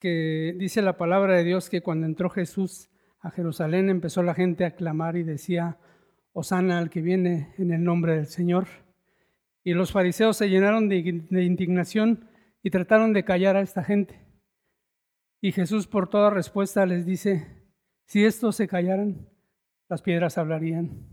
que 0.00 0.56
dice 0.58 0.82
la 0.82 0.96
palabra 0.96 1.36
de 1.36 1.44
Dios 1.44 1.70
que 1.70 1.82
cuando 1.82 2.06
entró 2.06 2.30
Jesús 2.30 2.90
a 3.20 3.30
Jerusalén 3.30 3.90
empezó 3.90 4.22
la 4.22 4.34
gente 4.34 4.64
a 4.64 4.74
clamar 4.74 5.16
y 5.16 5.22
decía, 5.22 5.78
Osana 6.32 6.78
al 6.78 6.90
que 6.90 7.02
viene 7.02 7.54
en 7.58 7.72
el 7.72 7.84
nombre 7.84 8.16
del 8.16 8.26
Señor. 8.26 8.66
Y 9.62 9.74
los 9.74 9.92
fariseos 9.92 10.36
se 10.36 10.48
llenaron 10.48 10.88
de, 10.88 10.96
indignación 10.96 12.28
y 12.62 12.70
trataron 12.70 13.12
de 13.12 13.24
callar 13.24 13.56
a 13.56 13.60
esta 13.60 13.84
gente. 13.84 14.26
Y 15.40 15.52
Jesús 15.52 15.86
por 15.86 16.08
toda 16.08 16.30
respuesta 16.30 16.86
les 16.86 17.04
dice, 17.04 17.46
si 18.06 18.24
estos 18.24 18.56
se 18.56 18.68
callaran, 18.68 19.28
las 19.88 20.02
piedras 20.02 20.38
hablarían. 20.38 21.08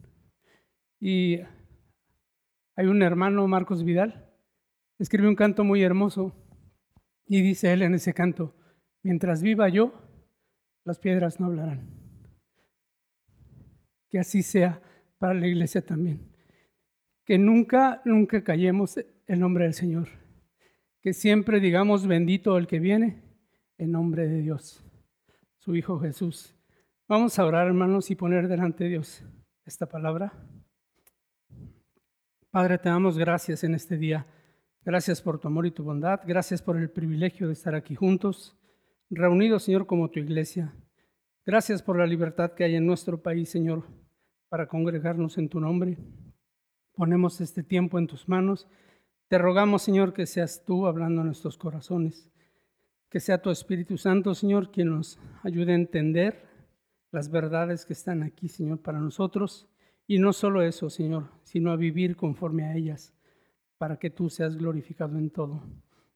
Y 0.99 1.41
hay 2.75 2.85
un 2.85 3.01
hermano, 3.01 3.47
Marcos 3.47 3.83
Vidal, 3.83 4.31
escribe 4.97 5.27
un 5.27 5.35
canto 5.35 5.63
muy 5.63 5.83
hermoso 5.83 6.35
y 7.25 7.41
dice 7.41 7.73
él 7.73 7.81
en 7.81 7.95
ese 7.95 8.13
canto, 8.13 8.55
mientras 9.03 9.41
viva 9.41 9.69
yo, 9.69 9.93
las 10.83 10.99
piedras 10.99 11.39
no 11.39 11.47
hablarán. 11.47 11.87
Que 14.09 14.19
así 14.19 14.41
sea 14.43 14.81
para 15.17 15.33
la 15.33 15.47
iglesia 15.47 15.81
también. 15.85 16.31
Que 17.25 17.37
nunca, 17.37 18.01
nunca 18.05 18.43
callemos 18.43 18.97
el 19.25 19.39
nombre 19.39 19.65
del 19.65 19.73
Señor. 19.73 20.07
Que 21.01 21.13
siempre 21.13 21.59
digamos 21.59 22.07
bendito 22.07 22.57
el 22.57 22.67
que 22.67 22.79
viene 22.79 23.21
en 23.77 23.91
nombre 23.91 24.27
de 24.27 24.41
Dios, 24.41 24.83
su 25.57 25.75
Hijo 25.75 25.99
Jesús. 25.99 26.55
Vamos 27.07 27.37
a 27.37 27.45
orar, 27.45 27.67
hermanos, 27.67 28.11
y 28.11 28.15
poner 28.15 28.47
delante 28.47 28.85
de 28.85 28.91
Dios 28.91 29.23
esta 29.65 29.85
palabra. 29.85 30.33
Padre, 32.49 32.77
te 32.77 32.89
damos 32.89 33.17
gracias 33.17 33.63
en 33.63 33.75
este 33.75 33.97
día. 33.97 34.25
Gracias 34.83 35.21
por 35.21 35.39
tu 35.39 35.47
amor 35.47 35.65
y 35.65 35.71
tu 35.71 35.83
bondad. 35.83 36.21
Gracias 36.25 36.61
por 36.61 36.77
el 36.77 36.89
privilegio 36.89 37.47
de 37.47 37.53
estar 37.53 37.75
aquí 37.75 37.93
juntos, 37.93 38.56
reunidos, 39.09 39.63
Señor, 39.63 39.85
como 39.85 40.09
tu 40.09 40.19
iglesia. 40.19 40.73
Gracias 41.45 41.81
por 41.81 41.97
la 41.97 42.05
libertad 42.05 42.51
que 42.53 42.63
hay 42.63 42.75
en 42.75 42.85
nuestro 42.85 43.21
país, 43.21 43.49
Señor, 43.49 43.85
para 44.49 44.67
congregarnos 44.67 45.37
en 45.37 45.49
tu 45.49 45.59
nombre. 45.59 45.97
Ponemos 46.93 47.39
este 47.41 47.63
tiempo 47.63 47.99
en 47.99 48.07
tus 48.07 48.27
manos. 48.27 48.67
Te 49.29 49.37
rogamos, 49.37 49.81
Señor, 49.81 50.13
que 50.13 50.25
seas 50.25 50.63
tú 50.65 50.87
hablando 50.87 51.21
en 51.21 51.27
nuestros 51.27 51.57
corazones. 51.57 52.29
Que 53.09 53.19
sea 53.19 53.41
tu 53.41 53.49
Espíritu 53.49 53.97
Santo, 53.97 54.35
Señor, 54.35 54.71
quien 54.71 54.89
nos 54.89 55.19
ayude 55.43 55.71
a 55.71 55.75
entender 55.75 56.45
las 57.11 57.31
verdades 57.31 57.85
que 57.85 57.93
están 57.93 58.23
aquí, 58.23 58.49
Señor, 58.49 58.81
para 58.81 58.99
nosotros. 58.99 59.69
Y 60.05 60.19
no 60.19 60.33
solo 60.33 60.61
eso, 60.61 60.89
Señor, 60.89 61.31
sino 61.43 61.71
a 61.71 61.77
vivir 61.77 62.15
conforme 62.15 62.65
a 62.65 62.75
ellas, 62.75 63.13
para 63.77 63.97
que 63.97 64.09
tú 64.09 64.29
seas 64.29 64.57
glorificado 64.57 65.17
en 65.17 65.29
todo. 65.29 65.63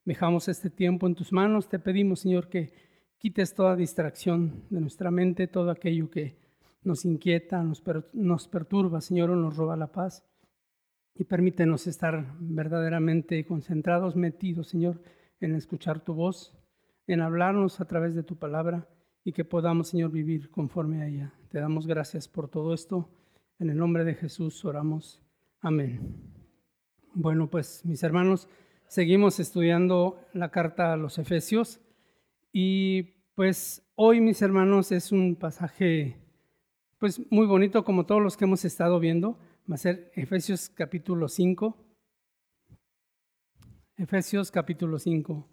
Dejamos 0.04 0.48
este 0.48 0.70
tiempo 0.70 1.08
en 1.08 1.16
tus 1.16 1.32
manos. 1.32 1.70
Te 1.70 1.80
pedimos, 1.80 2.22
Señor, 2.22 2.50
que 2.50 2.74
quites 3.18 3.54
toda 3.54 3.76
distracción 3.76 4.64
de 4.70 4.82
nuestra 4.82 5.12
mente, 5.12 5.48
todo 5.48 5.70
aquello 5.70 6.10
que 6.10 6.40
nos 6.84 7.06
inquieta, 7.06 7.62
nos, 7.62 7.84
nos 8.14 8.48
perturba, 8.48 9.02
Señor, 9.02 9.30
o 9.30 9.36
nos 9.36 9.56
roba 9.58 9.78
la 9.78 9.92
paz. 9.92 10.26
Y 11.14 11.26
permítenos 11.26 11.86
estar 11.86 12.36
verdaderamente 12.40 13.46
concentrados, 13.46 14.16
metidos, 14.16 14.70
Señor, 14.70 15.04
en 15.40 15.54
escuchar 15.56 16.04
tu 16.04 16.16
voz, 16.16 16.58
en 17.06 17.22
hablarnos 17.22 17.80
a 17.80 17.86
través 17.86 18.16
de 18.16 18.24
tu 18.24 18.38
palabra 18.38 18.88
y 19.24 19.34
que 19.34 19.46
podamos, 19.46 19.90
Señor, 19.90 20.12
vivir 20.12 20.50
conforme 20.50 21.02
a 21.02 21.08
ella. 21.08 21.34
Te 21.50 21.60
damos 21.60 21.86
gracias 21.86 22.28
por 22.28 22.50
todo 22.50 22.74
esto. 22.74 23.10
En 23.60 23.70
el 23.70 23.78
nombre 23.78 24.04
de 24.04 24.16
Jesús 24.16 24.66
oramos. 24.66 25.22
Amén. 25.60 26.16
Bueno, 27.14 27.50
pues 27.50 27.86
mis 27.86 28.02
hermanos, 28.02 28.50
seguimos 28.92 29.40
estudiando 29.40 30.20
la 30.34 30.52
carta 30.52 30.92
a 30.92 30.98
los 30.98 31.18
Efesios 31.18 31.80
y 32.52 33.04
pues 33.36 33.90
hoy, 33.96 34.20
mis 34.20 34.42
hermanos, 34.42 34.92
es 34.92 35.14
un 35.14 35.38
pasaje 35.38 36.18
pues 36.98 37.22
muy 37.32 37.48
bonito 37.48 37.86
como 37.86 38.06
todos 38.06 38.22
los 38.22 38.36
que 38.36 38.44
hemos 38.44 38.66
estado 38.66 39.00
viendo. 39.00 39.40
Va 39.70 39.76
a 39.76 39.78
ser 39.78 40.12
Efesios 40.14 40.68
capítulo 40.68 41.30
5. 41.30 41.78
Efesios 43.96 44.52
capítulo 44.52 45.00
5. 45.00 45.48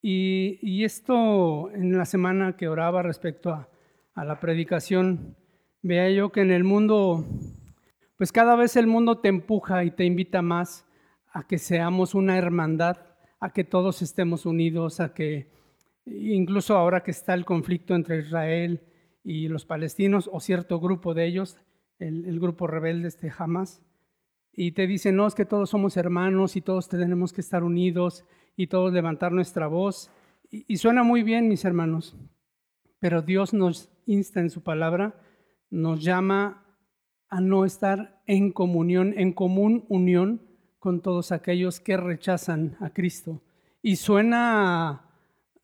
Y, 0.00 0.84
esto 0.84 1.72
en 1.72 1.98
la 1.98 2.04
semana 2.04 2.56
que 2.56 2.68
oraba 2.68 3.02
respecto 3.02 3.50
a, 3.50 3.68
a 4.14 4.24
la 4.24 4.38
predicación, 4.38 5.36
vea 5.82 6.08
yo 6.10 6.30
que 6.30 6.42
en 6.42 6.52
el 6.52 6.62
mundo, 6.62 7.26
pues 8.16 8.30
cada 8.30 8.54
vez 8.54 8.76
el 8.76 8.86
mundo 8.86 9.18
te 9.18 9.26
empuja 9.26 9.82
y 9.82 9.90
te 9.90 10.04
invita 10.04 10.40
más 10.40 10.87
a 11.38 11.46
que 11.46 11.58
seamos 11.58 12.16
una 12.16 12.36
hermandad, 12.36 12.96
a 13.38 13.52
que 13.52 13.62
todos 13.62 14.02
estemos 14.02 14.44
unidos, 14.44 14.98
a 14.98 15.14
que 15.14 15.52
incluso 16.04 16.76
ahora 16.76 17.04
que 17.04 17.12
está 17.12 17.32
el 17.34 17.44
conflicto 17.44 17.94
entre 17.94 18.18
Israel 18.18 18.82
y 19.22 19.46
los 19.46 19.64
palestinos 19.64 20.28
o 20.32 20.40
cierto 20.40 20.80
grupo 20.80 21.14
de 21.14 21.26
ellos, 21.26 21.56
el, 22.00 22.40
grupo 22.40 22.66
rebelde 22.66 23.06
este 23.06 23.30
Hamas, 23.38 23.80
y 24.52 24.72
te 24.72 24.88
dicen, 24.88 25.14
no, 25.14 25.28
es 25.28 25.36
que 25.36 25.44
todos 25.44 25.70
somos 25.70 25.96
hermanos 25.96 26.56
y 26.56 26.60
todos 26.60 26.88
tenemos 26.88 27.32
que 27.32 27.40
estar 27.40 27.62
unidos 27.62 28.24
y 28.56 28.66
todos 28.66 28.92
levantar 28.92 29.30
nuestra 29.30 29.68
voz. 29.68 30.10
Y, 30.50 30.64
y 30.66 30.78
suena 30.78 31.04
muy 31.04 31.22
bien, 31.22 31.46
mis 31.48 31.64
hermanos, 31.64 32.16
pero 32.98 33.22
Dios 33.22 33.54
nos 33.54 33.92
insta 34.06 34.40
en 34.40 34.50
su 34.50 34.64
palabra, 34.64 35.14
nos 35.70 36.02
llama 36.02 36.66
a 37.28 37.40
no 37.40 37.64
estar 37.64 38.24
en 38.26 38.50
comunión, 38.50 39.14
en 39.16 39.32
común 39.32 39.84
unión 39.88 40.47
con 40.78 41.02
todos 41.02 41.32
aquellos 41.32 41.80
que 41.80 41.96
rechazan 41.96 42.76
a 42.80 42.90
Cristo. 42.90 43.42
Y 43.82 43.96
suena, 43.96 45.10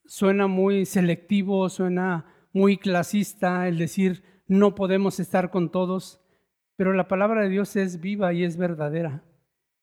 suena 0.05 0.47
muy 0.47 0.87
selectivo, 0.87 1.69
suena 1.69 2.27
muy 2.53 2.77
clasista 2.77 3.69
el 3.69 3.79
decir 3.79 4.23
no 4.47 4.75
podemos 4.75 5.21
estar 5.21 5.51
con 5.51 5.71
todos, 5.71 6.21
pero 6.77 6.93
la 6.93 7.09
palabra 7.09 7.43
de 7.43 7.49
Dios 7.49 7.77
es 7.77 8.01
viva 8.01 8.33
y 8.33 8.45
es 8.45 8.57
verdadera. 8.57 9.25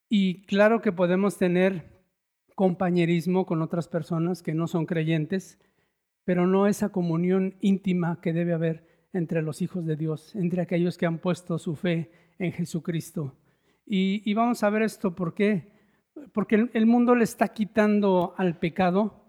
Y 0.08 0.46
claro 0.46 0.82
que 0.82 0.92
podemos 0.92 1.38
tener 1.38 2.04
compañerismo 2.56 3.46
con 3.46 3.62
otras 3.62 3.88
personas 3.88 4.44
que 4.44 4.54
no 4.54 4.68
son 4.68 4.86
creyentes, 4.86 5.60
pero 6.26 6.46
no 6.46 6.68
esa 6.68 6.90
comunión 6.90 7.56
íntima 7.62 8.20
que 8.22 8.34
debe 8.34 8.54
haber 8.54 9.08
entre 9.14 9.42
los 9.42 9.62
hijos 9.62 9.86
de 9.86 9.96
Dios, 9.96 10.36
entre 10.36 10.62
aquellos 10.62 10.98
que 10.98 11.06
han 11.06 11.20
puesto 11.20 11.58
su 11.58 11.76
fe 11.76 12.12
en 12.38 12.52
Jesucristo. 12.52 13.36
Y, 13.86 14.34
vamos 14.34 14.64
a 14.64 14.70
ver 14.70 14.84
esto, 14.84 15.16
¿por 15.16 15.34
qué? 15.34 15.74
Porque 16.34 16.70
el 16.74 16.86
mundo 16.86 17.16
le 17.16 17.24
está 17.24 17.50
quitando 17.50 18.34
al 18.38 18.58
pecado 18.58 19.22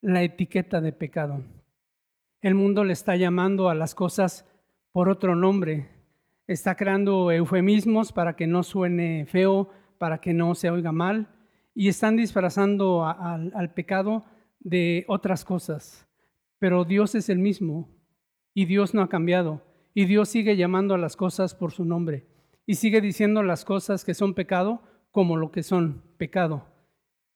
la 0.00 0.22
etiqueta 0.22 0.80
de 0.80 0.92
pecado. 0.92 1.42
El 2.40 2.54
mundo 2.54 2.84
le 2.84 2.92
está 2.92 3.16
llamando 3.16 3.68
a 3.68 3.74
las 3.74 3.94
cosas 3.94 4.46
por 4.92 5.08
otro 5.08 5.34
nombre. 5.34 5.88
Está 6.46 6.76
creando 6.76 7.30
eufemismos 7.30 8.12
para 8.12 8.36
que 8.36 8.46
no 8.46 8.62
suene 8.62 9.26
feo, 9.26 9.70
para 9.98 10.20
que 10.20 10.32
no 10.32 10.54
se 10.54 10.70
oiga 10.70 10.92
mal. 10.92 11.28
Y 11.74 11.88
están 11.88 12.16
disfrazando 12.16 13.04
al 13.04 13.72
pecado 13.74 14.24
de 14.60 15.04
otras 15.08 15.44
cosas. 15.44 16.08
Pero 16.58 16.84
Dios 16.84 17.14
es 17.14 17.28
el 17.28 17.38
mismo 17.38 17.88
y 18.54 18.64
Dios 18.64 18.94
no 18.94 19.02
ha 19.02 19.08
cambiado. 19.08 19.62
Y 19.94 20.06
Dios 20.06 20.28
sigue 20.28 20.56
llamando 20.56 20.94
a 20.94 20.98
las 20.98 21.16
cosas 21.16 21.54
por 21.54 21.72
su 21.72 21.84
nombre. 21.84 22.26
Y 22.68 22.74
sigue 22.74 23.00
diciendo 23.00 23.42
las 23.42 23.64
cosas 23.64 24.04
que 24.04 24.12
son 24.12 24.34
pecado 24.34 24.82
como 25.10 25.38
lo 25.38 25.50
que 25.50 25.62
son 25.62 26.02
pecado. 26.18 26.66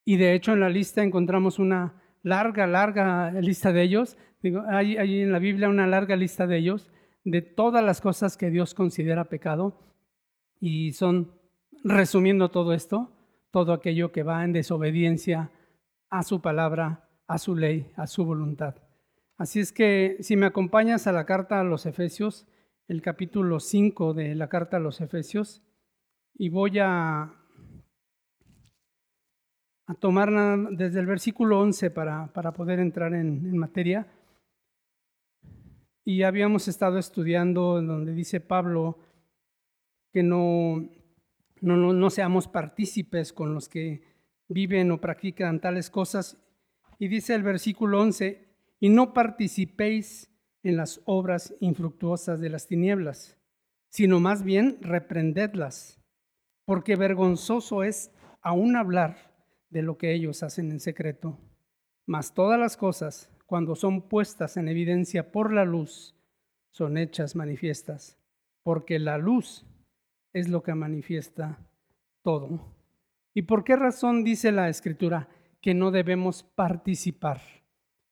Y 0.04 0.18
de 0.18 0.34
hecho 0.34 0.52
en 0.52 0.60
la 0.60 0.68
lista 0.68 1.02
encontramos 1.02 1.58
una 1.58 2.02
larga, 2.22 2.66
larga 2.66 3.32
lista 3.40 3.72
de 3.72 3.82
ellos. 3.82 4.18
Digo, 4.42 4.62
hay, 4.68 4.98
hay 4.98 5.22
en 5.22 5.32
la 5.32 5.38
Biblia 5.38 5.70
una 5.70 5.86
larga 5.86 6.16
lista 6.16 6.46
de 6.46 6.58
ellos, 6.58 6.90
de 7.24 7.40
todas 7.40 7.82
las 7.82 8.02
cosas 8.02 8.36
que 8.36 8.50
Dios 8.50 8.74
considera 8.74 9.30
pecado. 9.30 9.80
Y 10.60 10.92
son, 10.92 11.32
resumiendo 11.82 12.50
todo 12.50 12.74
esto, 12.74 13.10
todo 13.50 13.72
aquello 13.72 14.12
que 14.12 14.24
va 14.24 14.44
en 14.44 14.52
desobediencia 14.52 15.50
a 16.10 16.24
su 16.24 16.42
palabra, 16.42 17.08
a 17.26 17.38
su 17.38 17.56
ley, 17.56 17.90
a 17.96 18.06
su 18.06 18.26
voluntad. 18.26 18.74
Así 19.38 19.60
es 19.60 19.72
que 19.72 20.18
si 20.20 20.36
me 20.36 20.44
acompañas 20.44 21.06
a 21.06 21.12
la 21.12 21.24
carta 21.24 21.58
a 21.58 21.64
los 21.64 21.86
Efesios, 21.86 22.46
el 22.88 23.02
capítulo 23.02 23.60
5 23.60 24.14
de 24.14 24.34
la 24.34 24.48
carta 24.48 24.76
a 24.76 24.80
los 24.80 25.00
Efesios, 25.00 25.62
y 26.34 26.48
voy 26.48 26.78
a 26.78 27.42
tomar 30.00 30.30
desde 30.70 31.00
el 31.00 31.06
versículo 31.06 31.60
11 31.60 31.90
para, 31.90 32.32
para 32.32 32.52
poder 32.52 32.80
entrar 32.80 33.14
en, 33.14 33.56
materia. 33.56 34.06
Y 36.04 36.22
habíamos 36.22 36.68
estado 36.68 36.98
estudiando 36.98 37.78
en 37.78 37.86
donde 37.86 38.12
dice 38.12 38.40
Pablo 38.40 38.98
que 40.12 40.22
no, 40.22 40.88
no, 41.60 41.76
no, 41.76 42.10
seamos 42.10 42.48
partícipes 42.48 43.32
con 43.32 43.54
los 43.54 43.68
que 43.68 44.02
viven 44.48 44.90
o 44.90 45.00
practican 45.00 45.60
tales 45.60 45.90
cosas. 45.90 46.38
Y 46.98 47.08
dice 47.08 47.34
el 47.34 47.42
versículo 47.42 48.00
11, 48.00 48.48
y 48.80 48.88
no 48.88 49.12
participéis 49.14 50.31
en 50.62 50.76
las 50.76 51.00
obras 51.04 51.54
infructuosas 51.60 52.40
de 52.40 52.48
las 52.48 52.66
tinieblas, 52.66 53.38
sino 53.88 54.20
más 54.20 54.42
bien 54.42 54.78
reprendedlas, 54.80 56.00
porque 56.64 56.96
vergonzoso 56.96 57.82
es 57.82 58.10
aún 58.40 58.76
hablar 58.76 59.32
de 59.70 59.82
lo 59.82 59.98
que 59.98 60.12
ellos 60.12 60.42
hacen 60.42 60.70
en 60.70 60.80
secreto. 60.80 61.38
Mas 62.06 62.34
todas 62.34 62.58
las 62.58 62.76
cosas, 62.76 63.30
cuando 63.46 63.74
son 63.74 64.08
puestas 64.08 64.56
en 64.56 64.68
evidencia 64.68 65.32
por 65.32 65.52
la 65.52 65.64
luz, 65.64 66.16
son 66.70 66.96
hechas 66.96 67.36
manifiestas, 67.36 68.18
porque 68.62 68.98
la 68.98 69.18
luz 69.18 69.66
es 70.32 70.48
lo 70.48 70.62
que 70.62 70.74
manifiesta 70.74 71.58
todo. 72.22 72.74
¿Y 73.34 73.42
por 73.42 73.64
qué 73.64 73.76
razón 73.76 74.24
dice 74.24 74.52
la 74.52 74.68
escritura 74.68 75.28
que 75.60 75.74
no 75.74 75.90
debemos 75.90 76.42
participar? 76.42 77.40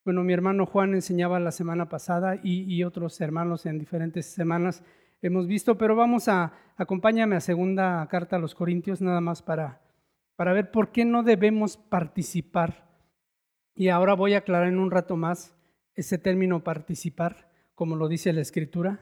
Bueno, 0.03 0.25
mi 0.25 0.33
hermano 0.33 0.65
Juan 0.65 0.95
enseñaba 0.95 1.39
la 1.41 1.53
semana 1.53 1.91
pasada 1.91 2.41
y, 2.43 2.83
otros 2.85 3.21
hermanos 3.21 3.67
en 3.67 3.79
diferentes 3.79 4.25
semanas 4.25 4.83
hemos 5.21 5.47
visto, 5.47 5.77
pero 5.77 5.95
vamos 5.95 6.27
a, 6.29 6.55
acompáñame 6.79 7.37
a 7.37 7.41
segunda 7.41 8.07
carta 8.09 8.37
a 8.37 8.39
los 8.39 8.55
Corintios 8.55 9.03
nada 9.03 9.21
más 9.21 9.43
para, 9.43 9.83
para 10.37 10.55
ver 10.55 10.71
por 10.71 10.91
qué 10.91 11.05
no 11.05 11.23
debemos 11.23 11.77
participar. 11.77 12.89
Y 13.75 13.89
ahora 13.89 14.15
voy 14.15 14.33
a 14.33 14.39
aclarar 14.39 14.69
en 14.69 14.79
un 14.79 14.91
rato 14.91 15.17
más 15.17 15.55
ese 15.95 16.17
término 16.17 16.65
participar, 16.65 17.51
como 17.75 17.95
lo 17.95 18.09
dice 18.09 18.33
la 18.33 18.41
escritura. 18.41 19.01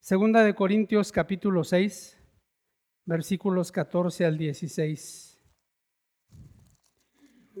Segunda 0.00 0.44
de 0.44 0.54
Corintios 0.54 1.12
capítulo 1.12 1.64
6, 1.64 2.22
versículos 3.06 3.72
14 3.72 4.26
al 4.26 4.36
16. 4.36 5.42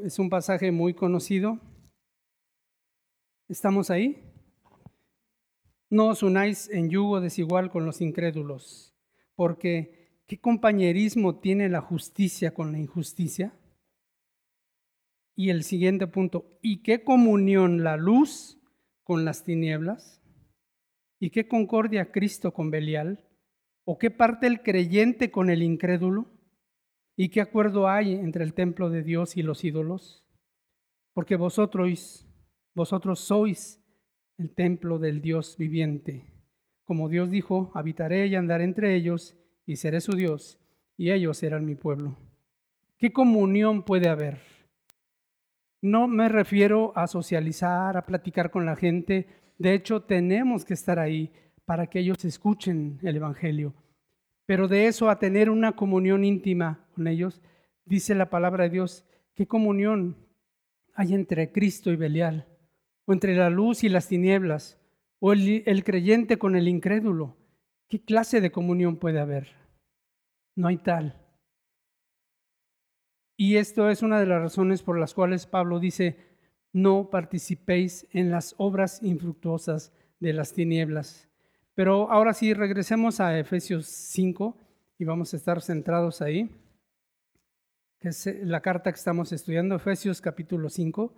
Es 0.04 0.18
un 0.18 0.28
pasaje 0.28 0.70
muy 0.70 0.92
conocido. 0.92 1.58
¿Estamos 3.48 3.90
ahí? 3.90 4.20
No 5.88 6.08
os 6.08 6.24
unáis 6.24 6.68
en 6.68 6.90
yugo 6.90 7.20
desigual 7.20 7.70
con 7.70 7.86
los 7.86 8.00
incrédulos, 8.00 8.92
porque 9.36 10.20
¿qué 10.26 10.40
compañerismo 10.40 11.38
tiene 11.38 11.68
la 11.68 11.80
justicia 11.80 12.52
con 12.52 12.72
la 12.72 12.80
injusticia? 12.80 13.56
Y 15.36 15.50
el 15.50 15.62
siguiente 15.62 16.08
punto, 16.08 16.58
¿y 16.60 16.82
qué 16.82 17.04
comunión 17.04 17.84
la 17.84 17.96
luz 17.96 18.58
con 19.04 19.24
las 19.24 19.44
tinieblas? 19.44 20.20
¿Y 21.20 21.30
qué 21.30 21.46
concordia 21.46 22.10
Cristo 22.10 22.52
con 22.52 22.72
Belial? 22.72 23.24
¿O 23.84 23.96
qué 23.96 24.10
parte 24.10 24.48
el 24.48 24.62
creyente 24.62 25.30
con 25.30 25.50
el 25.50 25.62
incrédulo? 25.62 26.32
¿Y 27.14 27.28
qué 27.28 27.42
acuerdo 27.42 27.88
hay 27.88 28.14
entre 28.14 28.42
el 28.42 28.54
templo 28.54 28.90
de 28.90 29.04
Dios 29.04 29.36
y 29.36 29.42
los 29.42 29.62
ídolos? 29.62 30.26
Porque 31.12 31.36
vosotros, 31.36 32.25
vosotros 32.76 33.20
sois 33.20 33.82
el 34.36 34.54
templo 34.54 34.98
del 34.98 35.22
Dios 35.22 35.56
viviente. 35.56 36.26
Como 36.84 37.08
Dios 37.08 37.30
dijo, 37.30 37.72
habitaré 37.74 38.26
y 38.26 38.34
andaré 38.36 38.64
entre 38.64 38.94
ellos 38.94 39.34
y 39.64 39.76
seré 39.76 40.02
su 40.02 40.12
Dios, 40.12 40.60
y 40.98 41.10
ellos 41.10 41.38
serán 41.38 41.64
mi 41.64 41.74
pueblo. 41.74 42.18
¿Qué 42.98 43.14
comunión 43.14 43.82
puede 43.82 44.08
haber? 44.08 44.40
No 45.80 46.06
me 46.06 46.28
refiero 46.28 46.92
a 46.94 47.06
socializar, 47.06 47.96
a 47.96 48.04
platicar 48.04 48.50
con 48.50 48.66
la 48.66 48.76
gente, 48.76 49.26
de 49.58 49.72
hecho, 49.72 50.02
tenemos 50.02 50.66
que 50.66 50.74
estar 50.74 50.98
ahí 50.98 51.32
para 51.64 51.86
que 51.86 52.00
ellos 52.00 52.22
escuchen 52.26 52.98
el 53.02 53.16
Evangelio. 53.16 53.72
Pero 54.44 54.68
de 54.68 54.86
eso 54.86 55.08
a 55.08 55.18
tener 55.18 55.48
una 55.48 55.72
comunión 55.72 56.24
íntima 56.24 56.86
con 56.94 57.08
ellos, 57.08 57.40
dice 57.86 58.14
la 58.14 58.28
palabra 58.28 58.64
de 58.64 58.70
Dios, 58.70 59.06
¿qué 59.34 59.46
comunión 59.46 60.14
hay 60.94 61.14
entre 61.14 61.50
Cristo 61.52 61.90
y 61.90 61.96
Belial? 61.96 62.46
¿O 63.06 63.12
entre 63.12 63.34
la 63.34 63.50
luz 63.50 63.84
y 63.84 63.88
las 63.88 64.08
tinieblas? 64.08 64.78
¿O 65.20 65.32
el, 65.32 65.84
creyente 65.84 66.38
con 66.38 66.56
el 66.56 66.68
incrédulo? 66.68 67.36
¿Qué 67.88 68.04
clase 68.04 68.40
de 68.40 68.50
comunión 68.50 68.96
puede 68.96 69.20
haber? 69.20 69.48
No 70.56 70.68
hay 70.68 70.76
tal. 70.76 71.22
Y 73.36 73.56
esto 73.56 73.88
es 73.90 74.02
una 74.02 74.18
de 74.18 74.26
las 74.26 74.42
razones 74.42 74.82
por 74.82 74.98
las 74.98 75.14
cuales 75.14 75.46
Pablo 75.46 75.78
dice, 75.78 76.16
no 76.72 77.10
participéis 77.10 78.06
en 78.10 78.30
las 78.30 78.54
obras 78.58 79.02
infructuosas 79.02 79.92
de 80.18 80.32
las 80.32 80.52
tinieblas. 80.52 81.28
Pero 81.74 82.10
ahora 82.10 82.32
sí, 82.34 82.54
regresemos 82.54 83.20
a 83.20 83.38
Efesios 83.38 83.86
5 83.86 84.56
y 84.98 85.04
vamos 85.04 85.32
a 85.32 85.36
estar 85.36 85.60
centrados 85.60 86.22
ahí, 86.22 86.50
que 88.00 88.08
es 88.08 88.26
la 88.42 88.62
carta 88.62 88.90
que 88.90 88.98
estamos 88.98 89.30
estudiando, 89.32 89.76
Efesios 89.76 90.20
capítulo 90.20 90.70
5, 90.70 91.14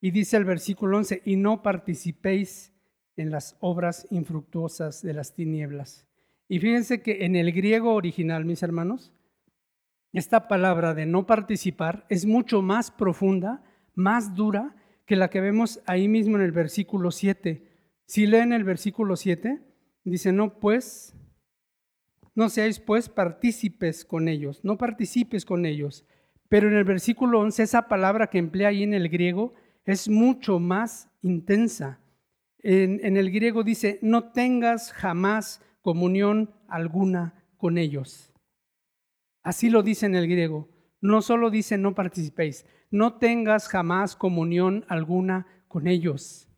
y 0.00 0.10
dice 0.10 0.36
el 0.36 0.44
versículo 0.44 0.96
11, 0.98 1.22
y 1.24 1.36
no 1.36 1.62
participéis 1.62 2.72
en 3.16 3.30
las 3.30 3.56
obras 3.60 4.06
infructuosas 4.10 5.02
de 5.02 5.12
las 5.12 5.34
tinieblas. 5.34 6.06
Y 6.48 6.58
fíjense 6.58 7.02
que 7.02 7.24
en 7.24 7.36
el 7.36 7.52
griego 7.52 7.94
original, 7.94 8.44
mis 8.44 8.62
hermanos, 8.62 9.12
esta 10.12 10.48
palabra 10.48 10.94
de 10.94 11.06
no 11.06 11.26
participar 11.26 12.06
es 12.08 12.26
mucho 12.26 12.62
más 12.62 12.90
profunda, 12.90 13.62
más 13.94 14.34
dura 14.34 14.74
que 15.06 15.16
la 15.16 15.30
que 15.30 15.40
vemos 15.40 15.80
ahí 15.86 16.08
mismo 16.08 16.36
en 16.36 16.42
el 16.42 16.52
versículo 16.52 17.10
7. 17.10 17.68
Si 18.06 18.26
leen 18.26 18.52
el 18.52 18.64
versículo 18.64 19.16
7, 19.16 19.60
dice, 20.04 20.32
no 20.32 20.58
pues, 20.58 21.14
no 22.34 22.48
seáis 22.48 22.80
pues 22.80 23.08
partícipes 23.08 24.04
con 24.04 24.28
ellos, 24.28 24.64
no 24.64 24.78
participes 24.78 25.44
con 25.44 25.66
ellos. 25.66 26.06
Pero 26.48 26.68
en 26.68 26.74
el 26.74 26.84
versículo 26.84 27.40
11, 27.40 27.62
esa 27.62 27.86
palabra 27.86 28.28
que 28.28 28.38
emplea 28.38 28.68
ahí 28.68 28.82
en 28.82 28.94
el 28.94 29.08
griego 29.08 29.54
es 29.90 30.08
mucho 30.08 30.58
más 30.58 31.10
intensa. 31.22 32.00
En, 32.58 33.16
el 33.16 33.30
griego 33.30 33.62
dice, 33.62 33.98
no 34.02 34.32
tengas 34.32 34.92
jamás 34.92 35.62
comunión 35.80 36.54
alguna 36.68 37.44
con 37.56 37.78
ellos. 37.78 38.32
Así 39.42 39.70
lo 39.70 39.82
dice 39.82 40.06
en 40.06 40.14
el 40.14 40.28
griego. 40.28 40.68
No 41.00 41.22
solo 41.22 41.50
dice 41.50 41.78
no 41.78 41.94
participéis, 41.94 42.66
no 42.90 43.14
tengas 43.14 43.68
jamás 43.68 44.16
comunión 44.16 44.84
alguna 44.88 45.46
con 45.66 45.86
ellos. 45.86 46.48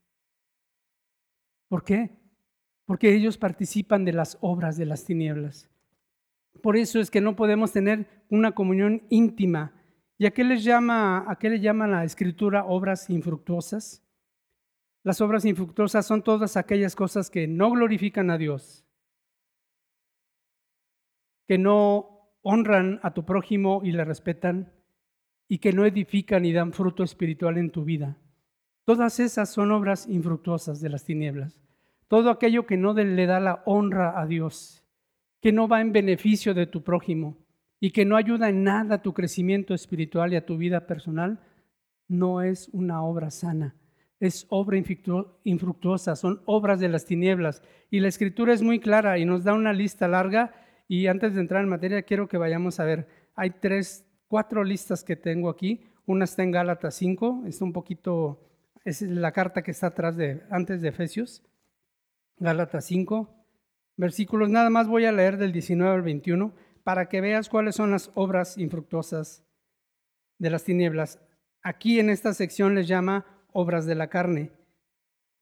¿Por 1.69 1.85
qué? 1.85 2.19
Porque 2.85 3.15
ellos 3.15 3.39
participan 3.39 4.05
de 4.05 4.13
las 4.13 4.37
obras 4.41 4.77
de 4.77 4.87
las 4.87 5.05
tinieblas. 5.05 5.71
Por 6.61 6.77
eso 6.77 7.01
es 7.01 7.11
que 7.11 7.21
no 7.21 7.37
podemos 7.37 7.73
tener 7.73 8.25
una 8.29 8.53
comunión 8.53 9.03
íntima. 9.09 9.73
¿Y 10.23 10.27
a 10.27 10.31
qué 10.31 10.45
les 10.45 10.63
llama, 10.63 11.25
a 11.27 11.35
qué 11.35 11.51
le 11.51 11.59
llama 11.59 11.89
la 11.89 12.05
escritura 12.05 12.65
obras 12.65 13.11
infructuosas? 13.11 14.05
Las 15.03 15.21
obras 15.21 15.45
infructuosas 15.45 16.07
son 16.07 16.23
todas 16.23 16.57
aquellas 16.57 16.95
cosas 16.95 17.29
que 17.29 17.49
no 17.49 17.73
glorifican 17.73 18.31
a 18.31 18.39
Dios, 18.39 18.85
que 21.49 21.59
no 21.59 22.37
honran 22.43 23.01
a 23.03 23.15
tu 23.15 23.25
prójimo 23.25 23.81
y 23.83 23.91
le 23.91 24.05
respetan, 24.05 24.73
y 25.49 25.59
que 25.59 25.73
no 25.73 25.85
edifican 25.85 26.45
y 26.45 26.53
dan 26.53 26.73
fruto 26.73 27.03
espiritual 27.03 27.59
en 27.59 27.73
tu 27.73 27.83
vida. 27.83 28.17
Todas 28.85 29.19
esas 29.19 29.51
son 29.51 29.73
obras 29.73 30.07
infructuosas 30.07 30.81
de 30.81 30.89
las 30.89 31.03
tinieblas. 31.03 31.59
Todo 32.07 32.31
aquello 32.31 32.65
que 32.65 32.77
no 32.77 32.95
le 32.95 33.27
da 33.27 33.41
la 33.41 33.65
honra 33.67 34.21
a 34.21 34.25
Dios, 34.29 34.85
que 35.41 35.51
no 35.51 35.67
va 35.67 35.81
en 35.81 35.91
beneficio 35.91 36.55
de 36.55 36.69
tu 36.69 36.85
prójimo 36.85 37.42
y 37.85 37.91
que 37.91 38.05
no 38.05 38.17
ayuda 38.17 38.49
en 38.49 38.63
nada 38.63 38.95
a 38.95 39.03
tu 39.03 39.13
crecimiento 39.13 39.75
espiritual 39.75 40.33
y 40.33 40.37
a 40.37 40.47
tu 40.47 40.57
vida 40.57 40.87
personal, 40.87 41.41
no 42.07 42.41
es 42.41 42.69
una 42.69 43.03
obra 43.03 43.33
sana. 43.33 43.75
Es 44.21 44.47
obra 44.51 44.81
infructuosa, 45.43 46.15
son 46.15 46.43
obras 46.45 46.79
de 46.79 46.89
las 46.89 47.07
tinieblas. 47.07 47.61
Y 47.91 47.99
la 47.99 48.07
escritura 48.07 48.53
es 48.53 48.63
muy 48.63 48.79
clara 48.79 49.19
y 49.19 49.25
nos 49.25 49.43
da 49.43 49.53
una 49.53 49.73
lista 49.73 50.07
larga. 50.07 50.55
Y 50.87 51.09
antes 51.09 51.35
de 51.35 51.41
entrar 51.41 51.65
en 51.65 51.71
materia, 51.71 52.03
quiero 52.03 52.29
que 52.29 52.39
vayamos 52.39 52.79
a 52.79 52.85
ver. 52.85 53.09
Hay 53.35 53.51
tres 53.51 54.07
cuatro 54.29 54.63
listas 54.63 55.03
que 55.03 55.17
tengo 55.17 55.51
aquí. 55.51 55.83
Una 56.07 56.23
está 56.25 56.45
en 56.45 56.53
Gálatas 56.53 56.95
5, 56.95 57.47
es 57.49 57.61
un 57.63 57.73
poquito, 57.73 58.49
es 58.85 59.03
la 59.03 59.33
carta 59.33 59.63
que 59.63 59.73
está 59.73 59.89
atrás 59.89 60.17
de, 60.17 60.45
antes 60.51 60.83
de 60.83 60.91
Efesios. 60.91 61.43
Gálatas 62.39 62.85
5, 62.85 63.29
versículos, 63.97 64.51
nada 64.51 64.71
más 64.71 64.87
voy 64.87 65.05
a 65.05 65.11
leer 65.11 65.37
del 65.37 65.51
19 65.51 65.93
al 65.93 66.03
21 66.03 66.55
para 66.85 67.09
que 67.09 67.21
veas 67.21 67.49
cuáles 67.49 67.77
son 67.77 67.91
las 67.91 68.11
obras 68.15 68.59
infructuosas 68.59 69.45
de 70.39 70.51
las 70.51 70.65
tinieblas. 70.65 71.21
Aquí 71.63 72.01
en 72.01 72.11
esta 72.11 72.35
sección 72.35 72.75
les 72.75 72.89
llama 72.89 73.27
obras 73.53 73.87
de 73.87 73.95
la 73.95 74.09
carne. 74.09 74.51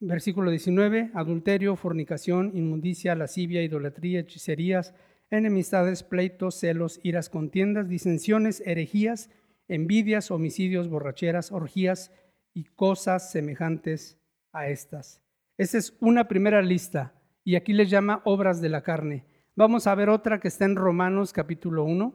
Versículo 0.01 0.51
19, 0.51 1.11
adulterio, 1.15 1.77
fornicación, 1.77 2.53
inmundicia, 2.55 3.15
lascivia, 3.15 3.63
idolatría, 3.63 4.21
hechicerías, 4.21 4.95
enemistades, 5.31 6.03
pleitos, 6.03 6.57
celos, 6.59 7.01
iras, 7.03 7.29
contiendas, 7.29 7.89
disensiones, 7.89 8.63
herejías, 8.67 9.31
envidias, 9.69 10.31
homicidios, 10.31 10.89
borracheras, 10.89 11.53
orgías 11.53 12.13
y 12.55 12.65
cosas 12.65 13.31
semejantes 13.31 14.19
a 14.53 14.69
estas. 14.69 15.23
Esa 15.57 15.79
es 15.79 15.97
una 16.01 16.29
primera 16.29 16.63
lista 16.63 17.15
y 17.45 17.57
aquí 17.57 17.73
les 17.73 17.91
llama 17.91 18.23
obras 18.25 18.61
de 18.61 18.69
la 18.69 18.83
carne. 18.83 19.25
Vamos 19.57 19.89
a 19.89 19.95
ver 19.97 20.09
otra 20.09 20.39
que 20.39 20.49
está 20.49 20.65
en 20.65 20.77
Romanos 20.77 21.33
capítulo 21.33 21.85
1. 21.85 22.15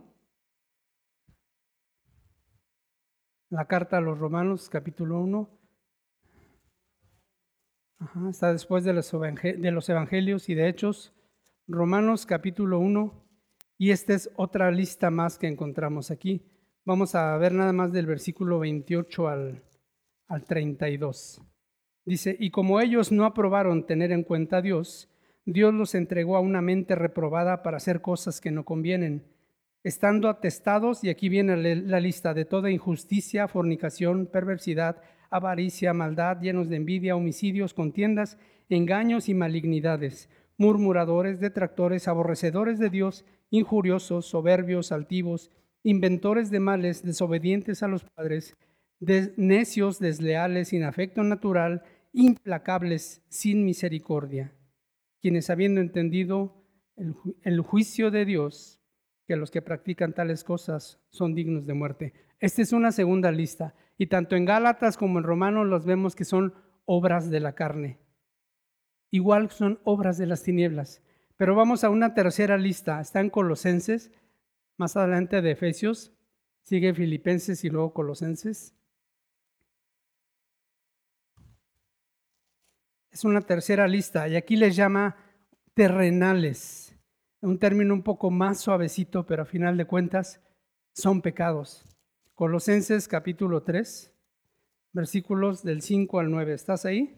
La 3.50 3.68
carta 3.68 3.98
a 3.98 4.01
los 4.01 4.18
Romanos 4.18 4.70
capítulo 4.70 5.20
1. 5.20 5.50
está 8.30 8.54
después 8.54 8.86
de 8.86 8.94
los, 8.94 9.89
evangelios 9.89 10.48
y 10.48 10.56
de 10.56 10.70
hechos. 10.70 11.13
Romanos 11.68 12.25
capítulo 12.25 12.80
1, 12.80 13.27
y 13.77 13.92
esta 13.92 14.13
es 14.13 14.30
otra 14.38 14.72
lista 14.72 15.12
más 15.12 15.38
que 15.38 15.48
encontramos 15.48 16.12
aquí. 16.12 16.42
Vamos 16.86 17.15
a 17.15 17.36
ver 17.38 17.51
nada 17.51 17.74
más 17.74 17.92
del 17.92 18.06
versículo 18.06 18.60
28 18.60 19.27
al, 19.27 19.63
al 20.27 20.46
32. 20.46 21.42
Dice, 22.06 22.36
y 22.39 22.50
como 22.50 22.80
ellos 22.80 23.12
no 23.12 23.25
aprobaron 23.25 23.86
tener 23.86 24.12
en 24.12 24.24
cuenta 24.24 24.58
a 24.58 24.62
Dios, 24.62 25.10
Dios 25.46 25.74
los 25.74 25.94
entregó 25.94 26.38
a 26.38 26.42
una 26.42 26.62
mente 26.62 26.96
reprobada 26.96 27.62
para 27.62 27.78
hacer 27.78 28.02
cosas 28.02 28.42
que 28.42 28.52
no 28.52 28.66
convienen, 28.66 29.24
estando 29.84 30.28
atestados, 30.28 31.04
y 31.04 31.10
aquí 31.10 31.30
viene 31.30 31.56
la 31.75 32.00
lista 32.00 32.34
de 32.34 32.46
toda 32.46 32.72
injusticia, 32.72 33.48
fornicación, 33.48 34.25
perversidad, 34.25 35.02
avaricia, 35.30 35.94
maldad, 35.94 36.42
llenos 36.42 36.70
de 36.70 36.78
envidia, 36.78 37.16
homicidios, 37.16 37.75
contiendas, 37.75 38.40
engaños 38.70 39.30
y 39.30 39.36
malignidades, 39.36 40.30
murmuradores, 40.58 41.40
detractores, 41.40 42.08
aborrecedores 42.08 42.80
de 42.80 42.90
Dios, 42.90 43.25
injuriosos, 43.52 44.25
soberbios, 44.25 44.92
altivos, 44.92 45.52
inventores 45.84 46.50
de 46.50 46.60
males, 46.60 47.04
desobedientes 47.04 47.84
a 47.84 47.88
los 47.88 48.04
padres, 48.04 48.56
necios, 49.38 50.00
desleales, 50.00 50.70
sin 50.70 50.84
afecto 50.84 51.22
natural, 51.24 51.84
implacables, 52.12 53.22
sin 53.28 53.66
misericordia, 53.66 54.52
quienes 55.25 55.50
habiendo 55.50 55.82
entendido 55.82 56.53
el, 56.98 57.60
juicio 57.62 58.12
de 58.12 58.25
Dios, 58.25 58.79
que 59.25 59.36
los 59.36 59.50
que 59.50 59.63
practican 59.63 60.13
tales 60.13 60.44
cosas 60.44 61.01
son 61.10 61.34
dignos 61.34 61.65
de 61.65 61.74
muerte. 61.74 62.13
Esta 62.39 62.62
es 62.62 62.74
una 62.74 62.91
segunda 62.91 63.32
lista, 63.32 63.74
y 63.98 64.05
tanto 64.05 64.36
en 64.36 64.46
Gálatas 64.46 64.98
como 64.98 65.17
en 65.17 65.24
Romanos 65.24 65.65
los 65.65 65.84
vemos 65.84 66.15
que 66.15 66.25
son 66.25 66.53
obras 66.86 67.32
de 67.32 67.39
la 67.39 67.55
carne. 67.55 67.98
Igual 69.10 69.50
son 69.50 69.79
obras 69.84 70.20
de 70.20 70.27
las 70.27 70.44
tinieblas. 70.44 71.01
Pero 71.38 71.55
vamos 71.55 71.84
a 71.84 71.89
una 71.89 72.13
tercera 72.13 72.60
lista, 72.60 73.01
está 73.01 73.20
en 73.20 73.32
Colosenses, 73.32 74.12
más 74.77 74.96
adelante 74.96 75.41
de 75.41 75.50
Efesios, 75.50 76.13
sigue 76.62 76.94
Filipenses 76.94 77.63
y 77.63 77.72
luego 77.72 77.96
Colosenses. 77.96 78.75
Es 83.16 83.24
una 83.24 83.40
tercera 83.40 83.88
lista 83.88 84.28
y 84.28 84.36
aquí 84.36 84.58
les 84.58 84.76
llama 84.76 85.16
terrenales, 85.74 86.94
un 87.40 87.58
término 87.60 87.94
un 87.94 88.04
poco 88.04 88.30
más 88.30 88.60
suavecito, 88.60 89.26
pero 89.26 89.44
a 89.44 89.46
final 89.46 89.78
de 89.78 89.86
cuentas 89.86 90.42
son 90.94 91.22
pecados. 91.22 91.86
Colosenses 92.34 93.08
capítulo 93.08 93.64
3, 93.64 94.14
versículos 94.92 95.64
del 95.64 95.82
5 95.82 96.20
al 96.20 96.30
9. 96.30 96.54
¿Estás 96.56 96.84
ahí? 96.84 97.16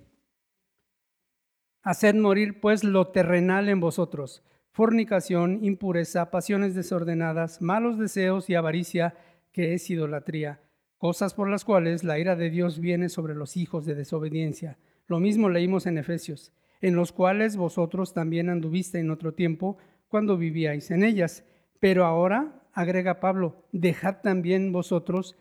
Haced 1.81 2.13
morir 2.13 2.61
pues 2.61 2.83
lo 2.83 3.07
terrenal 3.07 3.67
en 3.67 3.79
vosotros, 3.79 4.43
fornicación, 4.73 5.63
impureza, 5.63 6.29
pasiones 6.29 6.75
desordenadas, 6.75 7.59
malos 7.59 7.97
deseos 7.97 8.51
y 8.51 8.53
avaricia, 8.53 9.15
que 9.51 9.73
es 9.73 9.89
idolatría, 9.89 10.61
cosas 10.99 11.33
por 11.33 11.49
las 11.49 11.65
cuales 11.65 12.03
la 12.03 12.19
ira 12.19 12.35
de 12.35 12.51
Dios 12.51 12.77
viene 12.77 13.09
sobre 13.09 13.33
los 13.33 13.57
hijos 13.57 13.87
de 13.87 13.95
desobediencia 13.95 14.77
lo 15.07 15.19
mismo 15.19 15.49
leímos 15.49 15.85
en 15.85 15.97
Efesios, 15.97 16.51
en 16.81 16.95
los 16.95 17.11
cuales 17.11 17.57
vosotros 17.57 18.13
también 18.13 18.49
anduviste 18.49 18.99
en 18.99 19.11
otro 19.11 19.33
tiempo 19.33 19.77
cuando 20.07 20.37
vivíais 20.37 20.91
en 20.91 21.03
ellas. 21.03 21.43
Pero 21.79 22.05
ahora, 22.05 22.61
agrega 22.73 23.19
Pablo, 23.19 23.63
dejad 23.71 24.17
también 24.21 24.71
vosotros 24.71 25.35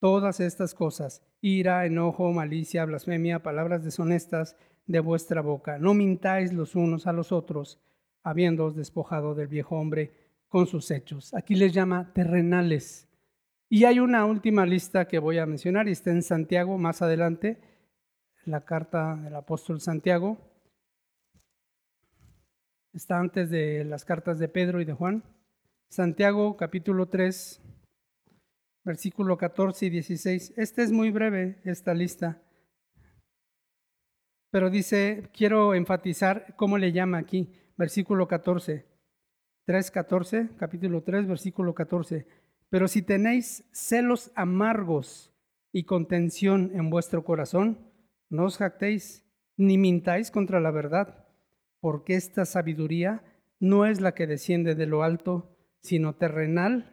todas 0.00 0.40
estas 0.40 0.74
cosas, 0.74 1.22
ira, 1.40 1.84
enojo, 1.84 2.32
malicia, 2.32 2.84
blasfemia, 2.84 3.42
palabras 3.42 3.84
deshonestas 3.84 4.56
de 4.86 5.00
vuestra 5.00 5.42
boca. 5.42 5.78
No 5.78 5.94
mintáis 5.94 6.52
los 6.52 6.74
unos 6.74 7.06
a 7.06 7.12
los 7.12 7.32
otros, 7.32 7.78
habiéndoos 8.22 8.74
despojado 8.74 9.34
del 9.34 9.48
viejo 9.48 9.76
hombre 9.76 10.12
con 10.48 10.66
sus 10.66 10.90
hechos. 10.90 11.32
Aquí 11.34 11.54
les 11.54 11.72
llama 11.72 12.12
terrenales. 12.12 13.08
Y 13.68 13.84
hay 13.84 14.00
una 14.00 14.24
última 14.24 14.66
lista 14.66 15.06
que 15.06 15.20
voy 15.20 15.38
a 15.38 15.46
mencionar 15.46 15.88
y 15.88 15.92
está 15.92 16.10
en 16.10 16.22
Santiago 16.22 16.76
más 16.76 17.02
adelante, 17.02 17.60
la 18.44 18.64
carta 18.64 19.16
del 19.16 19.34
apóstol 19.34 19.80
Santiago. 19.80 20.38
Está 22.92 23.18
antes 23.18 23.50
de 23.50 23.84
las 23.84 24.04
cartas 24.04 24.38
de 24.38 24.48
Pedro 24.48 24.80
y 24.80 24.84
de 24.84 24.92
Juan. 24.92 25.22
Santiago 25.88 26.56
capítulo 26.56 27.08
3, 27.08 27.60
versículo 28.84 29.36
14 29.36 29.86
y 29.86 29.90
16. 29.90 30.54
Este 30.56 30.82
es 30.82 30.92
muy 30.92 31.10
breve, 31.10 31.60
esta 31.64 31.94
lista. 31.94 32.40
Pero 34.50 34.70
dice, 34.70 35.30
quiero 35.32 35.74
enfatizar 35.74 36.54
cómo 36.56 36.78
le 36.78 36.92
llama 36.92 37.18
aquí, 37.18 37.52
versículo 37.76 38.26
14. 38.26 38.86
3, 39.66 39.90
14, 39.90 40.48
capítulo 40.58 41.02
3, 41.02 41.28
versículo 41.28 41.74
14. 41.74 42.26
Pero 42.70 42.88
si 42.88 43.02
tenéis 43.02 43.64
celos 43.72 44.32
amargos 44.34 45.32
y 45.72 45.84
contención 45.84 46.72
en 46.74 46.90
vuestro 46.90 47.24
corazón, 47.24 47.89
no 48.30 48.44
os 48.44 48.58
jactéis 48.58 49.26
ni 49.56 49.76
mintáis 49.76 50.30
contra 50.30 50.60
la 50.60 50.70
verdad, 50.70 51.26
porque 51.80 52.14
esta 52.14 52.46
sabiduría 52.46 53.22
no 53.58 53.84
es 53.84 54.00
la 54.00 54.14
que 54.14 54.26
desciende 54.26 54.74
de 54.74 54.86
lo 54.86 55.02
alto, 55.02 55.56
sino 55.82 56.14
terrenal, 56.14 56.90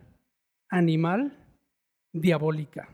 animal, 0.70 1.48
diabólica. 2.12 2.90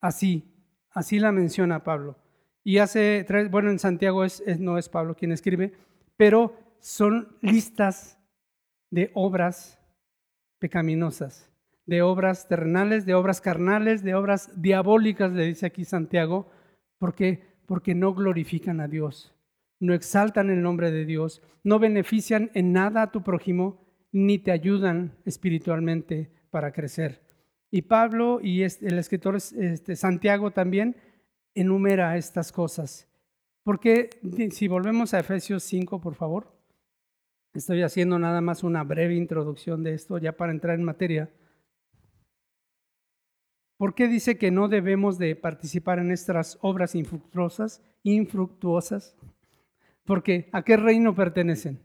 Así, 0.00 0.54
así 0.90 1.18
la 1.18 1.32
menciona 1.32 1.84
Pablo. 1.84 2.16
Y 2.62 2.78
hace 2.78 3.24
tres, 3.26 3.50
bueno, 3.50 3.70
en 3.70 3.78
Santiago 3.78 4.24
es, 4.24 4.42
no 4.58 4.78
es 4.78 4.88
Pablo 4.88 5.14
quien 5.14 5.32
escribe, 5.32 5.74
pero 6.16 6.54
son 6.78 7.36
listas 7.42 8.18
de 8.90 9.10
obras 9.14 9.78
pecaminosas, 10.58 11.50
de 11.86 12.02
obras 12.02 12.48
terrenales, 12.48 13.06
de 13.06 13.14
obras 13.14 13.40
carnales, 13.40 14.02
de 14.02 14.14
obras 14.14 14.60
diabólicas, 14.60 15.32
le 15.32 15.46
dice 15.46 15.66
aquí 15.66 15.84
Santiago, 15.84 16.50
¿Por 17.00 17.14
qué? 17.14 17.42
Porque 17.64 17.94
no 17.94 18.12
glorifican 18.12 18.78
a 18.80 18.86
Dios, 18.86 19.34
no 19.80 19.94
exaltan 19.94 20.50
el 20.50 20.60
nombre 20.60 20.90
de 20.90 21.06
Dios, 21.06 21.42
no 21.64 21.78
benefician 21.78 22.50
en 22.52 22.74
nada 22.74 23.00
a 23.02 23.10
tu 23.10 23.22
prójimo, 23.22 23.80
ni 24.12 24.38
te 24.38 24.52
ayudan 24.52 25.16
espiritualmente 25.24 26.30
para 26.50 26.72
crecer. 26.72 27.22
Y 27.70 27.82
Pablo 27.82 28.40
y 28.42 28.62
el 28.64 28.98
escritor 28.98 29.36
este, 29.36 29.96
Santiago 29.96 30.50
también 30.50 30.94
enumera 31.54 32.18
estas 32.18 32.52
cosas. 32.52 33.08
Porque 33.62 34.10
si 34.50 34.68
volvemos 34.68 35.14
a 35.14 35.20
Efesios 35.20 35.62
5, 35.62 36.02
por 36.02 36.16
favor, 36.16 36.52
estoy 37.54 37.80
haciendo 37.82 38.18
nada 38.18 38.42
más 38.42 38.62
una 38.62 38.84
breve 38.84 39.14
introducción 39.14 39.82
de 39.82 39.94
esto 39.94 40.18
ya 40.18 40.36
para 40.36 40.52
entrar 40.52 40.74
en 40.74 40.84
materia. 40.84 41.30
¿Por 43.80 43.94
qué 43.94 44.08
dice 44.08 44.36
que 44.36 44.50
no 44.50 44.68
debemos 44.68 45.16
de 45.16 45.34
participar 45.36 46.00
en 46.00 46.10
estas 46.10 46.58
obras 46.60 46.94
infructuosas? 46.94 47.82
infructuosas? 48.02 49.16
Porque 50.04 50.50
¿a 50.52 50.62
qué 50.64 50.76
reino 50.76 51.14
pertenecen? 51.14 51.80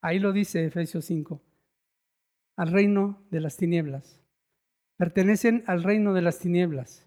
Ahí 0.00 0.18
lo 0.18 0.32
dice 0.32 0.64
Efesios 0.64 1.04
5. 1.04 1.40
Al 2.56 2.72
reino 2.72 3.24
de 3.30 3.38
las 3.38 3.56
tinieblas. 3.56 4.20
Pertenecen 4.96 5.62
al 5.68 5.84
reino 5.84 6.14
de 6.14 6.22
las 6.22 6.40
tinieblas. 6.40 7.06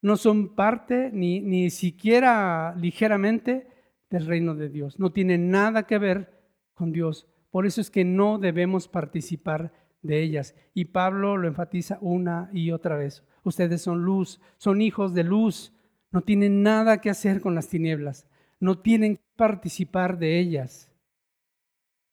No 0.00 0.16
son 0.16 0.54
parte 0.54 1.10
ni, 1.12 1.40
ni 1.40 1.68
siquiera 1.68 2.74
ligeramente 2.74 3.68
del 4.08 4.24
reino 4.24 4.54
de 4.54 4.70
Dios. 4.70 4.98
No 4.98 5.12
tienen 5.12 5.50
nada 5.50 5.86
que 5.86 5.98
ver 5.98 6.40
con 6.72 6.90
Dios. 6.90 7.28
Por 7.50 7.66
eso 7.66 7.82
es 7.82 7.90
que 7.90 8.06
no 8.06 8.38
debemos 8.38 8.88
participar 8.88 9.74
de 10.00 10.22
ellas. 10.22 10.54
Y 10.72 10.86
Pablo 10.86 11.36
lo 11.36 11.46
enfatiza 11.48 11.98
una 12.00 12.48
y 12.54 12.70
otra 12.70 12.96
vez. 12.96 13.27
Ustedes 13.42 13.82
son 13.82 14.04
luz, 14.04 14.40
son 14.56 14.80
hijos 14.80 15.14
de 15.14 15.24
luz. 15.24 15.72
No 16.10 16.22
tienen 16.22 16.62
nada 16.62 17.00
que 17.00 17.10
hacer 17.10 17.40
con 17.40 17.54
las 17.54 17.68
tinieblas. 17.68 18.26
No 18.60 18.78
tienen 18.78 19.16
que 19.16 19.22
participar 19.36 20.18
de 20.18 20.38
ellas. 20.38 20.92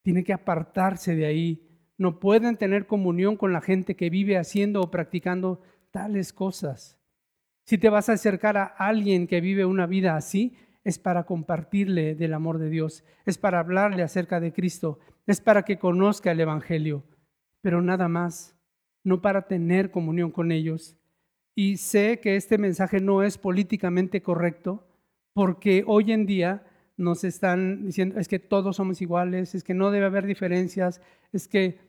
Tienen 0.03 0.23
que 0.23 0.33
apartarse 0.33 1.15
de 1.15 1.25
ahí. 1.25 1.67
No 1.97 2.19
pueden 2.19 2.57
tener 2.57 2.87
comunión 2.87 3.37
con 3.37 3.53
la 3.53 3.61
gente 3.61 3.95
que 3.95 4.09
vive 4.09 4.37
haciendo 4.37 4.81
o 4.81 4.91
practicando 4.91 5.61
tales 5.91 6.33
cosas. 6.33 6.97
Si 7.65 7.77
te 7.77 7.89
vas 7.89 8.09
a 8.09 8.13
acercar 8.13 8.57
a 8.57 8.65
alguien 8.65 9.27
que 9.27 9.41
vive 9.41 9.65
una 9.65 9.87
vida 9.87 10.15
así, 10.15 10.55
es 10.83 10.99
para 10.99 11.23
compartirle 11.23 12.13
del 12.13 12.33
amor 12.33 12.59
de 12.59 12.69
Dios, 12.69 13.03
es 13.25 13.39
para 13.39 13.59
hablarle 13.59 14.03
acerca 14.03 14.39
de 14.39 14.53
Cristo, 14.53 14.99
es 15.25 15.41
para 15.41 15.63
que 15.63 15.79
conozca 15.79 16.31
el 16.31 16.39
Evangelio 16.41 17.03
pero 17.65 17.81
nada 17.81 18.07
más, 18.07 18.55
no 19.03 19.23
para 19.23 19.47
tener 19.47 19.89
comunión 19.89 20.29
con 20.29 20.51
ellos. 20.51 20.99
Y 21.55 21.77
sé 21.77 22.19
que 22.19 22.35
este 22.35 22.57
mensaje 22.57 22.99
no 22.99 23.23
es 23.23 23.37
políticamente 23.37 24.21
correcto 24.21 24.85
porque 25.33 25.83
hoy 25.87 26.11
en 26.11 26.25
día 26.25 26.63
nos 26.97 27.23
están 27.23 27.85
diciendo, 27.85 28.19
es 28.19 28.27
que 28.27 28.39
todos 28.39 28.75
somos 28.75 29.01
iguales, 29.01 29.55
es 29.55 29.63
que 29.63 29.73
no 29.73 29.91
debe 29.91 30.05
haber 30.05 30.25
diferencias, 30.25 31.01
es 31.31 31.47
que 31.47 31.79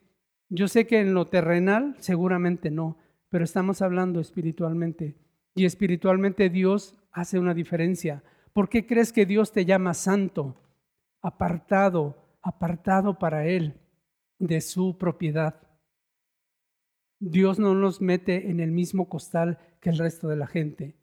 yo 0.49 0.69
sé 0.69 0.87
que 0.87 1.01
en 1.01 1.15
lo 1.15 1.27
terrenal 1.27 1.97
seguramente 1.99 2.71
no, 2.71 2.97
pero 3.29 3.45
estamos 3.45 3.83
hablando 3.83 4.21
espiritualmente. 4.21 5.17
Y 5.55 5.65
espiritualmente 5.65 6.49
Dios 6.51 6.97
hace 7.13 7.39
una 7.39 7.55
diferencia. 7.55 8.23
¿Por 8.53 8.69
qué 8.69 8.87
crees 8.87 9.13
que 9.13 9.27
Dios 9.27 9.53
te 9.53 9.65
llama 9.65 9.95
santo, 9.95 10.57
apartado, 11.23 12.17
apartado 12.43 13.19
para 13.19 13.47
Él 13.47 13.75
de 14.39 14.61
su 14.61 14.97
propiedad? 14.99 15.66
Dios 17.19 17.59
no 17.59 17.75
nos 17.75 18.01
mete 18.01 18.51
en 18.51 18.61
el 18.61 18.73
mismo 18.73 19.09
costal 19.09 19.59
que 19.81 19.91
el 19.91 19.99
resto 19.99 20.29
de 20.29 20.37
la 20.37 20.47
gente. 20.47 20.97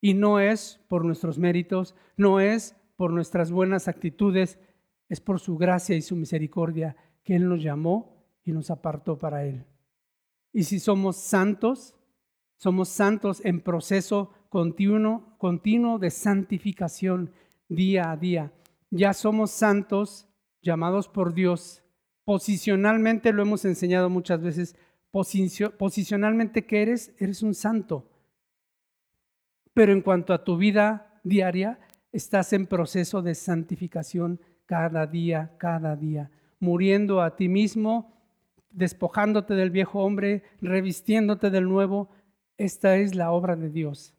Y 0.00 0.14
no 0.14 0.40
es 0.40 0.80
por 0.88 1.04
nuestros 1.04 1.38
méritos, 1.38 1.94
no 2.16 2.40
es 2.40 2.76
por 2.96 3.12
nuestras 3.12 3.50
buenas 3.50 3.88
actitudes, 3.88 4.58
es 5.08 5.20
por 5.20 5.40
su 5.40 5.56
gracia 5.56 5.96
y 5.96 6.02
su 6.02 6.16
misericordia 6.16 6.96
que 7.24 7.36
Él 7.36 7.48
nos 7.48 7.62
llamó 7.62 8.24
y 8.44 8.52
nos 8.52 8.70
apartó 8.70 9.18
para 9.18 9.44
Él. 9.44 9.64
Y 10.52 10.64
si 10.64 10.78
somos 10.78 11.16
santos, 11.16 11.94
somos 12.56 12.88
santos 12.88 13.44
en 13.44 13.60
proceso 13.60 14.32
continuo, 14.48 15.36
continuo 15.38 15.98
de 15.98 16.10
santificación 16.10 17.32
día 17.68 18.10
a 18.10 18.16
día. 18.16 18.52
Ya 18.90 19.12
somos 19.12 19.50
santos 19.50 20.28
llamados 20.62 21.08
por 21.08 21.34
Dios. 21.34 21.82
Posicionalmente 22.24 23.32
lo 23.32 23.42
hemos 23.42 23.64
enseñado 23.64 24.08
muchas 24.08 24.40
veces. 24.40 24.76
Posicionalmente 25.78 26.66
que 26.66 26.82
eres, 26.82 27.14
eres 27.18 27.42
un 27.42 27.54
santo. 27.54 28.10
Pero 29.72 29.92
en 29.92 30.02
cuanto 30.02 30.34
a 30.34 30.44
tu 30.44 30.58
vida 30.58 31.20
diaria, 31.24 31.78
estás 32.12 32.52
en 32.52 32.66
proceso 32.66 33.22
de 33.22 33.34
santificación 33.34 34.40
cada 34.66 35.06
día, 35.06 35.52
cada 35.58 35.96
día, 35.96 36.30
muriendo 36.60 37.22
a 37.22 37.36
ti 37.36 37.48
mismo, 37.48 38.12
despojándote 38.70 39.54
del 39.54 39.70
viejo 39.70 40.00
hombre, 40.00 40.42
revistiéndote 40.60 41.50
del 41.50 41.64
nuevo. 41.64 42.10
Esta 42.58 42.96
es 42.96 43.14
la 43.14 43.32
obra 43.32 43.56
de 43.56 43.70
Dios. 43.70 44.12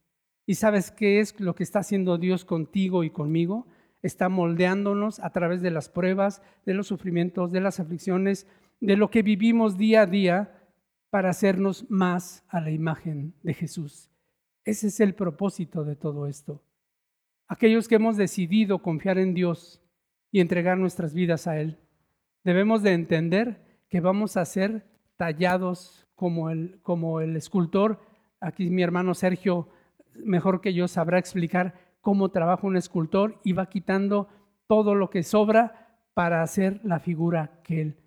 ¿Y 0.47 0.55
sabes 0.55 0.89
qué 0.89 1.19
es 1.19 1.39
lo 1.39 1.53
que 1.53 1.63
está 1.63 1.79
haciendo 1.79 2.17
Dios 2.17 2.43
contigo 2.43 3.03
y 3.03 3.11
conmigo? 3.11 3.67
Está 4.01 4.29
moldeándonos 4.29 5.19
a 5.19 5.29
través 5.31 5.61
de 5.61 5.69
las 5.69 5.89
pruebas, 5.89 6.41
de 6.65 6.73
los 6.73 6.87
sufrimientos, 6.87 7.51
de 7.51 7.61
las 7.61 7.79
aflicciones, 7.79 8.47
de 8.79 8.95
lo 8.95 9.11
que 9.11 9.21
vivimos 9.21 9.77
día 9.77 10.03
a 10.03 10.05
día 10.05 10.56
para 11.09 11.29
hacernos 11.29 11.89
más 11.89 12.43
a 12.49 12.59
la 12.59 12.71
imagen 12.71 13.33
de 13.43 13.53
Jesús. 13.53 14.11
Ese 14.63 14.87
es 14.87 14.99
el 14.99 15.15
propósito 15.15 15.83
de 15.83 15.95
todo 15.95 16.27
esto. 16.27 16.61
Aquellos 17.47 17.87
que 17.87 17.95
hemos 17.95 18.17
decidido 18.17 18.79
confiar 18.79 19.17
en 19.17 19.33
Dios 19.33 19.81
y 20.31 20.41
entregar 20.41 20.77
nuestras 20.77 21.13
vidas 21.13 21.47
a 21.47 21.59
Él, 21.59 21.77
debemos 22.43 22.83
de 22.83 22.93
entender 22.93 23.81
que 23.89 24.01
vamos 24.01 24.35
a 24.35 24.45
ser 24.45 24.85
tallados 25.15 26.07
como 26.15 26.49
el, 26.49 26.79
como 26.81 27.21
el 27.21 27.35
escultor. 27.37 28.01
Aquí 28.41 28.69
mi 28.69 28.83
hermano 28.83 29.13
Sergio 29.13 29.69
mejor 30.13 30.61
que 30.61 30.73
yo 30.73 30.87
sabrá 30.87 31.19
explicar 31.19 31.73
cómo 32.01 32.29
trabaja 32.29 32.67
un 32.67 32.77
escultor 32.77 33.39
y 33.43 33.53
va 33.53 33.69
quitando 33.69 34.29
todo 34.67 34.95
lo 34.95 35.09
que 35.09 35.23
sobra 35.23 35.99
para 36.13 36.41
hacer 36.41 36.81
la 36.83 36.99
figura 36.99 37.61
que 37.63 37.81
él 37.81 37.97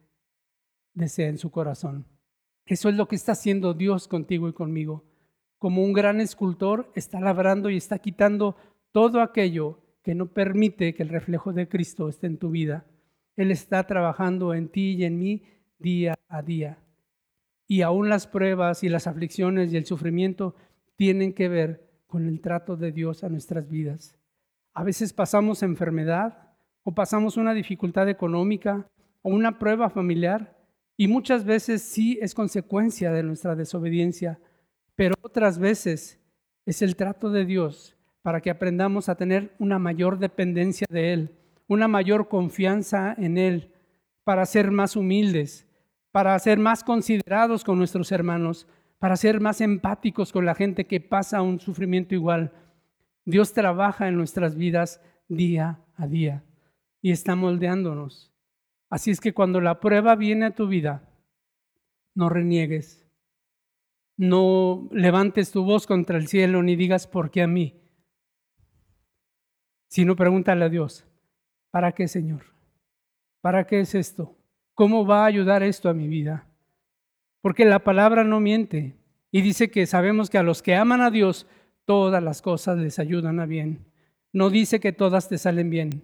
desea 0.95 1.29
en 1.29 1.39
su 1.39 1.51
corazón. 1.51 2.07
Eso 2.67 2.89
es 2.89 2.95
lo 2.95 3.09
que 3.09 3.17
está 3.17 3.33
haciendo 3.33 3.75
Dios 3.75 4.09
contigo 4.09 4.49
y 4.49 4.53
conmigo. 4.53 5.05
Como 5.59 5.83
un 5.83 5.93
gran 5.93 6.21
escultor 6.21 6.91
está 6.95 7.21
labrando 7.21 7.69
y 7.71 7.77
está 7.77 7.99
quitando 7.99 8.57
todo 8.93 9.21
aquello 9.21 9.81
que 10.03 10.15
no 10.15 10.27
permite 10.27 10.95
que 10.95 11.03
el 11.03 11.09
reflejo 11.09 11.53
de 11.53 11.69
Cristo 11.69 12.09
esté 12.09 12.27
en 12.27 12.39
tu 12.39 12.51
vida. 12.51 12.87
Él 13.37 13.51
está 13.51 13.87
trabajando 13.87 14.55
en 14.55 14.69
ti 14.69 14.93
y 14.93 15.05
en 15.05 15.19
mí 15.19 15.43
día 15.79 16.19
a 16.29 16.43
día. 16.43 16.79
Y 17.67 17.83
aún 17.83 18.09
las 18.09 18.27
pruebas 18.27 18.83
y 18.83 18.89
las 18.89 19.07
aflicciones 19.07 19.73
y 19.73 19.77
el 19.77 19.87
sufrimiento 19.87 20.55
tienen 20.97 21.33
que 21.33 21.49
ver 21.49 21.89
con 22.07 22.27
el 22.27 22.41
trato 22.41 22.77
de 22.77 22.93
Dios 22.93 23.23
a 23.23 23.29
nuestras 23.29 23.69
vidas. 23.69 24.17
A 24.75 24.83
veces 24.83 25.13
pasamos 25.13 25.63
enfermedad 25.63 26.51
o 26.83 26.93
pasamos 26.93 27.37
una 27.37 27.55
dificultad 27.55 28.09
económica 28.09 28.89
o 29.23 29.31
una 29.31 29.59
prueba 29.59 29.91
familiar 29.91 30.57
y 31.01 31.09
muchas 31.09 31.47
veces 31.47 31.81
sí 31.81 32.19
es 32.21 32.35
consecuencia 32.35 33.11
de 33.11 33.23
nuestra 33.23 33.57
desobediencia, 33.57 34.39
pero 34.97 35.15
otras 35.23 35.59
veces 35.59 36.21
es 36.67 36.83
el 36.83 36.95
trato 36.95 37.31
de 37.31 37.47
Dios 37.47 37.97
para 38.21 38.43
que 38.43 38.51
aprendamos 38.51 39.09
a 39.09 39.15
tener 39.15 39.55
una 39.59 39.79
mayor 39.79 40.19
dependencia 40.19 40.87
de 40.91 41.15
Él, 41.15 41.39
una 41.69 41.89
mayor 41.89 42.29
confianza 42.29 43.15
en 43.17 43.39
Él, 43.39 43.73
para 44.25 44.45
ser 44.45 44.71
más 44.73 44.95
humildes, 44.95 45.67
para 46.13 46.39
ser 46.39 46.59
más 46.59 46.85
considerados 46.85 47.65
con 47.65 47.79
nuestros 47.79 48.13
hermanos, 48.13 48.67
para 48.99 49.17
ser 49.17 49.41
más 49.41 49.63
empáticos 49.63 50.33
con 50.33 50.45
la 50.45 50.55
gente 50.55 50.87
que 50.87 51.01
pasa 51.01 51.41
un 51.41 51.61
sufrimiento 51.61 52.15
igual. 52.15 52.53
Dios 53.25 53.55
trabaja 53.55 54.07
en 54.07 54.19
nuestras 54.19 54.55
vidas 54.55 55.01
día 55.29 55.81
a 55.97 56.07
día 56.07 56.45
y 57.01 57.11
está 57.11 57.37
moldeándonos. 57.37 58.31
Así 58.91 59.13
es 59.13 59.21
que 59.21 59.33
cuando 59.33 59.61
la 59.61 59.79
prueba 59.79 60.17
viene 60.17 60.47
a 60.47 60.55
tu 60.55 60.67
vida, 60.67 61.09
no 62.15 62.29
reniegues, 62.29 63.09
no 64.17 64.89
levantes 64.91 65.53
tu 65.53 65.65
voz 65.65 65.87
contra 65.87 66.19
el 66.19 66.27
cielo 66.27 66.63
ni 66.63 66.77
digas, 66.77 67.07
¿por 67.07 67.31
qué 67.31 67.43
a 67.43 67.47
mí? 67.47 67.81
Sino 69.89 70.17
pregúntale 70.17 70.65
a 70.65 70.69
Dios, 70.69 71.07
¿para 71.71 71.93
qué, 71.93 72.09
Señor? 72.09 72.43
¿Para 73.41 73.67
qué 73.67 73.81
es 73.81 73.95
esto? 73.95 74.37
¿Cómo 74.75 75.07
va 75.07 75.23
a 75.23 75.27
ayudar 75.27 75.63
esto 75.63 75.89
a 75.89 75.95
mi 75.95 76.09
vida? 76.09 76.47
Porque 77.41 77.65
la 77.65 77.79
palabra 77.79 78.25
no 78.25 78.41
miente 78.41 78.97
y 79.31 79.41
dice 79.41 79.71
que 79.71 79.87
sabemos 79.87 80.29
que 80.29 80.39
a 80.39 80.43
los 80.43 80.63
que 80.63 80.75
aman 80.75 81.01
a 81.01 81.11
Dios, 81.11 81.47
todas 81.87 82.23
las 82.23 82.43
cosas 82.43 82.77
les 82.77 82.99
ayudan 82.99 83.41
a 83.41 83.47
bien. 83.47 83.87
No 84.33 84.51
dice 84.51 84.81
que 84.81 84.93
todas 84.93 85.29
te 85.29 85.39
salen 85.39 85.71
bien, 85.71 86.03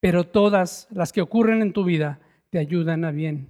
pero 0.00 0.24
todas 0.24 0.88
las 0.90 1.12
que 1.12 1.22
ocurren 1.22 1.62
en 1.62 1.72
tu 1.72 1.84
vida 1.84 2.20
te 2.50 2.58
ayudan 2.58 3.04
a 3.04 3.10
bien. 3.10 3.48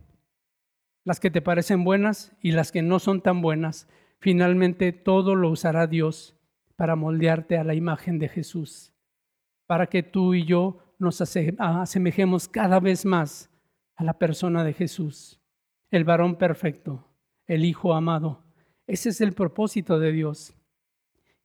Las 1.05 1.21
que 1.21 1.31
te 1.31 1.43
parecen 1.43 1.85
buenas 1.85 2.33
y 2.41 2.53
las 2.53 2.73
que 2.73 2.83
no 2.83 2.99
son 2.99 3.21
tan 3.21 3.43
buenas, 3.43 3.89
finalmente 4.19 4.93
todo 4.93 5.35
lo 5.35 5.51
usará 5.51 5.87
Dios 5.87 6.37
para 6.77 6.97
moldearte 6.97 7.59
a 7.59 7.65
la 7.65 7.75
imagen 7.75 8.19
de 8.19 8.29
Jesús, 8.29 8.93
para 9.67 9.87
que 9.87 10.03
tú 10.03 10.35
y 10.35 10.45
yo 10.45 10.79
nos 10.99 11.21
asemejemos 11.21 12.49
cada 12.49 12.81
vez 12.81 13.05
más 13.05 13.51
a 13.95 14.05
la 14.05 14.19
persona 14.19 14.65
de 14.65 14.73
Jesús 14.73 15.41
el 15.91 16.05
varón 16.05 16.37
perfecto, 16.37 17.09
el 17.47 17.65
Hijo 17.65 17.95
amado. 17.95 18.45
Ese 18.87 19.11
es 19.11 19.21
el 19.21 19.33
propósito 19.33 19.99
de 19.99 20.13
Dios. 20.13 20.55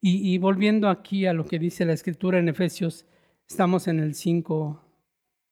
Y, 0.04 0.40
volviendo 0.40 0.90
aquí 0.90 1.28
a 1.28 1.34
lo 1.34 1.46
que 1.46 1.60
dice 1.60 1.86
la 1.86 1.94
Escritura 1.94 2.40
en 2.40 2.50
Efesios, 2.50 3.06
estamos 3.48 3.88
en 3.88 4.00
el 4.00 4.16
5, 4.16 4.84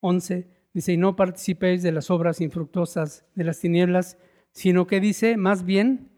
11, 0.02 0.50
dice, 0.74 0.94
y 0.94 0.98
no 0.98 1.16
participéis 1.16 1.84
de 1.84 1.92
las 1.92 2.10
obras 2.10 2.42
infructuosas 2.42 3.26
de 3.36 3.44
las 3.44 3.60
tinieblas, 3.60 4.18
sino 4.52 4.88
que 4.88 5.00
dice, 5.00 5.38
más 5.38 5.64
bien, 5.64 6.12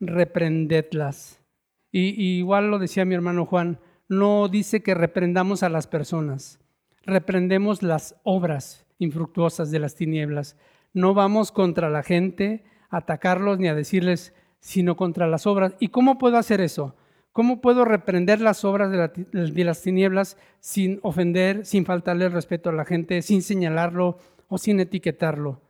reprendedlas. 0.00 1.40
y 1.92 2.38
igual 2.38 2.70
lo 2.70 2.78
decía 2.78 3.06
mi 3.06 3.14
hermano 3.14 3.46
Juan, 3.46 3.80
no 4.08 4.48
dice 4.48 4.82
que 4.82 4.94
reprendamos 4.94 5.62
a 5.62 5.68
las 5.68 5.86
personas, 5.86 6.60
reprendemos 7.04 7.82
las 7.82 8.16
obras 8.22 8.86
infructuosas 8.98 9.70
de 9.70 9.78
las 9.78 9.94
tinieblas. 9.94 10.56
No 10.92 11.14
vamos 11.14 11.52
contra 11.52 11.90
la 11.90 12.02
gente 12.02 12.64
a 12.90 12.98
atacarlos 12.98 13.58
ni 13.58 13.68
a 13.68 13.74
decirles, 13.74 14.34
sino 14.60 14.96
contra 14.96 15.26
las 15.26 15.46
obras. 15.46 15.74
¿Y 15.78 15.88
cómo 15.88 16.18
puedo 16.18 16.38
hacer 16.38 16.60
eso? 16.60 16.96
¿Cómo 17.36 17.60
puedo 17.60 17.84
reprender 17.84 18.40
las 18.40 18.64
obras 18.64 18.90
de, 18.90 19.64
las 19.64 19.82
tinieblas 19.82 20.38
sin 20.58 21.00
ofender, 21.02 21.66
sin 21.66 21.84
faltarle 21.84 22.30
respeto 22.30 22.70
a 22.70 22.72
la 22.72 22.86
gente, 22.86 23.20
sin 23.20 23.42
señalarlo 23.42 24.16
o 24.48 24.56
sin 24.56 24.80
etiquetarlo? 24.80 25.60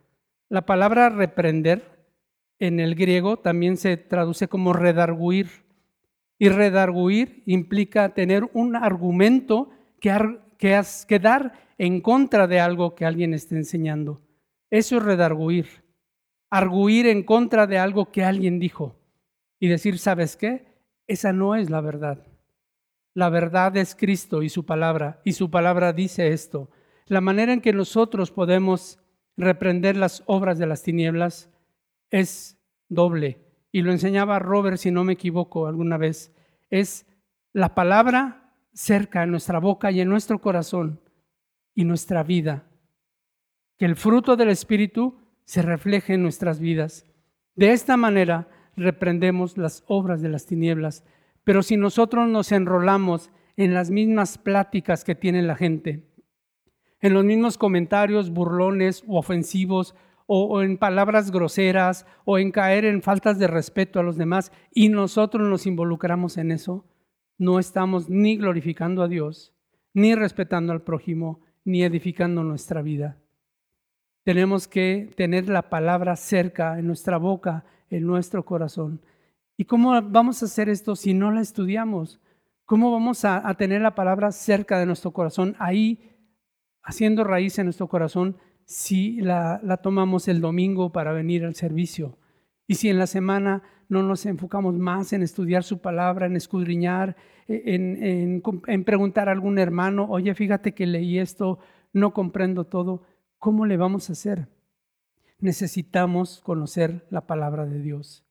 La 0.48 0.64
palabra 0.64 1.08
reprender 1.08 1.82
en 2.60 2.78
el 2.78 2.94
griego 2.94 3.38
también 3.38 3.78
se 3.78 3.96
traduce 3.96 4.46
como 4.46 4.74
redarguir. 4.74 5.48
Y 6.38 6.50
redarguir 6.50 7.42
implica 7.46 8.14
tener 8.14 8.48
un 8.52 8.76
argumento 8.76 9.70
que, 10.00 10.38
que, 10.58 10.80
que 11.08 11.18
dar 11.18 11.52
en 11.78 12.00
contra 12.00 12.46
de 12.46 12.60
algo 12.60 12.94
que 12.94 13.06
alguien 13.06 13.34
esté 13.34 13.56
enseñando. 13.56 14.20
Eso 14.70 14.98
es 14.98 15.02
redarguir. 15.02 15.66
Arguir 16.48 17.08
en 17.08 17.24
contra 17.24 17.66
de 17.66 17.78
algo 17.78 18.12
que 18.12 18.22
alguien 18.22 18.60
dijo 18.60 18.94
y 19.58 19.66
decir, 19.66 19.98
¿sabes 19.98 20.36
qué? 20.36 20.75
Esa 21.06 21.32
no 21.32 21.54
es 21.54 21.70
la 21.70 21.80
verdad. 21.80 22.26
La 23.14 23.28
verdad 23.28 23.76
es 23.76 23.94
Cristo 23.94 24.42
y 24.42 24.48
su 24.48 24.66
palabra, 24.66 25.20
y 25.24 25.32
su 25.32 25.50
palabra 25.50 25.92
dice 25.92 26.28
esto. 26.28 26.70
La 27.06 27.20
manera 27.20 27.52
en 27.52 27.60
que 27.60 27.72
nosotros 27.72 28.30
podemos 28.30 28.98
reprender 29.36 29.96
las 29.96 30.22
obras 30.26 30.58
de 30.58 30.66
las 30.66 30.82
tinieblas 30.82 31.50
es 32.10 32.58
doble. 32.88 33.40
Y 33.72 33.82
lo 33.82 33.92
enseñaba 33.92 34.38
Robert, 34.38 34.78
si 34.78 34.90
no 34.90 35.04
me 35.04 35.14
equivoco, 35.14 35.66
alguna 35.66 35.96
vez. 35.96 36.34
Es 36.70 37.06
la 37.52 37.74
palabra 37.74 38.52
cerca 38.72 39.22
en 39.22 39.30
nuestra 39.30 39.60
boca 39.60 39.90
y 39.90 40.00
en 40.00 40.08
nuestro 40.08 40.40
corazón 40.40 41.00
y 41.74 41.84
nuestra 41.84 42.22
vida 42.22 42.66
que 43.76 43.84
el 43.84 43.96
fruto 43.96 44.36
del 44.36 44.48
Espíritu 44.48 45.18
se 45.44 45.62
refleje 45.62 46.14
en 46.14 46.22
nuestras 46.22 46.58
vidas. 46.58 47.06
De 47.54 47.72
esta 47.72 47.96
manera 47.96 48.48
reprendemos 48.76 49.56
las 49.56 49.84
obras 49.86 50.22
de 50.22 50.28
las 50.28 50.46
tinieblas. 50.46 51.04
Pero 51.44 51.62
si 51.62 51.76
nosotros 51.76 52.28
nos 52.28 52.52
enrolamos 52.52 53.30
en 53.56 53.74
las 53.74 53.90
mismas 53.90 54.38
pláticas 54.38 55.04
que 55.04 55.14
tiene 55.14 55.42
la 55.42 55.56
gente, 55.56 56.06
en 57.00 57.14
los 57.14 57.24
mismos 57.24 57.58
comentarios 57.58 58.30
burlones 58.30 59.04
o 59.06 59.18
ofensivos, 59.18 59.94
o, 60.26 60.60
en 60.60 60.76
palabras 60.76 61.30
groseras, 61.30 62.04
o 62.24 62.38
en 62.38 62.50
caer 62.50 62.84
en 62.84 63.00
faltas 63.00 63.38
de 63.38 63.46
respeto 63.46 64.00
a 64.00 64.02
los 64.02 64.16
demás, 64.16 64.50
y 64.72 64.88
nosotros 64.88 65.48
nos 65.48 65.66
involucramos 65.66 66.36
en 66.36 66.50
eso, 66.50 66.84
no 67.38 67.58
estamos 67.58 68.08
ni 68.08 68.36
glorificando 68.36 69.02
a 69.02 69.08
Dios, 69.08 69.54
ni 69.94 70.14
respetando 70.14 70.72
al 70.72 70.82
prójimo, 70.82 71.40
ni 71.64 71.84
edificando 71.84 72.42
nuestra 72.42 72.82
vida. 72.82 73.18
Tenemos 74.24 74.66
que 74.66 75.08
tener 75.16 75.48
la 75.48 75.70
palabra 75.70 76.16
cerca 76.16 76.78
en 76.78 76.88
nuestra 76.88 77.18
boca, 77.18 77.64
en 77.90 78.06
nuestro 78.06 78.44
corazón. 78.44 79.00
¿Y 79.56 79.64
cómo 79.64 80.00
vamos 80.02 80.42
a 80.42 80.46
hacer 80.46 80.68
esto 80.68 80.96
si 80.96 81.14
no 81.14 81.30
la 81.30 81.40
estudiamos? 81.40 82.20
¿Cómo 82.66 82.90
vamos 82.90 83.24
a, 83.24 83.54
tener 83.54 83.80
la 83.80 83.94
palabra 83.94 84.32
cerca 84.32 84.78
de 84.78 84.86
nuestro 84.86 85.12
corazón, 85.12 85.54
ahí 85.58 86.00
haciendo 86.82 87.24
raíz 87.24 87.58
en 87.58 87.66
nuestro 87.66 87.88
corazón, 87.88 88.36
si 88.64 89.20
la, 89.20 89.60
tomamos 89.82 90.26
el 90.28 90.40
domingo 90.40 90.90
para 90.90 91.12
venir 91.12 91.44
al 91.44 91.54
servicio? 91.54 92.18
Y 92.66 92.74
si 92.74 92.88
en 92.88 92.98
la 92.98 93.06
semana 93.06 93.62
no 93.88 94.02
nos 94.02 94.26
enfocamos 94.26 94.74
más 94.74 95.12
en 95.12 95.22
estudiar 95.22 95.62
su 95.62 95.78
palabra, 95.80 96.26
en 96.26 96.34
escudriñar, 96.34 97.16
en, 97.46 98.42
en, 98.66 98.84
preguntar 98.84 99.28
a 99.28 99.32
algún 99.32 99.58
hermano, 99.58 100.06
oye, 100.10 100.34
fíjate 100.34 100.74
que 100.74 100.86
leí 100.86 101.20
esto, 101.20 101.60
no 101.92 102.12
comprendo 102.12 102.64
todo, 102.64 103.04
¿cómo 103.38 103.64
le 103.64 103.76
vamos 103.76 104.10
a 104.10 104.14
hacer? 104.14 104.48
Necesitamos 105.38 106.40
conocer 106.40 107.06
la 107.10 107.26
palabra 107.26 107.66
de 107.66 107.80
Dios. 107.80 108.24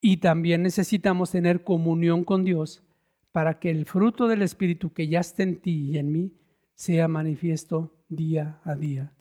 Y 0.00 0.18
también 0.18 0.62
necesitamos 0.62 1.30
tener 1.30 1.64
comunión 1.64 2.24
con 2.24 2.44
Dios 2.44 2.84
para 3.32 3.58
que 3.58 3.70
el 3.70 3.86
fruto 3.86 4.28
del 4.28 4.42
Espíritu 4.42 4.92
que 4.92 5.08
ya 5.08 5.20
está 5.20 5.42
en 5.42 5.60
ti 5.60 5.90
y 5.90 5.98
en 5.98 6.12
mí 6.12 6.32
sea 6.74 7.08
manifiesto 7.08 8.04
día 8.08 8.60
a 8.64 8.74
día. 8.74 9.12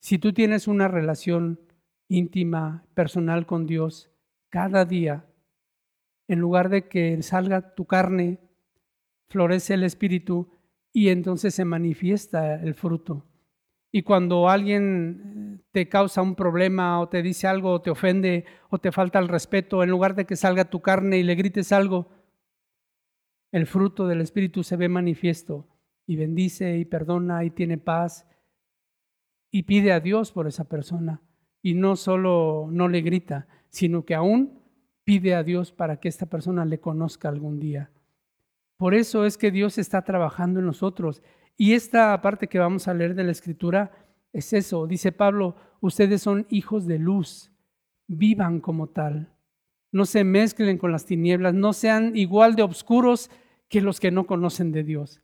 Si 0.00 0.18
tú 0.18 0.32
tienes 0.32 0.68
una 0.68 0.88
relación 0.88 1.60
íntima, 2.08 2.84
personal 2.94 3.46
con 3.46 3.66
Dios, 3.66 4.10
cada 4.50 4.84
día, 4.84 5.26
en 6.28 6.40
lugar 6.40 6.68
de 6.68 6.88
que 6.88 7.22
salga 7.22 7.74
tu 7.74 7.86
carne, 7.86 8.40
florece 9.28 9.74
el 9.74 9.84
Espíritu 9.84 10.50
y 10.92 11.08
entonces 11.08 11.54
se 11.54 11.64
manifiesta 11.64 12.60
el 12.60 12.74
fruto. 12.74 13.31
Y 13.94 14.02
cuando 14.02 14.48
alguien 14.48 15.60
eh, 15.60 15.64
te 15.70 15.88
causa 15.88 16.22
un 16.22 16.34
problema 16.34 16.98
o 16.98 17.08
te 17.10 17.22
dice 17.22 17.46
algo 17.46 17.72
o 17.72 17.82
te 17.82 17.90
ofende 17.90 18.46
o 18.70 18.78
te 18.78 18.90
falta 18.90 19.18
el 19.18 19.28
respeto, 19.28 19.82
en 19.82 19.90
lugar 19.90 20.14
de 20.14 20.24
que 20.24 20.34
salga 20.34 20.70
tu 20.70 20.80
carne 20.80 21.18
y 21.18 21.22
le 21.22 21.34
grites 21.34 21.72
algo, 21.72 22.08
el 23.52 23.66
fruto 23.66 24.06
del 24.06 24.22
Espíritu 24.22 24.64
se 24.64 24.76
ve 24.76 24.88
manifiesto 24.88 25.68
y 26.06 26.16
bendice 26.16 26.78
y 26.78 26.86
perdona 26.86 27.44
y 27.44 27.50
tiene 27.50 27.76
paz 27.76 28.26
y 29.50 29.64
pide 29.64 29.92
a 29.92 30.00
Dios 30.00 30.32
por 30.32 30.46
esa 30.46 30.64
persona. 30.64 31.20
Y 31.60 31.74
no 31.74 31.94
solo 31.96 32.66
no 32.70 32.88
le 32.88 33.02
grita, 33.02 33.46
sino 33.68 34.06
que 34.06 34.14
aún 34.14 34.62
pide 35.04 35.34
a 35.34 35.42
Dios 35.42 35.70
para 35.70 36.00
que 36.00 36.08
esta 36.08 36.26
persona 36.26 36.64
le 36.64 36.80
conozca 36.80 37.28
algún 37.28 37.60
día. 37.60 37.90
Por 38.78 38.94
eso 38.94 39.26
es 39.26 39.36
que 39.36 39.50
Dios 39.50 39.78
está 39.78 40.02
trabajando 40.02 40.60
en 40.60 40.66
nosotros. 40.66 41.22
Y 41.62 41.74
esta 41.74 42.20
parte 42.20 42.48
que 42.48 42.58
vamos 42.58 42.88
a 42.88 42.92
leer 42.92 43.14
de 43.14 43.22
la 43.22 43.30
Escritura 43.30 43.92
es 44.32 44.52
eso. 44.52 44.88
Dice 44.88 45.12
Pablo, 45.12 45.54
ustedes 45.80 46.20
son 46.20 46.44
hijos 46.50 46.88
de 46.88 46.98
luz, 46.98 47.52
vivan 48.08 48.58
como 48.58 48.88
tal. 48.88 49.32
No 49.92 50.04
se 50.04 50.24
mezclen 50.24 50.76
con 50.76 50.90
las 50.90 51.06
tinieblas, 51.06 51.54
no 51.54 51.72
sean 51.72 52.16
igual 52.16 52.56
de 52.56 52.64
oscuros 52.64 53.30
que 53.68 53.80
los 53.80 54.00
que 54.00 54.10
no 54.10 54.26
conocen 54.26 54.72
de 54.72 54.82
Dios, 54.82 55.22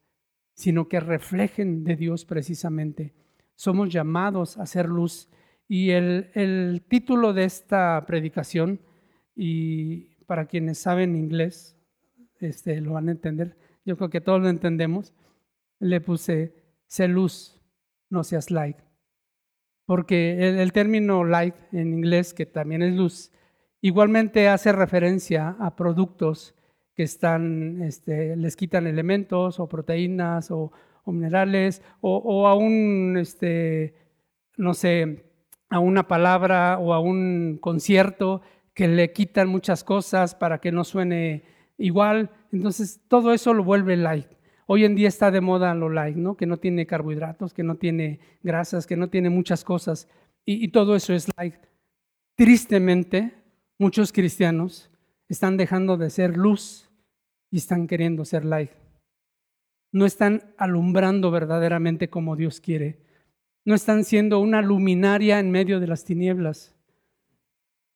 sino 0.55 0.89
que 0.89 1.01
reflejen 1.01 1.83
de 1.83 1.97
Dios 1.97 2.25
precisamente. 2.25 3.17
Somos 3.57 3.89
llamados 3.93 4.59
a 4.59 4.67
ser 4.67 4.89
luz. 4.89 5.29
Y 5.67 5.91
el, 5.91 6.85
título 6.87 7.33
de 7.33 7.47
esta 7.47 8.05
predicación, 8.07 8.81
y 9.35 10.15
para 10.27 10.47
quienes 10.47 10.79
saben 10.79 11.17
inglés, 11.17 11.77
este, 12.39 12.81
lo 12.81 12.93
van 12.93 13.09
a 13.09 13.11
entender, 13.11 13.57
yo 13.85 13.97
creo 13.97 14.09
que 14.09 14.21
todos 14.21 14.41
lo 14.41 14.49
entendemos, 14.49 15.13
le 15.81 16.01
puse, 16.01 16.55
sé 16.87 17.09
luz, 17.09 17.61
no 18.11 18.25
seas 18.25 18.51
light. 18.51 18.77
Porque 19.87 20.61
el, 20.61 20.73
término 20.73 21.25
light 21.25 21.55
en 21.73 21.95
inglés, 21.95 22.35
que 22.35 22.47
también 22.47 22.83
es 22.83 22.95
luz, 22.95 23.33
igualmente 23.81 24.49
hace 24.49 24.73
referencia 24.73 25.57
a 25.59 25.77
productos 25.77 26.55
que 26.95 27.05
están, 27.05 27.83
este, 27.83 28.37
les 28.37 28.57
quitan 28.57 28.87
elementos 28.87 29.61
o 29.61 29.69
proteínas 29.69 30.51
o, 30.51 30.73
minerales 31.07 31.83
o, 32.03 32.19
o, 32.19 32.49
a 32.49 32.55
un, 32.55 33.17
este, 33.19 33.95
no 34.59 34.75
sé, 34.75 35.25
a 35.71 35.79
una 35.79 36.07
palabra 36.07 36.79
o 36.79 36.93
a 36.93 37.01
un 37.01 37.59
concierto 37.61 38.43
que 38.75 38.89
le 38.89 39.13
quitan 39.13 39.49
muchas 39.49 39.85
cosas 39.85 40.35
para 40.35 40.59
que 40.61 40.71
no 40.71 40.85
suene 40.85 41.45
igual. 41.79 42.31
Entonces, 42.53 43.01
todo 43.09 43.33
eso 43.33 43.55
lo 43.55 43.65
vuelve 43.65 43.97
light. 43.97 44.29
Hoy 44.71 44.85
en 44.85 44.95
día 44.95 45.09
está 45.09 45.31
de 45.31 45.41
moda 45.41 45.75
lo 45.75 45.89
light, 45.89 46.17
¿no? 46.17 46.37
Que 46.37 46.45
no 46.45 46.59
tiene 46.59 46.87
carbohidratos, 46.87 47.55
que 47.55 47.63
no 47.63 47.77
tiene 47.77 48.21
grasas, 48.43 48.87
que 48.87 48.99
no 48.99 49.09
tiene 49.09 49.31
muchas 49.31 49.65
cosas. 49.65 50.09
Y, 50.45 50.69
todo 50.69 50.95
eso 50.95 51.15
es 51.15 51.27
light. 51.39 51.55
Tristemente, 52.37 53.33
muchos 53.79 54.13
cristianos 54.13 54.91
están 55.27 55.57
dejando 55.57 55.97
de 55.97 56.11
ser 56.11 56.37
luz 56.37 56.91
y 57.51 57.57
están 57.57 57.87
queriendo 57.87 58.27
ser 58.27 58.45
light. 58.45 58.71
No 59.91 60.05
están 60.05 60.53
alumbrando 60.59 61.31
verdaderamente 61.31 62.11
como 62.11 62.37
Dios 62.37 62.61
quiere. 62.61 63.01
No 63.65 63.75
están 63.75 64.05
siendo 64.05 64.39
una 64.39 64.61
luminaria 64.61 65.41
en 65.41 65.51
medio 65.51 65.81
de 65.81 65.87
las 65.87 66.05
tinieblas. 66.05 66.77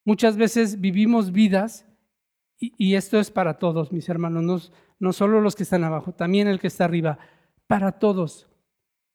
Muchas 0.06 0.38
veces 0.38 0.80
vivimos 0.80 1.32
vidas, 1.32 1.86
y, 2.58 2.94
esto 2.94 3.18
es 3.18 3.30
para 3.30 3.58
todos, 3.58 3.92
mis 3.92 4.08
hermanos, 4.08 4.42
no, 4.44 4.60
no 5.02 5.12
solo 5.12 5.40
los 5.40 5.54
que 5.54 5.64
están 5.64 5.84
abajo, 5.84 6.12
también 6.12 6.48
el 6.48 6.60
que 6.60 6.68
está 6.68 6.84
arriba, 6.84 7.18
para 7.66 7.92
todos. 7.92 8.48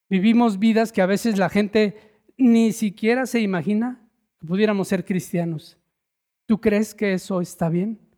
Vivimos 0.08 0.58
vidas 0.58 0.92
que 0.92 1.02
a 1.02 1.06
veces 1.06 1.38
la 1.38 1.48
gente 1.48 2.20
ni 2.36 2.72
siquiera 2.72 3.26
se 3.26 3.40
imagina 3.40 4.08
que 4.38 4.46
pudiéramos 4.46 4.86
ser 4.88 5.04
cristianos. 5.04 5.76
¿Tú 6.46 6.60
crees 6.60 6.94
que 6.94 7.12
eso 7.12 7.40
está 7.40 7.68
bien? 7.68 8.08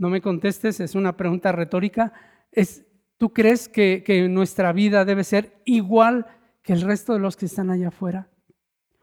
no 0.00 0.08
me 0.08 0.22
contestes, 0.22 0.80
es 0.80 0.94
una 0.94 1.18
pregunta 1.18 1.52
retórica. 1.52 2.14
Es, 2.52 2.86
¿Tú 3.18 3.34
crees 3.34 3.68
que, 3.68 4.02
que 4.02 4.30
nuestra 4.30 4.72
vida 4.72 5.04
debe 5.04 5.24
ser 5.24 5.60
igual 5.66 6.26
que 6.62 6.72
el 6.72 6.80
resto 6.80 7.12
de 7.12 7.18
los 7.18 7.36
que 7.36 7.44
están 7.44 7.70
allá 7.70 7.88
afuera? 7.88 8.30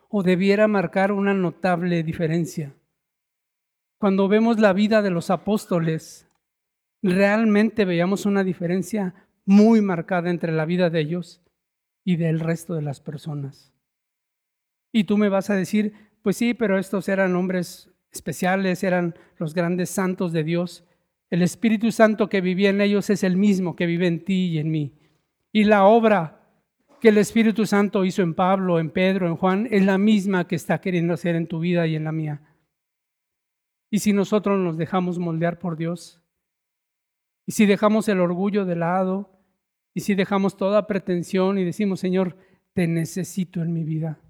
¿O 0.09 0.23
debiera 0.23 0.67
marcar 0.67 1.11
una 1.11 1.35
notable 1.35 2.01
diferencia? 2.01 2.73
Cuando 3.99 4.27
vemos 4.27 4.59
la 4.59 4.73
vida 4.73 5.03
de 5.03 5.11
los 5.11 5.29
apóstoles, 5.29 6.26
realmente 7.01 7.85
veíamos 7.85 8.25
una 8.25 8.43
diferencia 8.43 9.13
muy 9.45 9.81
marcada 9.81 10.29
entre 10.29 10.51
la 10.51 10.65
vida 10.65 10.89
de 10.89 10.99
ellos 10.99 11.41
y 12.03 12.15
del 12.15 12.39
resto 12.39 12.73
de 12.75 12.81
las 12.81 13.01
personas. 13.01 13.73
Y 14.91 15.03
tú 15.05 15.17
me 15.17 15.29
vas 15.29 15.49
a 15.49 15.55
decir, 15.55 15.93
pues 16.21 16.37
sí, 16.37 16.53
pero 16.53 16.77
estos 16.77 17.07
eran 17.09 17.35
hombres 17.35 17.89
especiales, 18.11 18.83
eran 18.83 19.15
los 19.37 19.53
grandes 19.53 19.89
santos 19.89 20.33
de 20.33 20.43
Dios. 20.43 20.85
El 21.29 21.41
Espíritu 21.41 21.91
Santo 21.91 22.29
que 22.29 22.41
vivía 22.41 22.69
en 22.69 22.81
ellos 22.81 23.09
es 23.09 23.23
el 23.23 23.37
mismo 23.37 23.75
que 23.75 23.85
vive 23.85 24.07
en 24.07 24.23
ti 24.23 24.47
y 24.47 24.59
en 24.59 24.71
mí. 24.71 24.93
Y 25.51 25.65
la 25.65 25.85
obra 25.85 26.37
que 26.99 27.09
el 27.09 27.17
Espíritu 27.17 27.65
Santo 27.65 28.05
hizo 28.05 28.21
en 28.21 28.33
Pablo, 28.33 28.79
en 28.79 28.89
Pedro, 28.89 29.27
en 29.27 29.35
Juan, 29.35 29.67
es 29.71 29.85
la 29.85 29.97
misma 29.97 30.47
que 30.47 30.55
está 30.55 30.81
queriendo 30.81 31.13
hacer 31.13 31.35
en 31.35 31.47
tu 31.47 31.59
vida 31.59 31.85
y 31.87 31.95
en 31.95 32.05
la 32.05 32.11
mía. 32.11 32.41
Y 33.89 33.99
si 33.99 34.13
nosotros 34.13 34.59
nos 34.59 34.77
dejamos 34.77 35.19
moldear 35.19 35.59
por 35.59 35.77
Dios, 35.77 36.16
y 37.47 37.53
si 37.53 37.65
dejamos 37.65 38.07
el 38.09 38.19
orgullo 38.19 38.65
de 38.65 38.75
lado, 38.75 39.33
y 39.95 40.01
si 40.01 40.13
dejamos 40.13 40.55
toda 40.55 40.85
pretensión 40.85 41.57
y 41.57 41.63
decimos, 41.63 41.99
Señor, 41.99 42.37
te 42.73 42.85
necesito 42.85 43.63
en 43.63 43.73
mi 43.73 43.83
vida, 43.83 44.21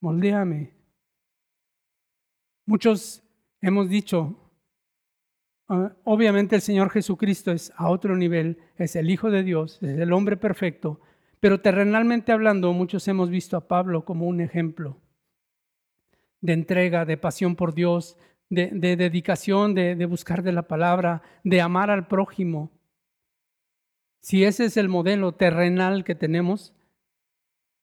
moldéame. 0.00 0.72
Muchos 2.64 3.22
hemos 3.60 3.90
dicho, 3.90 4.50
Ah, 5.72 5.92
obviamente 6.02 6.56
el 6.56 6.62
Señor 6.62 6.90
Jesucristo 6.90 7.52
es 7.52 7.72
a 7.76 7.90
otro 7.90 8.16
nivel, 8.16 8.58
es 8.76 8.96
el 8.96 9.08
Hijo 9.08 9.30
de 9.30 9.44
Dios, 9.44 9.80
es 9.82 10.00
el 10.00 10.12
hombre 10.12 10.36
perfecto, 10.36 11.00
pero 11.38 11.60
terrenalmente 11.60 12.32
hablando, 12.32 12.72
muchos 12.72 13.06
hemos 13.06 13.30
visto 13.30 13.56
a 13.56 13.68
Pablo 13.68 14.04
como 14.04 14.26
un 14.26 14.40
ejemplo 14.40 15.00
de 16.40 16.54
entrega, 16.54 17.04
de 17.04 17.16
pasión 17.16 17.54
por 17.54 17.72
Dios, 17.72 18.18
de, 18.50 18.96
dedicación, 18.96 19.74
de, 19.74 19.94
de 19.94 20.06
buscar 20.06 20.42
de 20.42 20.52
la 20.52 20.62
palabra, 20.62 21.22
de 21.44 21.60
amar 21.60 21.90
al 21.90 22.08
prójimo. 22.08 22.70
Si 24.20 24.44
ese 24.44 24.66
es 24.66 24.76
el 24.76 24.88
modelo 24.88 25.32
terrenal 25.32 26.04
que 26.04 26.14
tenemos, 26.14 26.74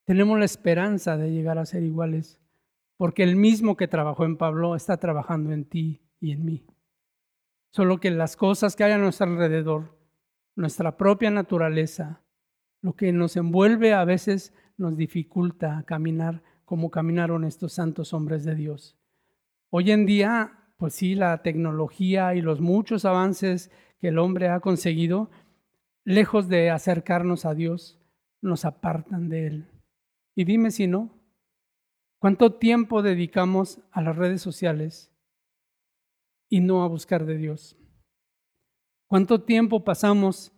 tenemos 0.03 0.37
la 0.37 0.45
esperanza 0.45 1.17
de 1.17 1.31
llegar 1.31 1.57
a 1.57 1.65
ser 1.65 1.83
iguales, 1.83 2.39
porque 2.97 3.23
el 3.23 3.35
mismo 3.35 3.75
que 3.75 3.87
trabajó 3.87 4.25
en 4.25 4.37
Pablo 4.37 4.75
está 4.75 4.97
trabajando 4.97 5.51
en 5.51 5.65
ti 5.65 6.01
y 6.19 6.31
en 6.31 6.45
mí. 6.45 6.65
Solo 7.71 7.99
que 7.99 8.11
las 8.11 8.35
cosas 8.35 8.75
que 8.75 8.83
hay 8.83 8.91
a 8.91 8.97
nuestro 8.97 9.27
alrededor, 9.27 9.97
nuestra 10.55 10.97
propia 10.97 11.31
naturaleza, 11.31 12.21
lo 12.81 12.93
que 12.93 13.11
nos 13.11 13.35
envuelve 13.37 13.93
a 13.93 14.05
veces 14.05 14.53
nos 14.77 14.95
dificulta 14.95 15.83
caminar 15.85 16.43
como 16.65 16.91
caminaron 16.91 17.43
estos 17.43 17.73
santos 17.73 18.13
hombres 18.13 18.43
de 18.43 18.55
Dios. 18.55 18.97
Hoy 19.69 19.91
en 19.91 20.05
día, 20.05 20.71
pues 20.77 20.93
sí, 20.95 21.15
la 21.15 21.41
tecnología 21.43 22.35
y 22.35 22.41
los 22.41 22.61
muchos 22.61 23.05
avances 23.05 23.71
que 23.99 24.09
el 24.09 24.19
hombre 24.19 24.49
ha 24.49 24.59
conseguido, 24.59 25.29
lejos 26.05 26.47
de 26.47 26.69
acercarnos 26.69 27.45
a 27.45 27.53
Dios, 27.53 27.99
nos 28.41 28.63
apartan 28.63 29.29
de 29.29 29.47
Él. 29.47 29.71
Y 30.35 30.45
dime 30.45 30.71
si 30.71 30.87
no, 30.87 31.11
¿cuánto 32.19 32.55
tiempo 32.55 33.01
dedicamos 33.01 33.81
a 33.91 34.01
las 34.01 34.15
redes 34.15 34.41
sociales 34.41 35.11
y 36.47 36.61
no 36.61 36.83
a 36.83 36.87
buscar 36.87 37.25
de 37.25 37.37
Dios? 37.37 37.77
¿Cuánto 39.07 39.43
tiempo 39.43 39.83
pasamos 39.83 40.53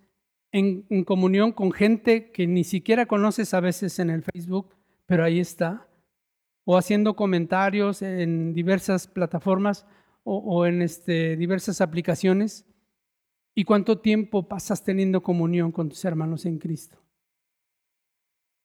en, 0.52 1.04
comunión 1.04 1.52
con 1.52 1.72
gente 1.72 2.32
que 2.32 2.46
ni 2.46 2.64
siquiera 2.64 3.06
conoces 3.06 3.54
a 3.54 3.60
veces 3.60 4.00
en 4.00 4.10
el 4.10 4.24
Facebook, 4.24 4.76
pero 5.06 5.24
ahí 5.24 5.40
está? 5.40 5.89
O 6.72 6.78
haciendo 6.78 7.16
comentarios 7.16 8.04
en 8.04 8.54
diversas 8.54 9.08
plataformas 9.08 9.88
o, 10.24 10.68
en 10.68 10.84
este, 10.84 11.36
diversas 11.36 11.82
aplicaciones. 11.82 12.68
¿Y 13.56 13.64
cuánto 13.64 13.98
tiempo 13.98 14.48
pasas 14.48 14.84
teniendo 14.84 15.24
comunión 15.24 15.72
con 15.72 15.90
tus 15.90 16.06
hermanos 16.06 16.46
en 16.46 16.60
Cristo? 16.60 17.00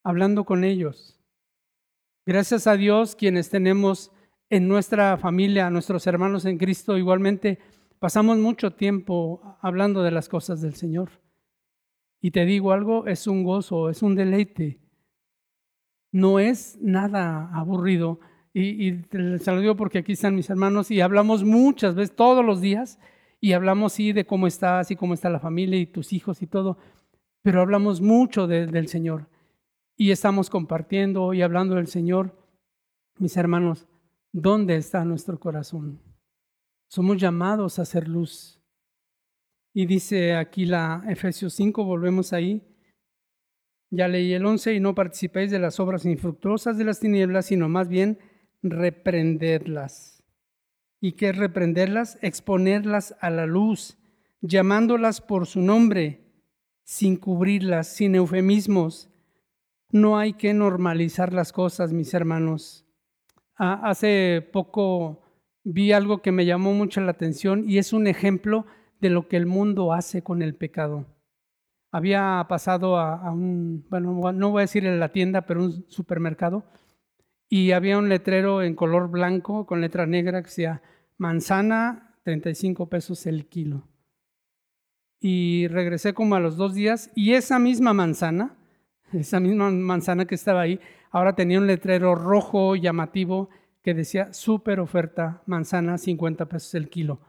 Hablando 0.03 0.45
con 0.45 0.65
ellos. 0.65 1.19
Gracias 2.27 2.67
a 2.67 2.77
Dios, 2.77 3.17
quienes 3.17 3.49
tenemos 3.49 4.13
en 4.51 4.69
nuestra 4.69 5.17
familia, 5.17 5.69
a 5.69 5.71
nuestros 5.71 6.07
hermanos 6.07 6.45
en 6.45 6.59
Cristo, 6.59 6.99
igualmente 6.99 7.59
pasamos 8.01 8.37
mucho 8.37 8.73
tiempo 8.73 9.57
hablando 9.63 10.03
de 10.03 10.11
las 10.11 10.29
cosas 10.29 10.61
del 10.61 10.75
Señor. 10.75 11.09
Y 12.21 12.33
te 12.33 12.45
digo 12.45 12.73
algo, 12.73 13.07
es 13.07 13.27
un 13.27 13.45
gozo, 13.45 13.89
es 13.89 14.03
un 14.03 14.15
deleite. 14.15 14.84
No 16.15 16.39
es 16.39 16.79
nada 16.81 17.51
aburrido 17.53 18.21
y, 18.53 18.87
y 18.87 19.05
les 19.11 19.43
saludo 19.43 19.75
porque 19.75 19.99
aquí 19.99 20.13
están 20.13 20.37
mis 20.37 20.49
hermanos 20.49 20.93
y 20.93 21.01
hablamos 21.01 21.43
muchas 21.43 21.97
veces, 21.97 22.15
todos 22.15 22.45
los 22.45 22.61
días, 22.61 23.01
y 23.41 23.53
hablamos 23.53 23.95
sí 23.95 24.13
de 24.13 24.25
cómo 24.25 24.47
estás 24.47 24.93
y 24.93 24.97
cómo 24.97 25.13
está 25.13 25.29
la 25.29 25.41
familia 25.41 25.77
y 25.77 25.87
tus 25.87 26.13
hijos 26.13 26.41
y 26.41 26.47
todo, 26.47 26.79
pero 27.43 27.61
hablamos 27.61 28.01
mucho 28.01 28.47
del 28.47 28.87
Señor 28.87 29.29
y 29.97 30.13
estamos 30.13 30.51
compartiendo 30.51 31.35
y 31.35 31.43
hablando 31.43 31.75
del 31.75 31.89
Señor. 31.89 32.39
Mis 33.19 33.37
hermanos, 33.37 33.89
¿dónde 34.31 34.77
está 34.77 35.05
nuestro 35.05 35.41
corazón? 35.41 36.01
Somos 36.87 37.17
llamados 37.17 37.81
a 37.81 37.83
hacer 37.83 38.07
luz. 38.07 38.63
Y 39.73 39.87
dice 39.87 40.37
aquí 40.37 40.65
la 40.65 41.03
Efesios 41.09 41.55
5, 41.55 41.85
volvemos 41.85 42.33
ahí. 42.33 42.63
Ya 43.95 44.09
leí 44.09 44.33
el 44.33 44.45
11, 44.45 44.75
y 44.75 44.81
no 44.81 44.97
participéis 44.97 45.53
de 45.53 45.61
las 45.61 45.79
obras 45.79 46.05
infructuosas 46.05 46.77
de 46.77 46.85
las 46.85 46.99
tinieblas, 46.99 47.47
sino 47.47 47.69
más 47.69 47.87
bien 47.87 48.19
reprenderlas. 48.61 50.25
¿Y 51.01 51.13
qué 51.13 51.29
es 51.29 51.37
reprenderlas? 51.37 52.19
Exponerlas 52.21 53.15
a 53.21 53.31
la 53.31 53.47
luz, 53.47 53.97
llamándolas 54.41 55.21
por 55.21 55.47
su 55.47 55.61
nombre, 55.61 56.25
sin 56.83 57.17
cubrirlas, 57.17 57.87
sin 57.87 58.17
eufemismos. 58.17 59.11
No 59.93 60.19
hay 60.19 60.33
que 60.33 60.55
normalizar 60.55 61.33
las 61.33 61.53
cosas, 61.53 61.93
mis 61.93 62.15
hermanos. 62.15 62.85
Ah, 63.57 63.81
hace 63.85 64.45
poco 64.53 65.23
vi 65.63 65.93
algo 65.93 66.21
que 66.21 66.33
me 66.33 66.47
llamó 66.47 66.73
mucho 66.73 67.01
la 67.01 67.13
atención 67.13 67.63
y 67.71 67.79
es 67.79 67.93
un 67.93 68.09
ejemplo 68.09 68.67
de 69.01 69.11
lo 69.11 69.29
que 69.29 69.37
el 69.37 69.47
mundo 69.47 69.93
hace 69.93 70.23
con 70.23 70.43
el 70.43 70.57
pecado. 70.57 71.14
Había 71.95 72.45
pasado 72.49 72.99
a, 72.99 73.31
un, 73.31 73.87
bueno, 73.89 74.33
no 74.33 74.51
voy 74.51 74.59
a 74.59 74.63
decir 74.63 74.85
en 74.85 74.99
la 74.99 75.13
tienda, 75.13 75.43
pero 75.43 75.63
un 75.63 75.89
supermercado, 75.89 76.65
y 77.49 77.71
había 77.71 77.99
un 77.99 78.09
letrero 78.09 78.63
en 78.63 78.75
color 78.75 79.13
blanco 79.13 79.65
con 79.65 79.81
letra 79.81 80.05
negra 80.05 80.43
que 80.43 80.49
decía 80.49 80.83
manzana 81.19 82.17
35 82.25 82.89
pesos 82.89 83.27
el 83.27 83.47
kilo. 83.47 83.87
Y 85.21 85.69
regresé 85.69 86.15
como 86.15 86.35
a 86.35 86.41
los 86.41 86.57
dos 86.57 86.75
días 86.75 87.13
y 87.15 87.35
esa 87.35 87.61
misma 87.61 87.93
manzana, 87.93 88.57
esa 89.13 89.39
misma 89.39 89.71
manzana 89.71 90.25
que 90.25 90.35
estaba 90.35 90.63
ahí, 90.63 90.81
ahora 91.13 91.37
tenía 91.37 91.61
un 91.61 91.69
letrero 91.69 92.17
rojo 92.17 92.75
llamativo 92.75 93.51
que 93.83 93.95
decía 93.95 94.33
super 94.33 94.81
oferta 94.81 95.45
manzana 95.47 95.97
50 95.97 96.47
pesos 96.47 96.75
el 96.75 96.91
kilo. 96.91 97.21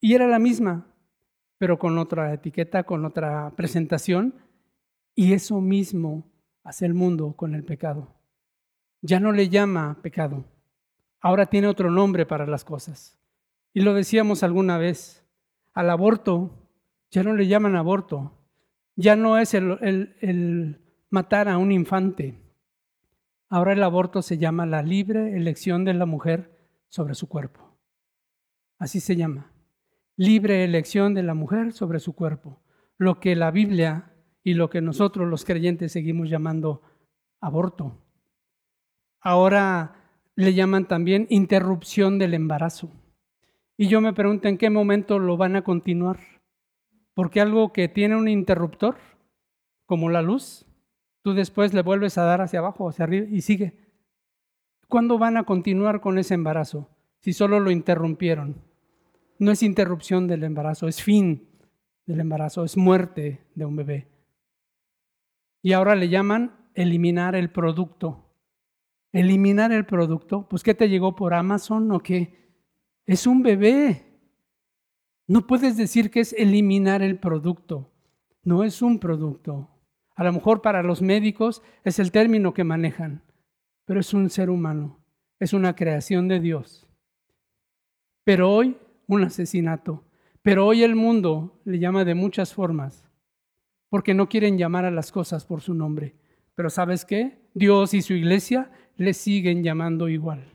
Y 0.00 0.14
era 0.14 0.28
la 0.28 0.38
misma, 0.38 0.89
pero 1.60 1.78
con 1.78 1.96
otra 1.96 2.34
etiqueta, 2.34 2.82
con 2.82 3.04
otra 3.04 3.52
presentación. 3.54 4.34
Y 5.14 5.34
eso 5.34 5.60
mismo 5.60 6.28
hace 6.64 6.86
el 6.86 6.94
mundo 6.94 7.34
con 7.36 7.54
el 7.54 7.62
pecado 7.62 8.20
ya 9.02 9.20
no 9.20 9.32
le 9.32 9.48
llama 9.48 9.98
pecado. 10.02 10.44
Ahora 11.20 11.46
tiene 11.46 11.68
otro 11.68 11.90
nombre 11.90 12.26
para 12.26 12.46
las 12.46 12.64
cosas. 12.64 13.18
Y 13.72 13.80
lo 13.80 13.94
decíamos 13.94 14.42
alguna 14.42 14.78
vez, 14.78 15.24
al 15.72 15.90
aborto 15.90 16.68
ya 17.10 17.22
no 17.22 17.34
le 17.34 17.46
llaman 17.46 17.76
aborto, 17.76 18.32
ya 18.96 19.16
no 19.16 19.38
es 19.38 19.54
el, 19.54 20.80
matar 21.10 21.48
a 21.48 21.58
un 21.58 21.72
infante. 21.72 22.40
Ahora 23.48 23.72
el 23.72 23.82
aborto 23.82 24.22
se 24.22 24.38
llama 24.38 24.66
la 24.66 24.82
libre 24.82 25.36
elección 25.36 25.84
de 25.84 25.94
la 25.94 26.06
mujer 26.06 26.56
sobre 26.88 27.14
su 27.14 27.28
cuerpo. 27.28 27.76
Así 28.78 29.00
se 29.00 29.16
llama. 29.16 29.49
Libre 30.20 30.64
elección 30.64 31.14
de 31.14 31.22
la 31.22 31.32
mujer 31.32 31.72
sobre 31.72 31.98
su 31.98 32.14
cuerpo. 32.14 32.62
Lo 32.98 33.20
que 33.20 33.34
la 33.34 33.50
Biblia 33.50 34.12
y 34.44 34.52
lo 34.52 34.68
que 34.68 34.82
nosotros 34.82 35.26
los 35.26 35.46
creyentes 35.46 35.92
seguimos 35.92 36.28
llamando 36.28 36.82
aborto. 37.40 37.96
Ahora 39.22 39.94
le 40.36 40.52
llaman 40.52 40.86
también 40.86 41.26
interrupción 41.30 42.18
del 42.18 42.34
embarazo. 42.34 42.92
Y 43.78 43.88
yo 43.88 44.02
me 44.02 44.12
pregunto 44.12 44.46
en 44.48 44.58
qué 44.58 44.68
momento 44.68 45.18
lo 45.18 45.38
van 45.38 45.56
a 45.56 45.64
continuar. 45.64 46.18
Porque 47.14 47.40
algo 47.40 47.72
que 47.72 47.88
tiene 47.88 48.14
un 48.14 48.28
interruptor, 48.28 48.98
como 49.86 50.10
la 50.10 50.20
luz, 50.20 50.66
tú 51.22 51.32
después 51.32 51.72
le 51.72 51.80
vuelves 51.80 52.18
a 52.18 52.24
dar 52.24 52.42
hacia 52.42 52.58
abajo, 52.58 52.90
hacia 52.90 53.04
arriba 53.06 53.26
y 53.30 53.40
sigue. 53.40 53.88
¿Cuándo 54.86 55.16
van 55.16 55.38
a 55.38 55.44
continuar 55.44 56.02
con 56.02 56.18
ese 56.18 56.34
embarazo? 56.34 56.90
Si 57.22 57.32
solo 57.32 57.58
lo 57.58 57.70
interrumpieron. 57.70 58.68
No 59.40 59.50
es 59.50 59.64
interrupción 59.64 60.28
del 60.28 60.44
embarazo, 60.44 60.86
es 60.86 61.02
fin 61.02 61.48
del 62.06 62.20
embarazo, 62.20 62.62
es 62.62 62.76
muerte 62.76 63.48
de 63.56 63.64
un 63.64 63.74
bebé. 63.74 64.08
Y 65.62 65.72
ahora 65.72 65.96
le 65.96 66.08
llaman 66.08 66.70
eliminar 66.74 67.34
el 67.34 67.50
producto 67.50 68.30
eliminar 69.12 69.72
el 69.72 69.86
producto, 69.86 70.48
pues 70.48 70.62
¿qué 70.62 70.74
te 70.74 70.88
llegó 70.88 71.16
por 71.16 71.34
Amazon 71.34 71.90
o 71.92 72.00
qué? 72.00 72.54
Es 73.06 73.26
un 73.26 73.42
bebé. 73.42 74.06
No 75.26 75.46
puedes 75.46 75.76
decir 75.76 76.10
que 76.10 76.20
es 76.20 76.32
eliminar 76.32 77.02
el 77.02 77.18
producto. 77.18 77.92
No 78.42 78.64
es 78.64 78.82
un 78.82 78.98
producto. 78.98 79.68
A 80.14 80.24
lo 80.24 80.32
mejor 80.32 80.62
para 80.62 80.82
los 80.82 81.02
médicos 81.02 81.62
es 81.84 81.98
el 81.98 82.12
término 82.12 82.52
que 82.52 82.64
manejan, 82.64 83.22
pero 83.84 84.00
es 84.00 84.12
un 84.12 84.28
ser 84.28 84.50
humano, 84.50 85.00
es 85.38 85.52
una 85.52 85.74
creación 85.74 86.28
de 86.28 86.40
Dios. 86.40 86.86
Pero 88.24 88.52
hoy 88.52 88.76
un 89.14 89.24
asesinato. 89.24 90.04
Pero 90.42 90.66
hoy 90.66 90.82
el 90.82 90.94
mundo 90.94 91.60
le 91.64 91.78
llama 91.78 92.04
de 92.04 92.14
muchas 92.14 92.54
formas, 92.54 93.04
porque 93.88 94.14
no 94.14 94.28
quieren 94.28 94.56
llamar 94.56 94.84
a 94.84 94.90
las 94.90 95.12
cosas 95.12 95.44
por 95.44 95.60
su 95.60 95.74
nombre. 95.74 96.14
Pero 96.54 96.70
¿sabes 96.70 97.04
qué? 97.04 97.38
Dios 97.52 97.92
y 97.92 98.02
su 98.02 98.14
iglesia 98.14 98.70
le 98.96 99.12
siguen 99.12 99.62
llamando 99.62 100.08
igual. 100.08 100.52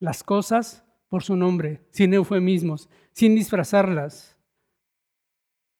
Las 0.00 0.24
cosas 0.24 0.84
por 1.08 1.22
su 1.22 1.36
nombre, 1.36 1.86
sin 1.90 2.12
eufemismos, 2.12 2.90
sin 3.12 3.36
disfrazarlas. 3.36 4.36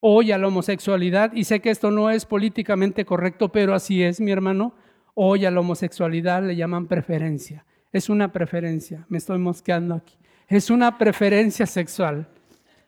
Hoy 0.00 0.30
a 0.30 0.38
la 0.38 0.46
homosexualidad, 0.46 1.32
y 1.32 1.44
sé 1.44 1.60
que 1.60 1.70
esto 1.70 1.90
no 1.90 2.10
es 2.10 2.26
políticamente 2.26 3.04
correcto, 3.04 3.50
pero 3.50 3.74
así 3.74 4.02
es, 4.02 4.20
mi 4.20 4.30
hermano, 4.30 4.74
hoy 5.14 5.46
a 5.46 5.50
la 5.50 5.60
homosexualidad 5.60 6.44
le 6.44 6.54
llaman 6.54 6.86
preferencia. 6.86 7.66
Es 7.92 8.08
una 8.08 8.32
preferencia, 8.32 9.04
me 9.08 9.18
estoy 9.18 9.38
mosqueando 9.38 9.94
aquí. 9.94 10.16
Es 10.48 10.70
una 10.70 10.98
preferencia 10.98 11.66
sexual. 11.66 12.28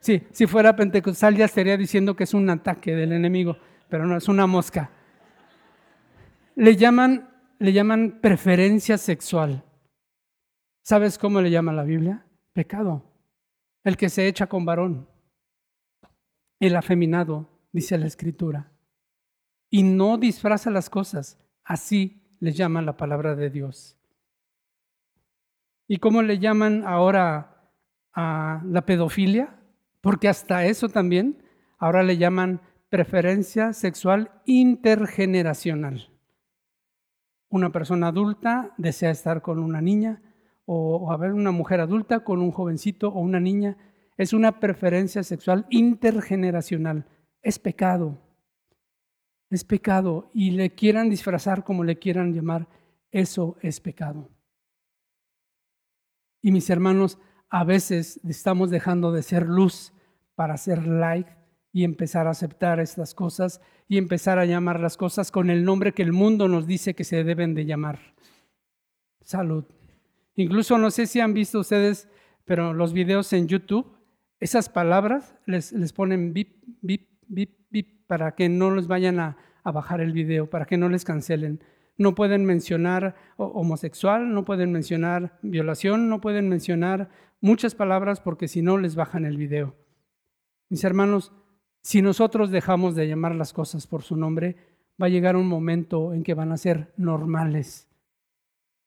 Sí, 0.01 0.23
si 0.33 0.47
fuera 0.47 0.77
pentecostal 0.77 1.37
ya 1.37 1.47
estaría 1.47 1.77
diciendo 1.77 2.15
que 2.15 2.25
es 2.25 2.35
un 2.35 2.49
ataque 2.51 2.95
del 2.95 3.13
enemigo, 3.13 3.57
pero 3.89 4.07
no, 4.07 4.17
es 4.17 4.29
una 4.29 4.47
mosca. 4.47 4.91
Le 6.55 6.77
llaman 6.77 7.29
le 7.59 7.73
llaman 7.73 8.19
preferencia 8.21 8.99
sexual. 8.99 9.65
¿Sabes 10.83 11.19
cómo 11.19 11.41
le 11.41 11.51
llama 11.51 11.73
la 11.73 11.85
Biblia? 11.85 12.27
Pecado. 12.53 13.03
El 13.83 13.97
que 13.97 14.09
se 14.09 14.29
echa 14.29 14.47
con 14.47 14.65
varón. 14.65 15.09
El 16.61 16.77
afeminado, 16.77 17.49
dice 17.73 17.99
la 17.99 18.07
escritura. 18.07 18.73
Y 19.71 19.83
no 19.83 20.19
disfraza 20.19 20.71
las 20.71 20.91
cosas. 20.91 21.39
Así 21.65 22.23
le 22.41 22.53
llama 22.53 22.83
la 22.83 22.97
palabra 22.97 23.35
de 23.35 23.51
Dios. 23.51 23.97
¿Y 25.89 25.99
cómo 25.99 26.23
le 26.23 26.39
llaman 26.39 26.85
ahora 26.87 27.71
a 28.13 28.63
la 28.65 28.87
pedofilia? 28.87 29.59
Porque 30.01 30.29
hasta 30.29 30.65
eso 30.67 30.89
también 30.89 31.43
ahora 31.79 32.03
le 32.03 32.17
llaman 32.17 32.61
preferencia 32.89 33.73
sexual 33.73 34.31
intergeneracional 34.45 36.11
una 37.49 37.71
persona 37.71 38.09
adulta 38.09 38.75
desea 38.77 39.11
estar 39.11 39.43
con 39.43 39.59
una 39.59 39.81
niña 39.81 40.23
o, 40.65 41.13
a 41.13 41.17
ver 41.17 41.33
una 41.33 41.53
mujer 41.53 41.81
adulta 41.81 42.21
con 42.21 42.41
un 42.41 42.51
jovencito 42.51 43.09
o 43.09 43.21
una 43.21 43.41
niña. 43.41 43.77
Es 44.17 44.33
una 44.33 44.59
preferencia 44.59 45.23
sexual 45.23 45.67
intergeneracional. 45.71 47.07
Es 47.43 47.59
pecado. 47.59 48.19
Es 49.49 49.65
pecado. 49.65 50.31
Y 50.35 50.51
le 50.51 50.71
quieran 50.71 51.09
disfrazar 51.09 51.65
como 51.65 51.85
le 51.85 51.99
quieran 51.99 52.35
llamar, 52.35 52.69
eso 53.11 53.57
es 53.63 53.81
pecado. 53.81 54.29
Y 56.47 56.53
mis 56.53 56.71
hermanos, 56.71 57.19
a 57.51 57.65
veces 57.65 58.21
estamos 58.23 58.71
dejando 58.71 59.11
de 59.11 59.25
ser 59.25 59.49
luz 59.49 59.93
para 60.37 60.57
ser 60.57 60.87
light 60.87 61.27
y 61.73 61.83
empezar 61.83 62.29
a 62.29 62.31
aceptar 62.31 62.79
estas 62.79 63.15
cosas 63.15 63.61
y 63.89 63.99
empezar 63.99 64.39
a 64.39 64.45
llamar 64.45 64.79
las 64.79 64.97
cosas 64.97 65.33
con 65.33 65.51
el 65.51 65.65
nombre 65.65 65.91
que 65.91 66.05
el 66.05 66.13
mundo 66.13 66.47
nos 66.47 66.69
dice 66.69 66.95
que 66.95 67.03
se 67.03 67.25
deben 67.25 67.57
de 67.57 67.67
llamar. 67.67 67.99
Salud. 69.23 69.65
Incluso 70.37 70.79
no 70.79 70.93
sé 70.93 71.09
si 71.09 71.19
han 71.19 71.35
visto 71.35 71.59
ustedes, 71.59 72.09
pero 72.45 72.73
los 72.73 72.93
videos 72.93 73.33
en 73.33 73.49
YouTube, 73.49 73.99
esas 74.39 74.69
palabras 74.69 75.35
les, 75.47 75.73
les 75.73 75.93
ponen 75.93 76.33
bip, 76.33 76.63
bip, 76.81 77.09
bip, 77.27 77.59
bip, 77.71 78.07
para 78.07 78.37
que 78.37 78.49
no 78.49 78.73
les 78.73 78.87
vayan 78.87 79.19
a, 79.19 79.37
a 79.65 79.73
bajar 79.73 80.01
el 80.01 80.13
video, 80.13 80.49
para 80.49 80.65
que 80.65 80.77
no 80.77 80.89
les 80.89 81.05
cancelen. 81.05 81.61
No 81.99 82.15
pueden 82.15 82.45
mencionar 82.45 83.15
homosexual, 83.37 84.33
no 84.33 84.45
pueden 84.45 84.73
mencionar 84.73 85.39
violación, 85.43 86.09
no 86.09 86.21
pueden 86.21 86.49
mencionar 86.49 87.09
muchas 87.41 87.75
palabras 87.75 88.21
porque 88.21 88.49
si 88.49 88.63
no 88.63 88.79
les 88.79 88.97
bajan 88.97 89.25
el 89.25 89.37
video. 89.37 89.75
Mis 90.69 90.85
hermanos, 90.85 91.33
si 91.83 92.03
nosotros 92.03 92.51
dejamos 92.51 92.95
de 92.95 93.09
llamar 93.09 93.35
las 93.35 93.53
cosas 93.53 93.87
por 93.87 94.03
su 94.03 94.17
nombre, 94.17 94.57
va 95.01 95.07
a 95.07 95.11
llegar 95.11 95.37
un 95.37 95.47
momento 95.47 96.13
en 96.13 96.23
que 96.23 96.35
van 96.35 96.53
a 96.53 96.57
ser 96.57 96.93
normales. 96.97 97.89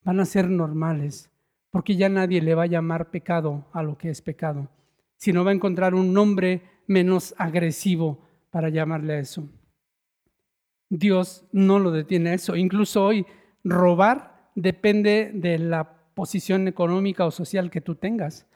Van 0.02 0.20
a 0.20 0.24
ser 0.24 0.48
normales, 0.48 1.30
porque 1.70 1.96
ya 1.96 2.08
nadie 2.08 2.40
le 2.40 2.54
va 2.54 2.64
a 2.64 2.66
llamar 2.66 3.10
pecado 3.10 3.66
a 3.72 3.82
lo 3.82 3.96
que 3.96 4.10
es 4.10 4.22
pecado, 4.22 4.68
sino 5.16 5.44
va 5.44 5.50
a 5.50 5.54
encontrar 5.54 5.94
un 5.94 6.12
nombre 6.12 6.62
menos 6.86 7.34
agresivo 7.38 8.18
para 8.50 8.68
llamarle 8.68 9.14
a 9.14 9.18
eso. 9.18 9.48
Dios 10.90 11.46
no 11.52 11.78
lo 11.78 11.92
detiene 11.92 12.34
eso. 12.34 12.56
Incluso 12.56 13.06
hoy, 13.06 13.24
robar 13.64 14.50
depende 14.54 15.30
de 15.32 15.58
la 15.58 15.96
posición 16.14 16.68
económica 16.68 17.24
o 17.24 17.30
social 17.30 17.70
que 17.70 17.80
tú 17.80 17.94
tengas. 17.94 18.46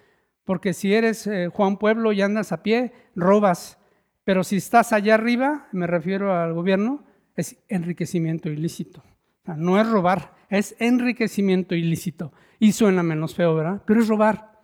Porque 0.45 0.75
si 0.75 0.93
eres 0.93 1.27
eh, 1.27 1.49
Juan 1.49 1.79
Pueblo 1.79 2.13
y 2.13 2.21
andas 2.21 2.53
a 2.53 2.63
pie, 2.63 2.93
robas. 3.15 3.79
Pero 4.25 4.45
si 4.45 4.57
estás 4.57 4.93
allá 4.93 5.15
arriba, 5.15 5.69
me 5.73 5.87
refiero 5.87 6.35
al 6.35 6.53
gobierno, 6.53 7.05
es 7.37 7.57
enriquecimiento 7.69 8.51
ilícito. 8.51 9.03
no 9.57 9.81
es 9.81 9.89
robar, 9.89 10.35
es 10.51 10.77
enriquecimiento 10.79 11.75
ilícito. 11.75 12.33
Y 12.59 12.73
suena 12.73 13.03
menos 13.03 13.35
feo, 13.35 13.55
¿verdad? 13.55 13.83
Pero 13.87 14.01
es 14.01 14.09
robar. 14.09 14.61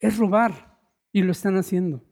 Es 0.00 0.18
robar. 0.18 0.78
Y 1.12 1.22
lo 1.22 1.32
están 1.32 1.56
haciendo. 1.56 2.02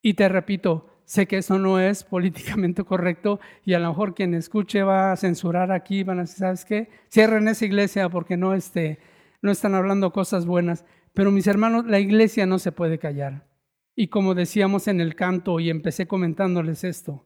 Y 0.00 0.14
te 0.14 0.28
repito, 0.28 0.95
sé 1.06 1.26
que 1.26 1.38
eso 1.38 1.58
no 1.58 1.80
es 1.80 2.04
políticamente 2.04 2.84
correcto 2.84 3.40
y 3.64 3.72
a 3.72 3.78
lo 3.78 3.88
mejor 3.88 4.14
quien 4.14 4.34
escuche 4.34 4.82
va 4.82 5.12
a 5.12 5.16
censurar 5.16 5.72
aquí, 5.72 6.02
van 6.02 6.18
a 6.18 6.22
decir, 6.22 6.38
¿sabes 6.38 6.64
qué? 6.64 6.90
Cierren 7.10 7.48
esa 7.48 7.64
iglesia 7.64 8.10
porque 8.10 8.36
no, 8.36 8.52
este, 8.52 8.98
no 9.40 9.50
están 9.50 9.74
hablando 9.74 10.12
cosas 10.12 10.44
buenas. 10.44 10.84
Pero 11.14 11.30
mis 11.30 11.46
hermanos, 11.46 11.86
la 11.86 12.00
iglesia 12.00 12.44
no 12.44 12.58
se 12.58 12.72
puede 12.72 12.98
callar. 12.98 13.46
Y 13.94 14.08
como 14.08 14.34
decíamos 14.34 14.88
en 14.88 15.00
el 15.00 15.14
canto 15.14 15.58
y 15.60 15.70
empecé 15.70 16.06
comentándoles 16.06 16.84
esto, 16.84 17.24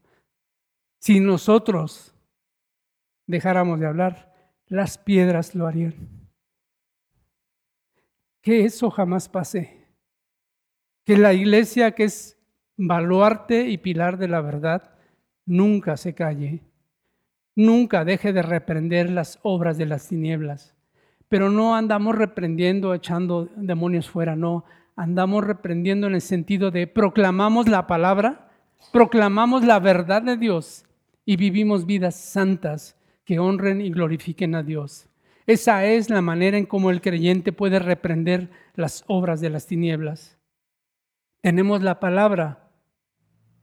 si 1.01 1.19
nosotros 1.19 2.15
dejáramos 3.27 3.81
de 3.81 3.87
hablar, 3.87 4.33
las 4.67 4.99
piedras 4.99 5.55
lo 5.55 5.67
harían. 5.67 6.31
Que 8.43 8.65
eso 8.65 8.91
jamás 8.91 9.29
pase. 9.29 9.89
Que 11.05 11.17
la 11.17 11.33
iglesia 11.33 11.93
que 11.93 12.05
es 12.05 12.40
baluarte 12.81 13.69
y 13.69 13.79
pilar 13.79 14.17
de 14.17 14.29
la 14.29 14.41
verdad, 14.41 14.91
nunca 15.45 15.97
se 15.97 16.15
calle, 16.15 16.61
nunca 17.55 18.05
deje 18.05 18.33
de 18.33 18.43
reprender 18.43 19.11
las 19.11 19.39
obras 19.43 19.77
de 19.77 19.87
las 19.87 20.09
tinieblas. 20.09 20.75
Pero 21.29 21.51
no 21.51 21.77
andamos 21.77 22.17
reprendiendo, 22.17 22.95
echando 22.95 23.49
demonios 23.55 24.09
fuera, 24.09 24.35
no, 24.35 24.65
andamos 24.97 25.45
reprendiendo 25.45 26.07
en 26.07 26.15
el 26.15 26.23
sentido 26.23 26.71
de 26.71 26.87
proclamamos 26.87 27.69
la 27.69 27.87
palabra, 27.87 28.51
proclamamos 28.93 29.65
la 29.65 29.79
verdad 29.79 30.23
de 30.23 30.39
Dios 30.39 30.87
y 31.27 31.37
vivimos 31.37 31.85
vidas 31.87 32.17
santas 32.17 32.97
que 33.25 33.39
honren 33.39 33.81
y 33.83 33.91
glorifiquen 33.91 34.55
a 34.55 34.63
Dios. 34.63 35.07
Esa 35.47 35.85
es 35.85 36.09
la 36.09 36.23
manera 36.23 36.57
en 36.57 36.65
cómo 36.65 36.91
el 36.91 37.01
creyente 37.01 37.53
puede 37.53 37.79
reprender 37.79 38.51
las 38.75 39.05
obras 39.07 39.41
de 39.41 39.51
las 39.51 39.67
tinieblas. 39.67 40.39
Tenemos 41.43 41.83
la 41.83 42.01
palabra, 42.01 42.70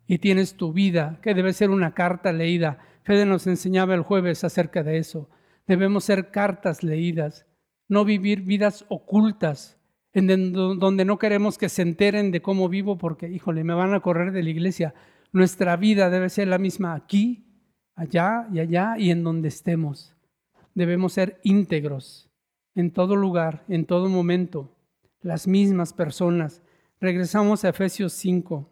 y 0.08 0.20
tienes 0.20 0.56
tu 0.56 0.72
vida, 0.72 1.20
que 1.22 1.34
debe 1.34 1.54
ser 1.54 1.70
una 1.70 1.94
carta 1.94 2.32
leída. 2.32 2.80
Fede 3.04 3.26
nos 3.26 3.46
enseñaba 3.46 3.94
el 3.94 4.02
jueves 4.02 4.44
acerca 4.44 4.84
de 4.84 4.98
eso. 4.98 5.30
Debemos 5.68 6.06
ser 6.06 6.32
cartas 6.32 6.82
leídas, 6.82 7.46
no 7.90 8.06
vivir 8.06 8.42
vidas 8.42 8.86
ocultas, 8.88 9.78
en 10.14 10.54
donde 10.54 11.06
no 11.06 11.20
queremos 11.20 11.58
que 11.58 11.70
se 11.70 11.82
enteren 11.82 12.32
de 12.32 12.42
cómo 12.42 12.70
vivo 12.70 12.98
porque, 12.98 13.30
híjole, 13.30 13.64
me 13.64 13.74
van 13.74 13.94
a 13.94 14.00
correr 14.00 14.32
de 14.32 14.42
la 14.42 14.50
iglesia. 14.50 14.96
Nuestra 15.32 15.76
vida 15.76 16.10
debe 16.10 16.30
ser 16.30 16.48
la 16.48 16.58
misma 16.58 16.96
aquí, 16.96 17.46
allá 17.96 18.48
y 18.52 18.60
allá 18.60 18.96
y 18.98 19.12
en 19.12 19.24
donde 19.24 19.50
estemos. 19.50 20.16
Debemos 20.74 21.14
ser 21.14 21.40
íntegros 21.44 22.32
en 22.76 22.92
todo 22.92 23.16
lugar, 23.16 23.66
en 23.68 23.86
todo 23.86 24.08
momento, 24.08 24.76
las 25.22 25.48
mismas 25.48 25.94
personas. 25.94 26.64
Regresamos 27.00 27.66
a 27.66 27.70
Efesios 27.70 28.14
5. 28.14 28.70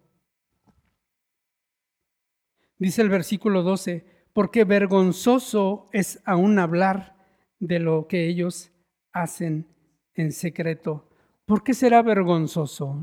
Dice 2.77 3.01
el 3.01 3.09
versículo 3.09 3.63
12, 3.63 4.05
porque 4.33 4.65
vergonzoso 4.65 5.87
es 5.93 6.21
aún 6.25 6.59
hablar 6.59 7.15
de 7.59 7.79
lo 7.79 8.07
que 8.07 8.27
ellos 8.27 8.71
hacen 9.13 9.67
en 10.13 10.31
secreto. 10.33 11.09
¿Por 11.45 11.63
qué 11.63 11.73
será 11.73 12.01
vergonzoso 12.01 13.01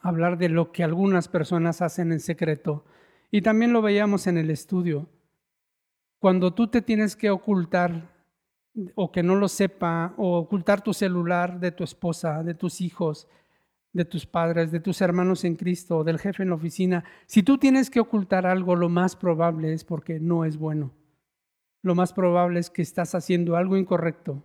hablar 0.00 0.38
de 0.38 0.48
lo 0.48 0.72
que 0.72 0.84
algunas 0.84 1.28
personas 1.28 1.82
hacen 1.82 2.12
en 2.12 2.20
secreto? 2.20 2.84
Y 3.30 3.42
también 3.42 3.72
lo 3.72 3.82
veíamos 3.82 4.26
en 4.26 4.38
el 4.38 4.50
estudio. 4.50 5.08
Cuando 6.18 6.54
tú 6.54 6.68
te 6.68 6.80
tienes 6.80 7.14
que 7.14 7.30
ocultar 7.30 8.14
o 8.94 9.12
que 9.12 9.22
no 9.22 9.34
lo 9.34 9.48
sepa, 9.48 10.14
o 10.16 10.38
ocultar 10.38 10.80
tu 10.82 10.94
celular 10.94 11.60
de 11.60 11.72
tu 11.72 11.84
esposa, 11.84 12.42
de 12.42 12.54
tus 12.54 12.80
hijos, 12.80 13.28
de 13.92 14.04
tus 14.04 14.26
padres, 14.26 14.70
de 14.70 14.80
tus 14.80 15.00
hermanos 15.00 15.44
en 15.44 15.56
Cristo, 15.56 16.04
del 16.04 16.18
jefe 16.18 16.42
en 16.42 16.50
la 16.50 16.54
oficina, 16.54 17.04
si 17.26 17.42
tú 17.42 17.58
tienes 17.58 17.90
que 17.90 18.00
ocultar 18.00 18.46
algo, 18.46 18.76
lo 18.76 18.88
más 18.88 19.16
probable 19.16 19.72
es 19.72 19.84
porque 19.84 20.20
no 20.20 20.44
es 20.44 20.56
bueno. 20.56 20.92
Lo 21.82 21.94
más 21.94 22.12
probable 22.12 22.60
es 22.60 22.70
que 22.70 22.82
estás 22.82 23.14
haciendo 23.14 23.56
algo 23.56 23.76
incorrecto 23.76 24.44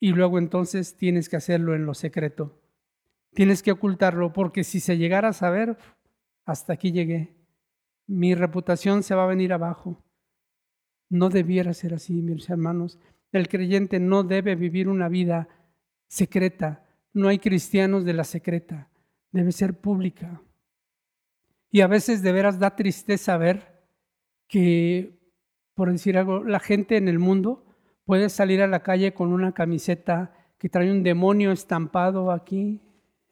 y 0.00 0.12
luego 0.12 0.38
entonces 0.38 0.96
tienes 0.96 1.28
que 1.28 1.36
hacerlo 1.36 1.74
en 1.74 1.84
lo 1.86 1.94
secreto. 1.94 2.60
Tienes 3.34 3.62
que 3.62 3.72
ocultarlo 3.72 4.32
porque 4.32 4.62
si 4.62 4.80
se 4.80 4.96
llegara 4.96 5.28
a 5.28 5.32
saber, 5.32 5.76
hasta 6.44 6.74
aquí 6.74 6.92
llegué. 6.92 7.36
Mi 8.06 8.34
reputación 8.34 9.02
se 9.02 9.14
va 9.14 9.24
a 9.24 9.28
venir 9.28 9.52
abajo. 9.52 10.04
No 11.08 11.28
debiera 11.28 11.72
ser 11.74 11.94
así, 11.94 12.22
mis 12.22 12.48
hermanos. 12.48 12.98
El 13.32 13.48
creyente 13.48 13.98
no 13.98 14.22
debe 14.22 14.54
vivir 14.54 14.88
una 14.88 15.08
vida 15.08 15.48
secreta, 16.06 16.83
no 17.14 17.28
hay 17.28 17.38
cristianos 17.38 18.04
de 18.04 18.12
la 18.12 18.24
secreta, 18.24 18.90
debe 19.32 19.52
ser 19.52 19.80
pública. 19.80 20.42
Y 21.70 21.80
a 21.80 21.86
veces 21.86 22.22
de 22.22 22.32
veras 22.32 22.58
da 22.58 22.76
tristeza 22.76 23.36
ver 23.38 23.82
que, 24.46 25.18
por 25.74 25.90
decir 25.90 26.18
algo, 26.18 26.44
la 26.44 26.60
gente 26.60 26.96
en 26.96 27.08
el 27.08 27.18
mundo 27.18 27.64
puede 28.04 28.28
salir 28.28 28.60
a 28.60 28.66
la 28.66 28.82
calle 28.82 29.14
con 29.14 29.32
una 29.32 29.52
camiseta 29.52 30.34
que 30.58 30.68
trae 30.68 30.90
un 30.90 31.02
demonio 31.02 31.52
estampado 31.52 32.30
aquí 32.30 32.80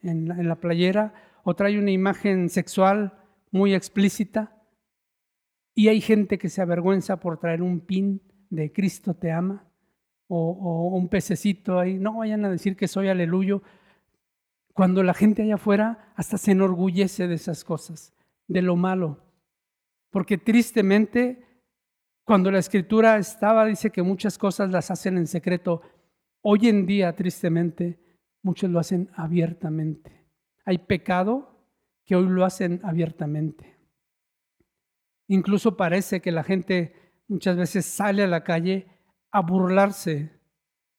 en 0.00 0.48
la, 0.48 0.56
playera 0.56 1.14
o 1.44 1.54
trae 1.54 1.78
una 1.78 1.90
imagen 1.90 2.48
sexual 2.48 3.18
muy 3.50 3.74
explícita. 3.74 4.62
Y 5.74 5.88
hay 5.88 6.00
gente 6.00 6.38
que 6.38 6.48
se 6.48 6.62
avergüenza 6.62 7.18
por 7.18 7.38
traer 7.38 7.62
un 7.62 7.80
pin 7.80 8.22
de 8.50 8.72
Cristo 8.72 9.14
te 9.14 9.32
ama 9.32 9.64
o, 10.28 10.90
un 10.94 11.09
pececito 11.09 11.78
ahí. 11.78 11.98
No 11.98 12.18
vayan 12.18 12.44
a 12.44 12.50
decir 12.50 12.76
que 12.76 12.88
soy 12.88 13.09
aleluyo. 13.09 13.62
Cuando 14.72 15.02
la 15.02 15.14
gente 15.14 15.42
allá 15.42 15.56
afuera 15.56 16.12
hasta 16.16 16.38
se 16.38 16.52
enorgullece 16.52 17.28
de 17.28 17.34
esas 17.34 17.64
cosas, 17.64 18.14
de 18.48 18.62
lo 18.62 18.76
malo. 18.76 19.22
Porque 20.10 20.38
tristemente, 20.38 21.44
cuando 22.24 22.50
la 22.50 22.58
escritura 22.58 23.16
estaba, 23.18 23.66
dice 23.66 23.90
que 23.90 24.02
muchas 24.02 24.38
cosas 24.38 24.70
las 24.70 24.90
hacen 24.90 25.18
en 25.18 25.26
secreto. 25.26 25.82
Hoy 26.42 26.68
en 26.68 26.86
día, 26.86 27.14
tristemente, 27.14 28.00
muchos 28.42 28.70
lo 28.70 28.78
hacen 28.78 29.10
abiertamente. 29.14 30.26
Hay 30.64 30.78
pecado 30.78 31.52
que 32.04 32.16
hoy 32.16 32.26
lo 32.28 32.44
hacen 32.44 32.80
abiertamente. 32.82 33.76
Incluso 35.28 35.76
parece 35.76 36.20
que 36.20 36.32
la 36.32 36.44
gente 36.44 36.94
muchas 37.28 37.56
veces 37.56 37.86
sale 37.86 38.22
a 38.22 38.26
la 38.26 38.44
calle 38.44 38.86
a 39.30 39.40
burlarse, 39.40 40.30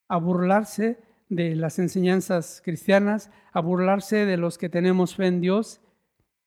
a 0.07 0.17
burlarse 0.17 0.99
de 1.35 1.55
las 1.55 1.79
enseñanzas 1.79 2.61
cristianas, 2.63 3.31
a 3.51 3.61
burlarse 3.61 4.25
de 4.25 4.37
los 4.37 4.57
que 4.57 4.69
tenemos 4.69 5.15
fe 5.15 5.27
en 5.27 5.41
Dios 5.41 5.81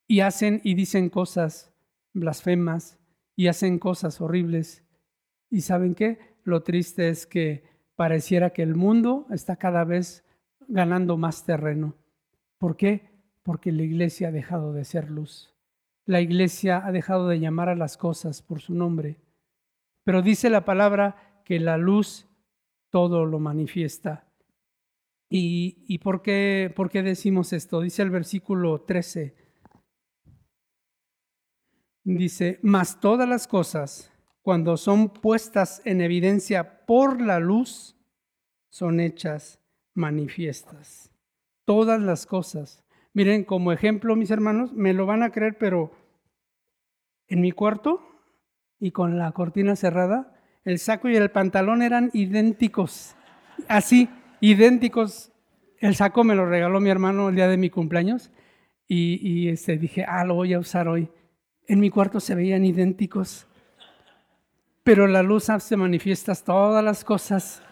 y 0.06 0.20
hacen 0.20 0.60
y 0.64 0.74
dicen 0.74 1.10
cosas 1.10 1.72
blasfemas 2.12 2.98
y 3.34 3.48
hacen 3.48 3.78
cosas 3.78 4.20
horribles. 4.20 4.84
¿Y 5.50 5.62
saben 5.62 5.94
qué? 5.94 6.18
Lo 6.44 6.62
triste 6.62 7.08
es 7.08 7.26
que 7.26 7.64
pareciera 7.96 8.50
que 8.50 8.62
el 8.62 8.74
mundo 8.74 9.26
está 9.30 9.56
cada 9.56 9.84
vez 9.84 10.24
ganando 10.68 11.16
más 11.16 11.44
terreno. 11.44 11.94
¿Por 12.58 12.76
qué? 12.76 13.10
Porque 13.42 13.72
la 13.72 13.82
iglesia 13.82 14.28
ha 14.28 14.32
dejado 14.32 14.72
de 14.72 14.84
ser 14.84 15.10
luz. 15.10 15.54
La 16.04 16.20
iglesia 16.20 16.86
ha 16.86 16.92
dejado 16.92 17.28
de 17.28 17.40
llamar 17.40 17.68
a 17.68 17.74
las 17.74 17.96
cosas 17.96 18.42
por 18.42 18.60
su 18.60 18.74
nombre. 18.74 19.16
Pero 20.04 20.22
dice 20.22 20.50
la 20.50 20.64
palabra 20.64 21.42
que 21.44 21.58
la 21.58 21.76
luz 21.76 22.26
todo 22.90 23.26
lo 23.26 23.38
manifiesta. 23.38 24.25
¿Y, 25.28 25.98
por, 25.98 26.22
qué, 26.22 26.72
por 26.74 26.88
qué 26.90 27.02
decimos 27.02 27.52
esto? 27.52 27.80
Dice 27.80 28.02
el 28.02 28.10
versículo 28.10 28.82
13. 28.82 29.34
Dice, 32.04 32.60
mas 32.62 33.00
todas 33.00 33.28
las 33.28 33.48
cosas, 33.48 34.12
cuando 34.42 34.76
son 34.76 35.08
puestas 35.08 35.82
en 35.84 36.00
evidencia 36.00 36.86
por 36.86 37.20
la 37.20 37.40
luz, 37.40 37.96
son 38.70 39.00
hechas 39.00 39.60
manifiestas. 39.94 41.10
Todas 41.64 42.00
las 42.00 42.26
cosas. 42.26 42.84
Miren, 43.12 43.42
como 43.42 43.72
ejemplo, 43.72 44.14
mis 44.14 44.30
hermanos, 44.30 44.72
me 44.72 44.92
lo 44.92 45.06
van 45.06 45.24
a 45.24 45.32
creer, 45.32 45.56
pero 45.58 45.90
en 47.26 47.40
mi 47.40 47.50
cuarto 47.50 48.00
y 48.78 48.92
con 48.92 49.18
la 49.18 49.32
cortina 49.32 49.74
cerrada, 49.74 50.40
el 50.64 50.78
saco 50.78 51.08
y 51.08 51.16
el 51.16 51.30
pantalón 51.30 51.82
eran 51.82 52.10
idénticos. 52.12 53.16
Así, 53.68 54.08
idénticos. 54.50 55.32
El 55.78 55.94
saco 55.94 56.24
me 56.24 56.34
lo 56.34 56.46
regaló 56.46 56.80
mi 56.80 56.90
hermano 56.90 57.28
el 57.28 57.36
día 57.36 57.48
de 57.48 57.56
mi 57.56 57.70
cumpleaños 57.70 58.30
y, 58.88 59.48
este, 59.48 59.76
dije, 59.76 60.04
ah, 60.04 60.24
lo 60.24 60.34
voy 60.34 60.54
a 60.54 60.58
usar 60.58 60.88
hoy. 60.88 61.08
En 61.66 61.80
mi 61.80 61.90
cuarto 61.90 62.20
se 62.20 62.34
veían 62.34 62.64
idénticos. 62.64 63.46
Pero 64.84 65.08
la 65.08 65.22
luz 65.22 65.50
hace 65.50 65.76
manifiestas 65.76 66.44
todas 66.44 66.84
las 66.84 67.04
cosas. 67.04 67.62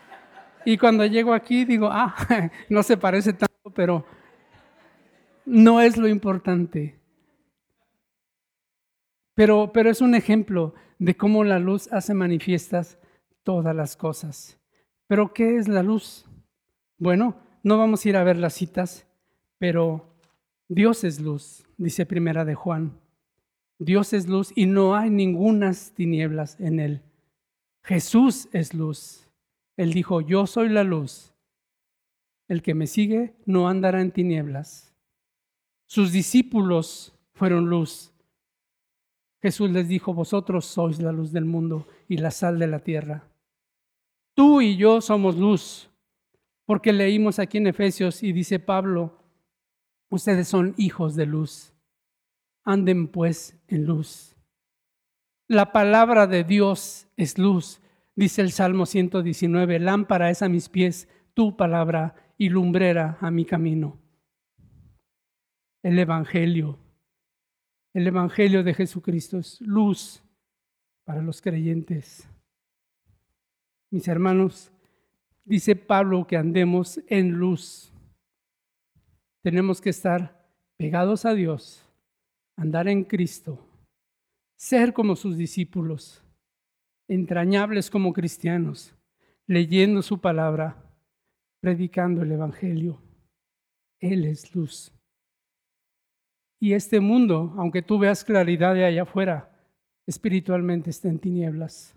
Y 0.64 0.76
cuando 0.76 1.06
llego 1.06 1.32
aquí 1.32 1.64
digo, 1.64 1.88
ah, 1.90 2.14
no 2.68 2.82
se 2.82 2.96
parece 2.96 3.32
tanto, 3.32 3.70
pero 3.72 4.04
no 5.46 5.80
es 5.80 5.96
lo 5.96 6.08
importante. 6.08 6.98
Pero, 9.34 9.70
pero 9.72 9.90
es 9.90 10.00
un 10.00 10.14
ejemplo 10.14 10.74
de 10.98 11.16
cómo 11.16 11.44
la 11.44 11.58
luz 11.58 11.92
hace 11.92 12.14
manifiestas 12.14 12.98
todas 13.44 13.74
las 13.76 13.96
cosas. 13.96 14.58
Pero 15.06 15.32
¿qué 15.32 15.56
es 15.56 15.68
la 15.68 15.82
luz? 15.82 16.26
Bueno, 17.04 17.36
no 17.62 17.76
vamos 17.76 18.02
a 18.02 18.08
ir 18.08 18.16
a 18.16 18.24
ver 18.24 18.38
las 18.38 18.54
citas, 18.54 19.06
pero 19.58 20.06
Dios 20.68 21.04
es 21.04 21.20
luz, 21.20 21.62
dice 21.76 22.06
primera 22.06 22.46
de 22.46 22.54
Juan. 22.54 22.98
Dios 23.78 24.14
es 24.14 24.26
luz 24.26 24.54
y 24.56 24.64
no 24.64 24.96
hay 24.96 25.10
ningunas 25.10 25.92
tinieblas 25.92 26.58
en 26.58 26.80
él. 26.80 27.02
Jesús 27.82 28.48
es 28.52 28.72
luz. 28.72 29.28
Él 29.76 29.92
dijo, 29.92 30.22
yo 30.22 30.46
soy 30.46 30.70
la 30.70 30.82
luz. 30.82 31.34
El 32.48 32.62
que 32.62 32.72
me 32.72 32.86
sigue 32.86 33.34
no 33.44 33.68
andará 33.68 34.00
en 34.00 34.10
tinieblas. 34.10 34.96
Sus 35.84 36.10
discípulos 36.10 37.14
fueron 37.34 37.68
luz. 37.68 38.14
Jesús 39.42 39.68
les 39.68 39.88
dijo, 39.88 40.14
vosotros 40.14 40.64
sois 40.64 41.02
la 41.02 41.12
luz 41.12 41.32
del 41.32 41.44
mundo 41.44 41.86
y 42.08 42.16
la 42.16 42.30
sal 42.30 42.58
de 42.58 42.66
la 42.66 42.78
tierra. 42.78 43.28
Tú 44.32 44.62
y 44.62 44.78
yo 44.78 45.02
somos 45.02 45.36
luz, 45.36 45.90
porque 46.66 46.92
leímos 46.92 47.38
aquí 47.38 47.58
en 47.58 47.66
Efesios 47.66 48.22
y 48.22 48.32
dice 48.32 48.58
Pablo, 48.58 49.22
ustedes 50.10 50.48
son 50.48 50.74
hijos 50.76 51.16
de 51.16 51.26
luz. 51.26 51.74
Anden 52.64 53.08
pues 53.08 53.58
en 53.68 53.84
luz. 53.84 54.36
La 55.46 55.72
palabra 55.72 56.26
de 56.26 56.44
Dios 56.44 57.06
es 57.16 57.38
luz, 57.38 57.80
dice 58.16 58.40
el 58.40 58.52
Salmo 58.52 58.86
119, 58.86 59.78
lámpara 59.78 60.30
es 60.30 60.42
a 60.42 60.48
mis 60.48 60.68
pies 60.68 61.08
tu 61.34 61.56
palabra 61.56 62.14
y 62.38 62.48
lumbrera 62.48 63.18
a 63.20 63.30
mi 63.30 63.44
camino 63.44 64.04
el 65.84 65.98
Evangelio. 65.98 66.78
El 67.92 68.06
Evangelio 68.06 68.64
de 68.64 68.74
Jesucristo 68.74 69.38
es 69.38 69.60
luz 69.60 70.24
para 71.04 71.20
los 71.20 71.42
creyentes. 71.42 72.26
Mis 73.90 74.08
hermanos, 74.08 74.72
dice 75.44 75.76
Pablo 75.76 76.26
que 76.26 76.36
andemos 76.36 77.00
en 77.06 77.32
luz. 77.32 77.92
Tenemos 79.42 79.80
que 79.80 79.90
estar 79.90 80.44
pegados 80.76 81.24
a 81.24 81.34
Dios, 81.34 81.86
andar 82.56 82.88
en 82.88 83.04
Cristo, 83.04 83.68
ser 84.56 84.92
como 84.92 85.16
sus 85.16 85.36
discípulos, 85.36 86.22
entrañables 87.08 87.90
como 87.90 88.12
cristianos, 88.12 88.96
leyendo 89.46 90.02
su 90.02 90.20
palabra, 90.20 90.82
predicando 91.60 92.22
el 92.22 92.32
Evangelio. 92.32 93.00
Él 94.00 94.24
es 94.24 94.54
luz. 94.54 94.92
Y 96.60 96.72
este 96.72 97.00
mundo, 97.00 97.54
aunque 97.58 97.82
tú 97.82 97.98
veas 97.98 98.24
claridad 98.24 98.74
de 98.74 98.86
allá 98.86 99.02
afuera, 99.02 99.50
espiritualmente 100.06 100.90
está 100.90 101.08
en 101.08 101.18
tinieblas. 101.18 101.94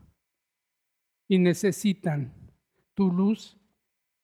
Y 1.29 1.39
necesitan 1.39 2.33
tu 2.97 3.11
luz 3.11 3.55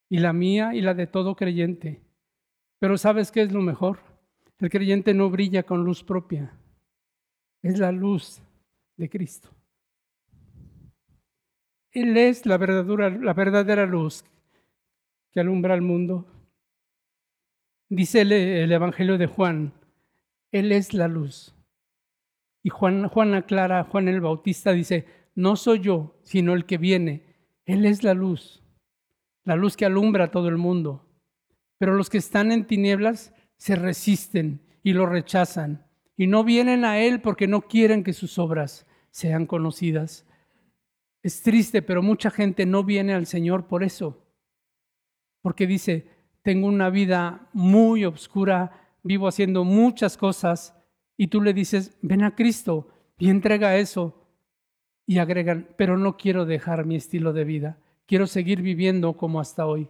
y 0.09 0.17
la 0.17 0.33
mía 0.33 0.73
y 0.73 0.81
la 0.81 0.95
de 0.95 1.05
todo 1.05 1.35
creyente. 1.35 2.01
Pero 2.79 2.97
¿sabes 2.97 3.31
qué 3.31 3.43
es 3.43 3.51
lo 3.53 3.61
mejor? 3.61 3.99
El 4.57 4.71
creyente 4.71 5.13
no 5.13 5.29
brilla 5.29 5.61
con 5.61 5.83
luz 5.85 6.03
propia. 6.03 6.57
Es 7.61 7.77
la 7.77 7.91
luz 7.91 8.41
de 8.97 9.09
Cristo. 9.09 9.49
Él 11.91 12.17
es 12.17 12.47
la 12.47 12.57
verdadera, 12.57 13.11
la 13.11 13.33
verdadera 13.33 13.85
luz 13.85 14.25
que 15.31 15.39
alumbra 15.39 15.75
al 15.75 15.83
mundo. 15.83 16.25
Dice 17.89 18.21
el 18.21 18.71
Evangelio 18.71 19.19
de 19.19 19.27
Juan, 19.27 19.71
él 20.51 20.71
es 20.71 20.95
la 20.95 21.07
luz. 21.07 21.53
Y 22.63 22.69
Juan, 22.69 23.07
Juan 23.07 23.35
aclara, 23.35 23.83
Juan 23.83 24.07
el 24.07 24.19
Bautista 24.19 24.71
dice, 24.71 25.05
no 25.35 25.55
soy 25.57 25.81
yo, 25.81 26.17
sino 26.23 26.53
el 26.53 26.65
que 26.65 26.79
viene. 26.79 27.21
Él 27.65 27.85
es 27.85 28.03
la 28.03 28.15
luz, 28.15 28.62
la 29.43 29.55
luz 29.55 29.75
que 29.77 29.85
alumbra 29.85 30.25
a 30.25 30.31
todo 30.31 30.47
el 30.47 30.57
mundo. 30.57 31.09
Pero 31.77 31.95
los 31.95 32.09
que 32.09 32.17
están 32.17 32.51
en 32.51 32.65
tinieblas 32.65 33.33
se 33.57 33.75
resisten 33.75 34.61
y 34.83 34.93
lo 34.93 35.05
rechazan 35.05 35.85
y 36.15 36.27
no 36.27 36.43
vienen 36.43 36.85
a 36.85 36.99
Él 36.99 37.21
porque 37.21 37.47
no 37.47 37.61
quieren 37.61 38.03
que 38.03 38.13
sus 38.13 38.37
obras 38.37 38.85
sean 39.09 39.45
conocidas. 39.45 40.25
Es 41.21 41.41
triste, 41.41 41.81
pero 41.81 42.01
mucha 42.01 42.29
gente 42.29 42.65
no 42.65 42.83
viene 42.83 43.13
al 43.13 43.25
Señor 43.25 43.67
por 43.67 43.83
eso, 43.83 44.25
porque 45.41 45.67
dice, 45.67 46.07
tengo 46.41 46.67
una 46.67 46.89
vida 46.89 47.49
muy 47.53 48.05
oscura, 48.05 48.97
vivo 49.03 49.27
haciendo 49.27 49.63
muchas 49.63 50.17
cosas 50.17 50.75
y 51.17 51.27
tú 51.27 51.41
le 51.41 51.53
dices, 51.53 51.97
ven 52.01 52.23
a 52.23 52.35
Cristo 52.35 52.89
y 53.17 53.29
entrega 53.29 53.77
eso. 53.77 54.19
Y 55.05 55.17
agregan, 55.17 55.67
pero 55.77 55.97
no 55.97 56.15
quiero 56.15 56.45
dejar 56.45 56.85
mi 56.85 56.95
estilo 56.95 57.33
de 57.33 57.43
vida, 57.43 57.77
quiero 58.13 58.27
seguir 58.27 58.61
viviendo 58.61 59.17
como 59.17 59.39
hasta 59.39 59.65
hoy. 59.65 59.89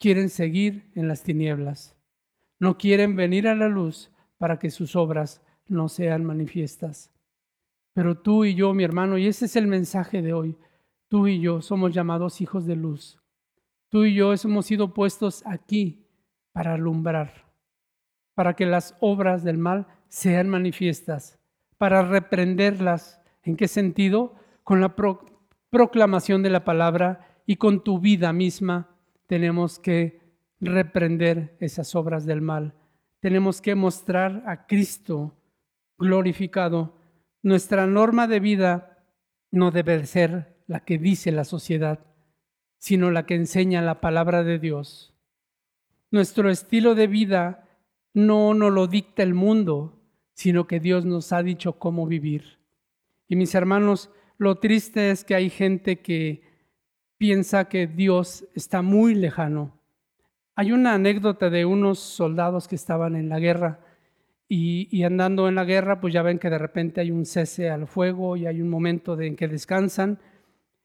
Quieren 0.00 0.30
seguir 0.30 0.90
en 0.94 1.06
las 1.06 1.22
tinieblas. 1.22 1.94
No 2.58 2.78
quieren 2.78 3.14
venir 3.14 3.46
a 3.46 3.54
la 3.54 3.68
luz 3.68 4.10
para 4.38 4.58
que 4.58 4.70
sus 4.70 4.96
obras 4.96 5.42
no 5.66 5.90
sean 5.90 6.24
manifiestas. 6.24 7.12
Pero 7.92 8.16
tú 8.16 8.46
y 8.46 8.54
yo, 8.54 8.72
mi 8.72 8.84
hermano, 8.84 9.18
y 9.18 9.26
ese 9.26 9.44
es 9.44 9.56
el 9.56 9.66
mensaje 9.66 10.22
de 10.22 10.32
hoy, 10.32 10.56
tú 11.08 11.26
y 11.26 11.38
yo 11.38 11.60
somos 11.60 11.92
llamados 11.92 12.40
hijos 12.40 12.64
de 12.64 12.76
luz. 12.76 13.20
Tú 13.90 14.06
y 14.06 14.14
yo 14.14 14.32
hemos 14.32 14.64
sido 14.64 14.94
puestos 14.94 15.42
aquí 15.44 16.06
para 16.52 16.72
alumbrar 16.72 17.44
para 18.34 18.56
que 18.56 18.64
las 18.64 18.96
obras 19.00 19.44
del 19.44 19.58
mal 19.58 19.88
sean 20.08 20.48
manifiestas, 20.48 21.38
para 21.76 22.00
reprenderlas. 22.00 23.20
¿En 23.42 23.58
qué 23.58 23.68
sentido? 23.68 24.36
Con 24.64 24.80
la 24.80 24.96
proclamación 25.70 26.42
de 26.42 26.50
la 26.50 26.64
palabra 26.64 27.40
y 27.46 27.56
con 27.56 27.82
tu 27.82 27.98
vida 28.00 28.32
misma 28.32 28.96
tenemos 29.26 29.78
que 29.78 30.20
reprender 30.60 31.56
esas 31.60 31.94
obras 31.94 32.26
del 32.26 32.40
mal. 32.40 32.74
Tenemos 33.20 33.60
que 33.60 33.74
mostrar 33.74 34.42
a 34.46 34.66
Cristo 34.66 35.36
glorificado. 35.98 36.96
Nuestra 37.42 37.86
norma 37.86 38.26
de 38.26 38.40
vida 38.40 39.04
no 39.50 39.70
debe 39.70 40.04
ser 40.06 40.62
la 40.66 40.80
que 40.80 40.98
dice 40.98 41.32
la 41.32 41.44
sociedad, 41.44 42.06
sino 42.78 43.10
la 43.10 43.26
que 43.26 43.34
enseña 43.34 43.82
la 43.82 44.00
palabra 44.00 44.44
de 44.44 44.58
Dios. 44.58 45.14
Nuestro 46.10 46.50
estilo 46.50 46.94
de 46.94 47.06
vida 47.06 47.68
no 48.14 48.54
nos 48.54 48.72
lo 48.72 48.86
dicta 48.86 49.22
el 49.22 49.34
mundo, 49.34 50.02
sino 50.32 50.66
que 50.66 50.80
Dios 50.80 51.04
nos 51.04 51.32
ha 51.32 51.42
dicho 51.42 51.78
cómo 51.78 52.06
vivir. 52.06 52.60
Y 53.28 53.36
mis 53.36 53.54
hermanos, 53.54 54.10
lo 54.38 54.58
triste 54.58 55.10
es 55.10 55.24
que 55.24 55.34
hay 55.34 55.50
gente 55.50 56.00
que 56.00 56.42
piensa 57.18 57.68
que 57.68 57.86
Dios 57.86 58.46
está 58.54 58.82
muy 58.82 59.14
lejano 59.14 59.80
Hay 60.54 60.72
una 60.72 60.94
anécdota 60.94 61.50
de 61.50 61.64
unos 61.64 61.98
soldados 61.98 62.68
que 62.68 62.74
estaban 62.74 63.16
en 63.16 63.28
la 63.28 63.38
guerra 63.38 63.80
y, 64.48 65.02
andando 65.02 65.48
en 65.48 65.56
la 65.56 65.64
guerra, 65.64 66.00
pues 66.00 66.14
ya 66.14 66.22
ven 66.22 66.38
que 66.38 66.50
de 66.50 66.58
repente 66.58 67.00
hay 67.00 67.10
un 67.10 67.26
cese 67.26 67.68
al 67.68 67.88
fuego 67.88 68.36
y 68.36 68.46
hay 68.46 68.62
un 68.62 68.68
momento 68.68 69.20
en 69.20 69.34
que 69.34 69.48
descansan. 69.48 70.20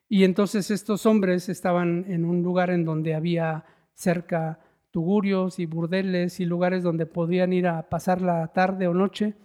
Y 0.09 0.23
entonces 0.23 0.71
estos 0.71 1.05
hombres 1.05 1.47
estaban 1.47 2.05
en 2.07 2.25
un 2.25 2.41
lugar 2.41 2.71
en 2.71 2.85
donde 2.85 3.13
había 3.13 3.65
cerca 3.93 4.59
tugurios 4.89 5.59
y 5.59 5.67
burdeles 5.67 6.39
y 6.39 6.45
lugares 6.45 6.83
donde 6.83 7.05
podían 7.05 7.53
ir 7.53 7.67
a 7.67 7.87
pasar 7.87 8.21
la 8.21 8.47
tarde 8.47 8.87
o 8.87 8.93
noche. 8.93 9.35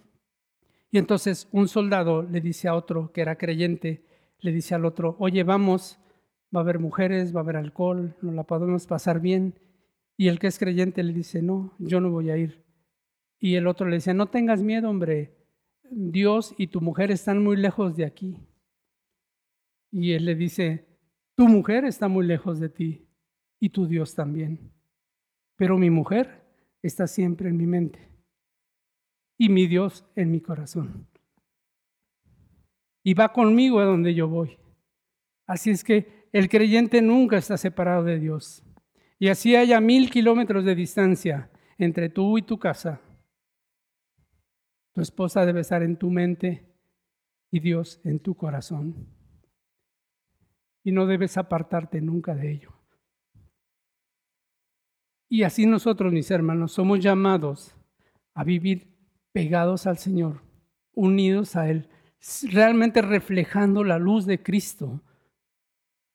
Y 0.91 0.97
entonces 0.97 1.47
un 1.51 1.67
soldado 1.67 2.23
le 2.23 2.41
dice 2.41 2.67
a 2.67 2.75
otro 2.75 3.11
que 3.11 3.21
era 3.21 3.37
creyente, 3.37 4.05
le 4.39 4.51
dice 4.51 4.75
al 4.75 4.85
otro, 4.85 5.15
oye, 5.19 5.43
vamos, 5.43 5.99
va 6.55 6.61
a 6.61 6.63
haber 6.63 6.79
mujeres, 6.79 7.35
va 7.35 7.41
a 7.41 7.43
haber 7.43 7.57
alcohol, 7.57 8.15
nos 8.21 8.33
la 8.33 8.43
podemos 8.43 8.87
pasar 8.87 9.19
bien. 9.19 9.59
Y 10.15 10.29
el 10.29 10.39
que 10.39 10.47
es 10.47 10.57
creyente 10.57 11.03
le 11.03 11.13
dice, 11.13 11.41
no, 11.41 11.75
yo 11.79 11.99
no 11.99 12.09
voy 12.09 12.29
a 12.29 12.37
ir. 12.37 12.63
Y 13.39 13.55
el 13.55 13.67
otro 13.67 13.87
le 13.87 13.97
dice, 13.97 14.13
no 14.13 14.27
tengas 14.27 14.63
miedo, 14.63 14.89
hombre, 14.89 15.35
Dios 15.89 16.55
y 16.57 16.67
tu 16.67 16.81
mujer 16.81 17.11
están 17.11 17.43
muy 17.43 17.57
lejos 17.57 17.95
de 17.95 18.05
aquí. 18.05 18.37
Y 19.91 20.13
él 20.13 20.25
le 20.25 20.35
dice, 20.35 20.87
tu 21.35 21.47
mujer 21.47 21.85
está 21.85 22.07
muy 22.07 22.25
lejos 22.25 22.59
de 22.59 22.69
ti 22.69 23.07
y 23.59 23.69
tu 23.69 23.87
Dios 23.87 24.15
también. 24.15 24.71
Pero 25.55 25.77
mi 25.77 25.89
mujer 25.89 26.43
está 26.81 27.07
siempre 27.07 27.49
en 27.49 27.57
mi 27.57 27.67
mente 27.67 28.16
y 29.37 29.49
mi 29.49 29.67
Dios 29.67 30.05
en 30.15 30.31
mi 30.31 30.41
corazón. 30.41 31.07
Y 33.03 33.13
va 33.13 33.31
conmigo 33.31 33.79
a 33.79 33.85
donde 33.85 34.13
yo 34.13 34.27
voy. 34.27 34.57
Así 35.45 35.69
es 35.69 35.83
que 35.83 36.27
el 36.33 36.49
creyente 36.49 37.01
nunca 37.01 37.37
está 37.37 37.57
separado 37.57 38.03
de 38.03 38.19
Dios. 38.19 38.63
Y 39.19 39.29
así 39.29 39.55
haya 39.55 39.79
mil 39.79 40.09
kilómetros 40.09 40.65
de 40.65 40.75
distancia 40.75 41.49
entre 41.77 42.09
tú 42.09 42.37
y 42.37 42.41
tu 42.41 42.59
casa. 42.59 43.01
Tu 44.93 45.01
esposa 45.01 45.45
debe 45.45 45.61
estar 45.61 45.83
en 45.83 45.97
tu 45.97 46.09
mente 46.09 46.67
y 47.51 47.59
Dios 47.59 48.01
en 48.03 48.19
tu 48.19 48.35
corazón. 48.35 49.07
Y 50.83 50.91
no 50.91 51.05
debes 51.05 51.37
apartarte 51.37 52.01
nunca 52.01 52.35
de 52.35 52.51
ello. 52.51 52.73
Y 55.29 55.43
así 55.43 55.65
nosotros, 55.65 56.11
mis 56.13 56.31
hermanos, 56.31 56.71
somos 56.71 56.99
llamados 56.99 57.75
a 58.33 58.43
vivir 58.43 58.96
pegados 59.37 59.85
al 59.85 59.99
Señor, 59.99 60.41
unidos 60.95 61.55
a 61.55 61.69
Él, 61.69 61.87
realmente 62.51 63.03
reflejando 63.03 63.83
la 63.83 63.99
luz 63.99 64.25
de 64.25 64.41
Cristo 64.41 65.03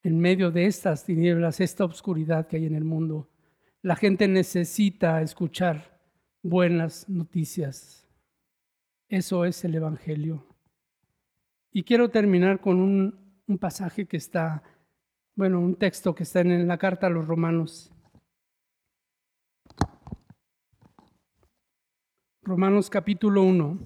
en 0.03 0.19
medio 0.19 0.51
de 0.51 0.67
estas 0.67 1.05
tinieblas, 1.05 1.61
esta 1.61 1.85
oscuridad 1.85 2.49
que 2.49 2.57
hay 2.57 2.67
en 2.67 2.75
el 2.75 2.83
mundo. 2.83 3.31
La 3.81 3.95
gente 3.95 4.27
necesita 4.27 5.23
escuchar 5.23 6.01
buenas 6.43 7.09
noticias. 7.09 8.09
Eso 9.09 9.45
es 9.45 9.65
el 9.65 9.77
Evangelio. 9.77 10.45
Y 11.71 11.85
quiero 11.85 12.11
terminar 12.11 12.61
con 12.61 12.81
un, 12.81 13.41
un 13.47 13.57
pasaje 13.57 14.05
que 14.07 14.17
está, 14.17 14.65
bueno, 15.37 15.61
un 15.61 15.77
texto 15.77 16.13
que 16.13 16.25
está 16.25 16.41
en 16.41 16.67
la 16.67 16.77
carta 16.77 17.07
a 17.07 17.11
los 17.11 17.25
romanos. 17.25 17.93
Romanos 22.45 22.91
capítulo 22.91 23.45
1. 23.45 23.79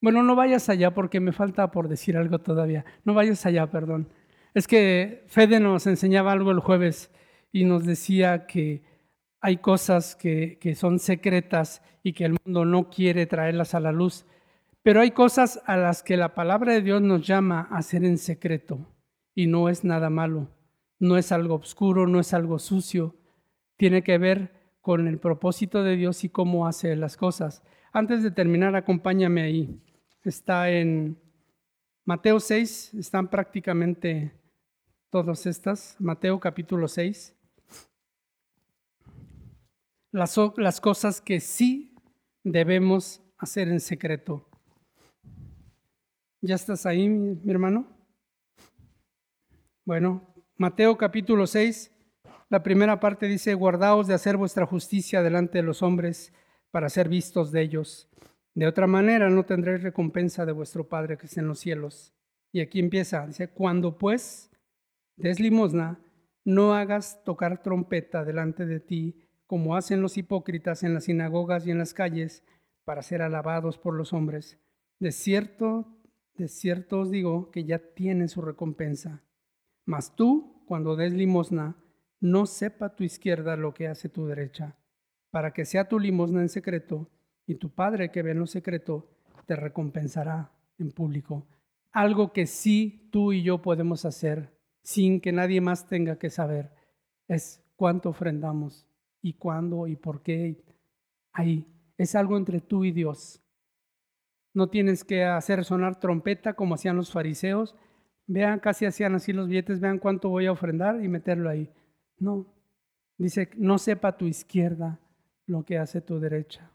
Bueno, 0.00 0.22
no 0.22 0.34
vayas 0.34 0.70
allá 0.70 0.94
porque 0.94 1.20
me 1.20 1.32
falta 1.32 1.70
por 1.70 1.88
decir 1.88 2.16
algo 2.16 2.38
todavía. 2.38 2.86
No 3.04 3.12
vayas 3.12 3.44
allá, 3.44 3.70
perdón. 3.70 4.08
Es 4.54 4.66
que 4.66 5.24
Fede 5.28 5.60
nos 5.60 5.86
enseñaba 5.86 6.32
algo 6.32 6.52
el 6.52 6.60
jueves 6.60 7.10
y 7.52 7.64
nos 7.64 7.84
decía 7.84 8.46
que 8.46 8.82
hay 9.42 9.58
cosas 9.58 10.16
que, 10.16 10.58
que 10.58 10.74
son 10.74 10.98
secretas 10.98 11.82
y 12.02 12.14
que 12.14 12.24
el 12.24 12.36
mundo 12.42 12.64
no 12.64 12.88
quiere 12.88 13.26
traerlas 13.26 13.74
a 13.74 13.80
la 13.80 13.92
luz. 13.92 14.24
Pero 14.82 15.02
hay 15.02 15.10
cosas 15.10 15.62
a 15.66 15.76
las 15.76 16.02
que 16.02 16.16
la 16.16 16.34
palabra 16.34 16.72
de 16.72 16.80
Dios 16.80 17.02
nos 17.02 17.26
llama 17.26 17.68
a 17.70 17.76
hacer 17.76 18.04
en 18.04 18.16
secreto 18.16 18.88
y 19.34 19.48
no 19.48 19.68
es 19.68 19.84
nada 19.84 20.08
malo. 20.08 20.48
No 20.98 21.18
es 21.18 21.30
algo 21.30 21.56
oscuro, 21.56 22.06
no 22.06 22.20
es 22.20 22.32
algo 22.32 22.58
sucio. 22.58 23.16
Tiene 23.76 24.02
que 24.02 24.16
ver 24.16 24.61
con 24.82 25.06
el 25.06 25.18
propósito 25.18 25.82
de 25.84 25.96
Dios 25.96 26.24
y 26.24 26.28
cómo 26.28 26.66
hace 26.66 26.94
las 26.96 27.16
cosas. 27.16 27.62
Antes 27.92 28.22
de 28.22 28.32
terminar, 28.32 28.74
acompáñame 28.74 29.42
ahí. 29.42 29.80
Está 30.24 30.70
en 30.70 31.16
Mateo 32.04 32.40
6, 32.40 32.94
están 32.94 33.30
prácticamente 33.30 34.32
todas 35.08 35.46
estas. 35.46 35.96
Mateo 36.00 36.40
capítulo 36.40 36.88
6. 36.88 37.34
Las, 40.10 40.36
las 40.56 40.80
cosas 40.80 41.20
que 41.20 41.38
sí 41.38 41.94
debemos 42.42 43.22
hacer 43.38 43.68
en 43.68 43.80
secreto. 43.80 44.48
¿Ya 46.40 46.56
estás 46.56 46.86
ahí, 46.86 47.08
mi, 47.08 47.36
mi 47.36 47.52
hermano? 47.52 47.86
Bueno, 49.84 50.34
Mateo 50.56 50.98
capítulo 50.98 51.46
6, 51.46 51.91
la 52.52 52.62
primera 52.62 53.00
parte 53.00 53.28
dice, 53.28 53.54
guardaos 53.54 54.06
de 54.06 54.12
hacer 54.12 54.36
vuestra 54.36 54.66
justicia 54.66 55.22
delante 55.22 55.56
de 55.56 55.64
los 55.64 55.82
hombres 55.82 56.34
para 56.70 56.90
ser 56.90 57.08
vistos 57.08 57.50
de 57.50 57.62
ellos. 57.62 58.10
De 58.54 58.66
otra 58.66 58.86
manera 58.86 59.30
no 59.30 59.46
tendréis 59.46 59.82
recompensa 59.82 60.44
de 60.44 60.52
vuestro 60.52 60.86
Padre 60.86 61.16
que 61.16 61.24
está 61.24 61.40
en 61.40 61.48
los 61.48 61.60
cielos. 61.60 62.12
Y 62.52 62.60
aquí 62.60 62.78
empieza, 62.78 63.26
dice, 63.26 63.48
cuando 63.48 63.96
pues 63.96 64.50
des 65.16 65.40
limosna, 65.40 65.98
no 66.44 66.74
hagas 66.74 67.24
tocar 67.24 67.62
trompeta 67.62 68.22
delante 68.22 68.66
de 68.66 68.80
ti, 68.80 69.26
como 69.46 69.74
hacen 69.74 70.02
los 70.02 70.18
hipócritas 70.18 70.82
en 70.82 70.92
las 70.92 71.04
sinagogas 71.04 71.66
y 71.66 71.70
en 71.70 71.78
las 71.78 71.94
calles, 71.94 72.44
para 72.84 73.00
ser 73.00 73.22
alabados 73.22 73.78
por 73.78 73.94
los 73.94 74.12
hombres. 74.12 74.60
De 75.00 75.10
cierto, 75.10 75.86
de 76.34 76.48
cierto 76.48 77.00
os 77.00 77.10
digo 77.10 77.50
que 77.50 77.64
ya 77.64 77.78
tienen 77.78 78.28
su 78.28 78.42
recompensa. 78.42 79.22
Mas 79.86 80.14
tú, 80.14 80.62
cuando 80.66 80.96
des 80.96 81.14
limosna, 81.14 81.81
no 82.22 82.46
sepa 82.46 82.94
tu 82.94 83.02
izquierda 83.02 83.56
lo 83.56 83.74
que 83.74 83.88
hace 83.88 84.08
tu 84.08 84.26
derecha, 84.26 84.76
para 85.30 85.52
que 85.52 85.64
sea 85.64 85.88
tu 85.88 85.98
limosna 85.98 86.40
en 86.40 86.48
secreto, 86.48 87.10
y 87.48 87.56
tu 87.56 87.70
Padre 87.70 88.12
que 88.12 88.22
ve 88.22 88.30
en 88.30 88.38
lo 88.38 88.46
secreto 88.46 89.10
te 89.44 89.56
recompensará 89.56 90.52
en 90.78 90.92
público. 90.92 91.44
Algo 91.90 92.32
que 92.32 92.46
sí 92.46 93.08
tú 93.10 93.32
y 93.32 93.42
yo 93.42 93.60
podemos 93.60 94.04
hacer 94.04 94.56
sin 94.84 95.20
que 95.20 95.32
nadie 95.32 95.60
más 95.60 95.88
tenga 95.88 96.16
que 96.16 96.30
saber 96.30 96.70
es 97.26 97.60
cuánto 97.74 98.10
ofrendamos 98.10 98.86
y 99.20 99.34
cuándo 99.34 99.88
y 99.88 99.96
por 99.96 100.22
qué. 100.22 100.62
Ahí 101.32 101.66
es 101.98 102.14
algo 102.14 102.36
entre 102.36 102.60
tú 102.60 102.84
y 102.84 102.92
Dios. 102.92 103.42
No 104.54 104.68
tienes 104.68 105.02
que 105.02 105.24
hacer 105.24 105.64
sonar 105.64 105.98
trompeta 105.98 106.54
como 106.54 106.76
hacían 106.76 106.96
los 106.96 107.10
fariseos. 107.10 107.74
Vean, 108.28 108.60
casi 108.60 108.86
hacían 108.86 109.16
así 109.16 109.32
los 109.32 109.48
billetes, 109.48 109.80
vean 109.80 109.98
cuánto 109.98 110.28
voy 110.28 110.46
a 110.46 110.52
ofrendar 110.52 111.02
y 111.02 111.08
meterlo 111.08 111.50
ahí. 111.50 111.68
No, 112.18 112.46
dice, 113.18 113.50
no 113.56 113.78
sepa 113.78 114.16
tu 114.16 114.26
izquierda 114.26 115.00
lo 115.46 115.64
que 115.64 115.78
hace 115.78 116.00
tu 116.00 116.18
derecha. 116.18 116.70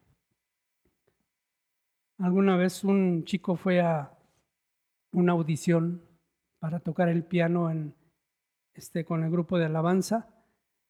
Alguna 2.19 2.57
vez 2.57 2.83
un 2.83 3.23
chico 3.25 3.55
fue 3.55 3.79
a 3.79 4.17
una 5.11 5.33
audición 5.33 6.01
para 6.59 6.79
tocar 6.79 7.09
el 7.09 7.23
piano 7.23 7.69
en, 7.69 7.95
este, 8.73 9.05
con 9.05 9.23
el 9.23 9.31
grupo 9.31 9.57
de 9.57 9.65
alabanza 9.65 10.27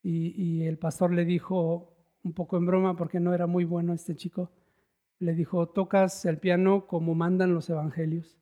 y, 0.02 0.42
y, 0.42 0.66
el 0.66 0.78
pastor 0.78 1.12
le 1.14 1.26
dijo, 1.26 1.98
un 2.24 2.34
poco 2.34 2.58
en 2.58 2.66
broma 2.66 2.96
porque 2.96 3.20
no 3.20 3.34
era 3.34 3.46
muy 3.46 3.66
bueno 3.66 3.94
este 3.94 4.16
chico, 4.16 4.52
le 5.20 5.34
dijo, 5.34 5.68
tocas 5.68 6.26
el 6.26 6.38
piano 6.38 6.88
como 6.88 7.16
mandan 7.16 7.54
los 7.54 7.70
evangelios. 7.70 8.38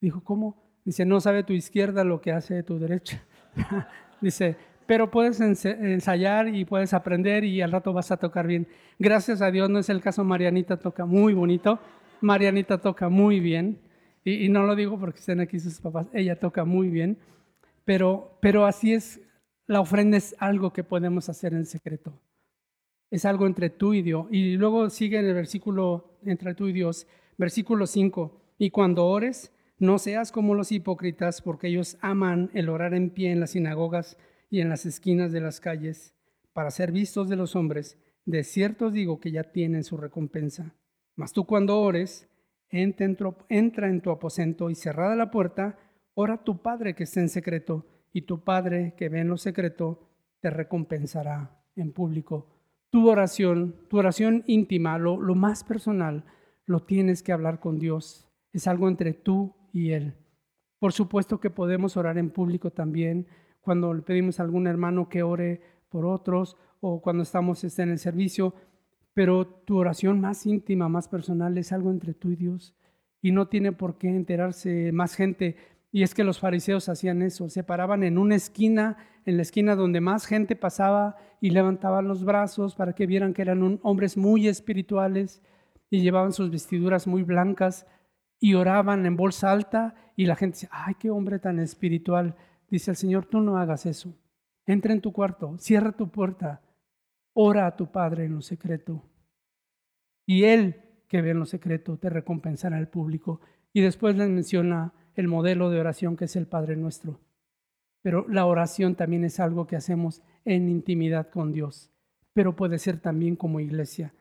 Dijo, 0.00 0.22
¿cómo? 0.24 0.70
Dice, 0.84 1.04
no 1.04 1.20
sabe 1.20 1.42
tu 1.42 1.52
izquierda 1.52 2.04
lo 2.04 2.20
que 2.20 2.32
hace 2.32 2.62
tu 2.62 2.78
derecha. 2.78 3.22
Dice, 4.20 4.56
pero 4.90 5.08
puedes 5.08 5.40
ensayar 5.40 6.52
y 6.52 6.64
puedes 6.64 6.94
aprender 6.94 7.44
y 7.44 7.62
al 7.62 7.70
rato 7.70 7.92
vas 7.92 8.10
a 8.10 8.16
tocar 8.16 8.48
bien. 8.48 8.66
Gracias 8.98 9.40
a 9.40 9.52
Dios 9.52 9.70
no 9.70 9.78
es 9.78 9.88
el 9.88 10.00
caso, 10.00 10.24
Marianita 10.24 10.78
toca 10.80 11.06
muy 11.06 11.32
bonito, 11.32 11.78
Marianita 12.20 12.78
toca 12.78 13.08
muy 13.08 13.38
bien, 13.38 13.78
y, 14.24 14.48
no 14.48 14.64
lo 14.64 14.74
digo 14.74 14.98
porque 14.98 15.20
estén 15.20 15.38
aquí 15.38 15.60
sus 15.60 15.80
papás, 15.80 16.08
ella 16.12 16.40
toca 16.40 16.64
muy 16.64 16.88
bien, 16.88 17.18
pero, 17.84 18.36
pero 18.42 18.66
así 18.66 18.92
es, 18.92 19.20
la 19.68 19.78
ofrenda 19.78 20.16
es 20.16 20.34
algo 20.40 20.72
que 20.72 20.82
podemos 20.82 21.28
hacer 21.28 21.54
en 21.54 21.66
secreto, 21.66 22.20
es 23.12 23.24
algo 23.24 23.46
entre 23.46 23.70
tú 23.70 23.94
y 23.94 24.02
Dios. 24.02 24.26
Y 24.32 24.56
luego 24.56 24.90
sigue 24.90 25.20
en 25.20 25.26
el 25.26 25.34
versículo, 25.34 26.18
entre 26.24 26.56
tú 26.56 26.66
y 26.66 26.72
Dios, 26.72 27.06
versículo 27.38 27.86
5, 27.86 28.42
y 28.58 28.70
cuando 28.70 29.06
ores, 29.06 29.52
no 29.78 30.00
seas 30.00 30.32
como 30.32 30.56
los 30.56 30.72
hipócritas, 30.72 31.42
porque 31.42 31.68
ellos 31.68 31.96
aman 32.00 32.50
el 32.54 32.68
orar 32.68 32.92
en 32.92 33.10
pie 33.10 33.30
en 33.30 33.38
las 33.38 33.52
sinagogas 33.52 34.16
y 34.50 34.60
en 34.60 34.68
las 34.68 34.84
esquinas 34.84 35.32
de 35.32 35.40
las 35.40 35.60
calles, 35.60 36.14
para 36.52 36.70
ser 36.70 36.90
vistos 36.92 37.28
de 37.28 37.36
los 37.36 37.54
hombres, 37.54 37.96
de 38.26 38.44
cierto 38.44 38.86
os 38.86 38.92
digo 38.92 39.20
que 39.20 39.30
ya 39.30 39.44
tienen 39.44 39.84
su 39.84 39.96
recompensa. 39.96 40.74
Mas 41.14 41.32
tú 41.32 41.46
cuando 41.46 41.80
ores, 41.80 42.28
entra 42.68 43.88
en 43.88 44.00
tu 44.00 44.10
aposento 44.10 44.68
y 44.68 44.74
cerrada 44.74 45.14
la 45.14 45.30
puerta, 45.30 45.78
ora 46.14 46.34
a 46.34 46.44
tu 46.44 46.60
Padre 46.60 46.94
que 46.94 47.04
está 47.04 47.20
en 47.20 47.28
secreto, 47.28 47.86
y 48.12 48.22
tu 48.22 48.42
Padre 48.42 48.94
que 48.96 49.08
ve 49.08 49.20
en 49.20 49.28
lo 49.28 49.36
secreto, 49.36 50.08
te 50.40 50.50
recompensará 50.50 51.62
en 51.76 51.92
público. 51.92 52.48
Tu 52.90 53.08
oración, 53.08 53.76
tu 53.88 53.98
oración 53.98 54.42
íntima, 54.46 54.98
lo, 54.98 55.20
lo 55.20 55.36
más 55.36 55.62
personal, 55.62 56.24
lo 56.66 56.82
tienes 56.82 57.22
que 57.22 57.32
hablar 57.32 57.60
con 57.60 57.78
Dios. 57.78 58.28
Es 58.52 58.66
algo 58.66 58.88
entre 58.88 59.12
tú 59.12 59.54
y 59.72 59.92
Él. 59.92 60.14
Por 60.80 60.92
supuesto 60.92 61.38
que 61.38 61.50
podemos 61.50 61.96
orar 61.96 62.18
en 62.18 62.30
público 62.30 62.72
también 62.72 63.28
cuando 63.60 63.92
le 63.94 64.02
pedimos 64.02 64.40
a 64.40 64.42
algún 64.42 64.66
hermano 64.66 65.08
que 65.08 65.22
ore 65.22 65.60
por 65.88 66.06
otros 66.06 66.56
o 66.80 67.00
cuando 67.02 67.22
estamos 67.22 67.62
este, 67.64 67.82
en 67.82 67.90
el 67.90 67.98
servicio, 67.98 68.54
pero 69.12 69.46
tu 69.46 69.78
oración 69.78 70.20
más 70.20 70.46
íntima, 70.46 70.88
más 70.88 71.08
personal 71.08 71.56
es 71.58 71.72
algo 71.72 71.90
entre 71.90 72.14
tú 72.14 72.30
y 72.30 72.36
Dios 72.36 72.74
y 73.22 73.32
no 73.32 73.48
tiene 73.48 73.72
por 73.72 73.98
qué 73.98 74.08
enterarse 74.08 74.92
más 74.92 75.14
gente. 75.14 75.56
Y 75.92 76.02
es 76.02 76.14
que 76.14 76.24
los 76.24 76.38
fariseos 76.38 76.88
hacían 76.88 77.20
eso, 77.22 77.48
se 77.48 77.64
paraban 77.64 78.02
en 78.02 78.16
una 78.16 78.36
esquina, 78.36 78.96
en 79.26 79.36
la 79.36 79.42
esquina 79.42 79.74
donde 79.74 80.00
más 80.00 80.26
gente 80.26 80.56
pasaba 80.56 81.16
y 81.40 81.50
levantaban 81.50 82.06
los 82.06 82.24
brazos 82.24 82.74
para 82.74 82.94
que 82.94 83.06
vieran 83.06 83.34
que 83.34 83.42
eran 83.42 83.80
hombres 83.82 84.16
muy 84.16 84.48
espirituales 84.48 85.42
y 85.90 86.00
llevaban 86.00 86.32
sus 86.32 86.50
vestiduras 86.50 87.06
muy 87.06 87.24
blancas 87.24 87.86
y 88.38 88.54
oraban 88.54 89.04
en 89.04 89.16
voz 89.16 89.44
alta 89.44 89.94
y 90.16 90.26
la 90.26 90.36
gente 90.36 90.56
dice, 90.56 90.68
ay, 90.70 90.94
qué 90.98 91.10
hombre 91.10 91.38
tan 91.38 91.58
espiritual. 91.58 92.36
Dice 92.70 92.92
el 92.92 92.96
Señor, 92.96 93.26
tú 93.26 93.40
no 93.40 93.56
hagas 93.58 93.84
eso. 93.86 94.14
Entra 94.64 94.92
en 94.92 95.00
tu 95.00 95.12
cuarto, 95.12 95.58
cierra 95.58 95.92
tu 95.92 96.10
puerta, 96.10 96.62
ora 97.32 97.66
a 97.66 97.76
tu 97.76 97.90
Padre 97.90 98.24
en 98.24 98.34
lo 98.34 98.42
secreto. 98.42 99.02
Y 100.24 100.44
Él 100.44 100.90
que 101.10 101.20
ve 101.22 101.30
en 101.30 101.40
lo 101.40 101.44
secreto 101.44 101.98
te 101.98 102.08
recompensará 102.08 102.78
al 102.78 102.88
público. 102.88 103.40
Y 103.72 103.80
después 103.80 104.16
les 104.16 104.28
menciona 104.28 104.94
el 105.16 105.26
modelo 105.26 105.68
de 105.68 105.80
oración 105.80 106.16
que 106.16 106.26
es 106.26 106.36
el 106.36 106.46
Padre 106.46 106.76
nuestro. 106.76 107.20
Pero 108.00 108.26
la 108.28 108.46
oración 108.46 108.94
también 108.94 109.24
es 109.24 109.40
algo 109.40 109.66
que 109.66 109.76
hacemos 109.76 110.22
en 110.44 110.68
intimidad 110.68 111.28
con 111.28 111.52
Dios, 111.52 111.90
pero 112.32 112.56
puede 112.56 112.78
ser 112.78 112.98
también 112.98 113.36
como 113.36 113.60
iglesia. 113.60 114.14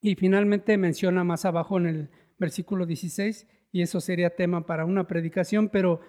Y 0.00 0.14
finalmente 0.14 0.76
menciona 0.76 1.24
más 1.24 1.44
abajo 1.44 1.78
en 1.78 1.86
el 1.86 2.10
versículo 2.38 2.86
16, 2.86 3.48
y 3.72 3.82
eso 3.82 4.00
sería 4.00 4.36
tema 4.36 4.66
para 4.66 4.84
una 4.84 5.06
predicación, 5.06 5.68
pero 5.68 6.00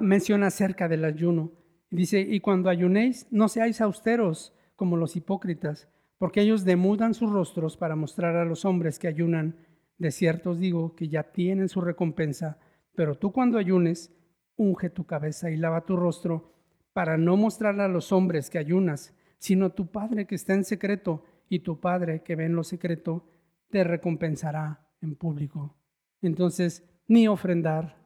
menciona 0.00 0.48
acerca 0.48 0.88
del 0.88 1.04
ayuno. 1.04 1.52
Dice, 1.90 2.20
y 2.20 2.40
cuando 2.40 2.68
ayunéis, 2.68 3.26
no 3.30 3.48
seáis 3.48 3.80
austeros 3.80 4.54
como 4.76 4.96
los 4.96 5.16
hipócritas, 5.16 5.88
porque 6.18 6.42
ellos 6.42 6.64
demudan 6.64 7.14
sus 7.14 7.30
rostros 7.30 7.76
para 7.76 7.96
mostrar 7.96 8.36
a 8.36 8.44
los 8.44 8.64
hombres 8.64 8.98
que 8.98 9.08
ayunan. 9.08 9.56
De 9.96 10.10
cierto 10.10 10.50
os 10.50 10.58
digo 10.58 10.94
que 10.94 11.08
ya 11.08 11.32
tienen 11.32 11.68
su 11.68 11.80
recompensa, 11.80 12.58
pero 12.94 13.14
tú 13.16 13.32
cuando 13.32 13.58
ayunes, 13.58 14.14
unge 14.56 14.90
tu 14.90 15.06
cabeza 15.06 15.50
y 15.50 15.56
lava 15.56 15.86
tu 15.86 15.96
rostro, 15.96 16.52
para 16.92 17.16
no 17.16 17.36
mostrar 17.36 17.80
a 17.80 17.88
los 17.88 18.12
hombres 18.12 18.50
que 18.50 18.58
ayunas, 18.58 19.16
sino 19.38 19.70
tu 19.70 19.90
Padre 19.90 20.26
que 20.26 20.34
está 20.34 20.54
en 20.54 20.64
secreto, 20.64 21.24
y 21.48 21.60
tu 21.60 21.80
Padre 21.80 22.22
que 22.22 22.36
ve 22.36 22.44
en 22.44 22.54
lo 22.54 22.64
secreto, 22.64 23.24
te 23.70 23.84
recompensará 23.84 24.86
en 25.00 25.14
público. 25.16 25.76
Entonces, 26.20 26.84
ni 27.06 27.28
ofrendar, 27.28 27.96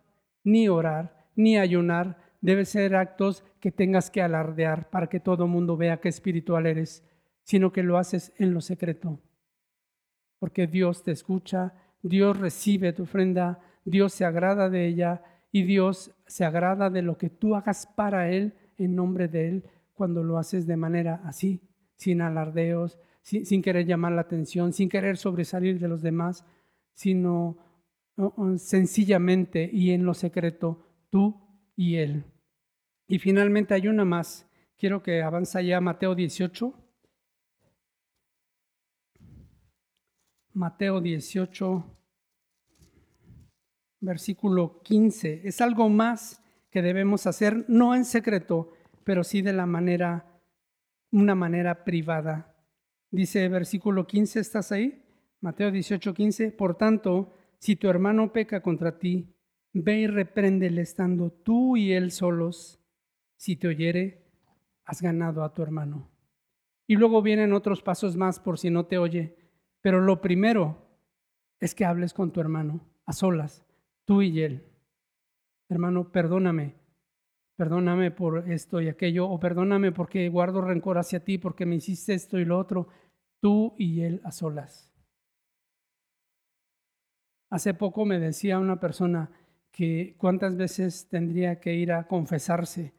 ni 0.44 0.68
orar, 0.68 1.21
ni 1.34 1.58
ayunar 1.58 2.18
debe 2.40 2.64
ser 2.64 2.96
actos 2.96 3.44
que 3.60 3.70
tengas 3.70 4.10
que 4.10 4.22
alardear 4.22 4.90
para 4.90 5.08
que 5.08 5.20
todo 5.20 5.46
mundo 5.46 5.76
vea 5.76 6.00
qué 6.00 6.08
espiritual 6.08 6.66
eres, 6.66 7.04
sino 7.44 7.72
que 7.72 7.82
lo 7.82 7.98
haces 7.98 8.32
en 8.38 8.52
lo 8.52 8.60
secreto. 8.60 9.20
Porque 10.38 10.66
Dios 10.66 11.04
te 11.04 11.12
escucha, 11.12 11.74
Dios 12.02 12.38
recibe 12.38 12.92
tu 12.92 13.04
ofrenda, 13.04 13.60
Dios 13.84 14.12
se 14.12 14.24
agrada 14.24 14.68
de 14.68 14.86
ella 14.86 15.22
y 15.52 15.62
Dios 15.62 16.12
se 16.26 16.44
agrada 16.44 16.90
de 16.90 17.02
lo 17.02 17.16
que 17.16 17.30
tú 17.30 17.54
hagas 17.54 17.86
para 17.86 18.30
Él 18.30 18.54
en 18.76 18.96
nombre 18.96 19.28
de 19.28 19.48
Él 19.48 19.64
cuando 19.94 20.24
lo 20.24 20.38
haces 20.38 20.66
de 20.66 20.76
manera 20.76 21.20
así, 21.24 21.60
sin 21.96 22.22
alardeos, 22.22 22.98
sin, 23.22 23.62
querer 23.62 23.86
llamar 23.86 24.12
la 24.12 24.22
atención, 24.22 24.72
sin 24.72 24.88
querer 24.88 25.16
sobresalir 25.16 25.78
de 25.78 25.88
los 25.88 26.02
demás, 26.02 26.44
sino 26.94 27.58
sencillamente 28.56 29.70
y 29.72 29.92
en 29.92 30.04
lo 30.04 30.14
secreto, 30.14 30.91
tú 31.12 31.38
y 31.76 31.96
Él. 31.96 32.24
Y 33.06 33.18
finalmente 33.18 33.74
hay 33.74 33.86
una 33.86 34.04
más. 34.04 34.48
Quiero 34.78 35.02
que 35.02 35.22
avanza 35.22 35.60
ya 35.60 35.80
Mateo 35.80 36.14
18. 36.14 36.74
Mateo 40.54 41.00
18, 41.00 41.84
versículo 44.00 44.80
15. 44.82 45.42
Es 45.44 45.60
algo 45.60 45.88
más 45.88 46.42
que 46.70 46.82
debemos 46.82 47.26
hacer, 47.26 47.64
no 47.68 47.94
en 47.94 48.04
secreto, 48.04 48.72
pero 49.04 49.24
sí 49.24 49.42
de 49.42 49.52
la 49.52 49.66
manera, 49.66 50.40
una 51.10 51.34
manera 51.34 51.84
privada. 51.84 52.54
Dice 53.10 53.48
versículo 53.48 54.06
15, 54.06 54.40
¿estás 54.40 54.72
ahí? 54.72 55.04
Mateo 55.40 55.70
18, 55.70 56.14
15. 56.14 56.52
Por 56.52 56.76
tanto, 56.76 57.34
si 57.58 57.76
tu 57.76 57.88
hermano 57.88 58.32
peca 58.32 58.62
contra 58.62 58.98
ti, 58.98 59.31
ve 59.80 60.00
y 60.00 60.06
repréndele 60.06 60.82
estando 60.82 61.30
tú 61.30 61.76
y 61.76 61.92
él 61.92 62.10
solos. 62.10 62.78
Si 63.36 63.56
te 63.56 63.68
oyere, 63.68 64.24
has 64.84 65.00
ganado 65.02 65.44
a 65.44 65.52
tu 65.54 65.62
hermano. 65.62 66.10
Y 66.86 66.96
luego 66.96 67.22
vienen 67.22 67.52
otros 67.52 67.82
pasos 67.82 68.16
más 68.16 68.38
por 68.40 68.58
si 68.58 68.70
no 68.70 68.86
te 68.86 68.98
oye. 68.98 69.36
Pero 69.80 70.00
lo 70.00 70.20
primero 70.20 70.78
es 71.60 71.74
que 71.74 71.84
hables 71.84 72.12
con 72.12 72.32
tu 72.32 72.40
hermano 72.40 72.86
a 73.04 73.12
solas, 73.12 73.64
tú 74.04 74.22
y 74.22 74.40
él. 74.42 74.66
Hermano, 75.68 76.12
perdóname, 76.12 76.76
perdóname 77.56 78.10
por 78.10 78.50
esto 78.50 78.80
y 78.80 78.88
aquello, 78.88 79.28
o 79.28 79.40
perdóname 79.40 79.92
porque 79.92 80.28
guardo 80.28 80.60
rencor 80.60 80.98
hacia 80.98 81.24
ti, 81.24 81.38
porque 81.38 81.66
me 81.66 81.76
hiciste 81.76 82.14
esto 82.14 82.38
y 82.38 82.44
lo 82.44 82.58
otro, 82.58 82.88
tú 83.40 83.74
y 83.78 84.02
él 84.02 84.20
a 84.24 84.32
solas. 84.32 84.92
Hace 87.50 87.74
poco 87.74 88.04
me 88.04 88.18
decía 88.18 88.58
una 88.58 88.80
persona 88.80 89.30
que 89.72 90.14
cuántas 90.18 90.56
veces 90.56 91.08
tendría 91.08 91.58
que 91.58 91.74
ir 91.74 91.92
a 91.92 92.06
confesarse. 92.06 92.92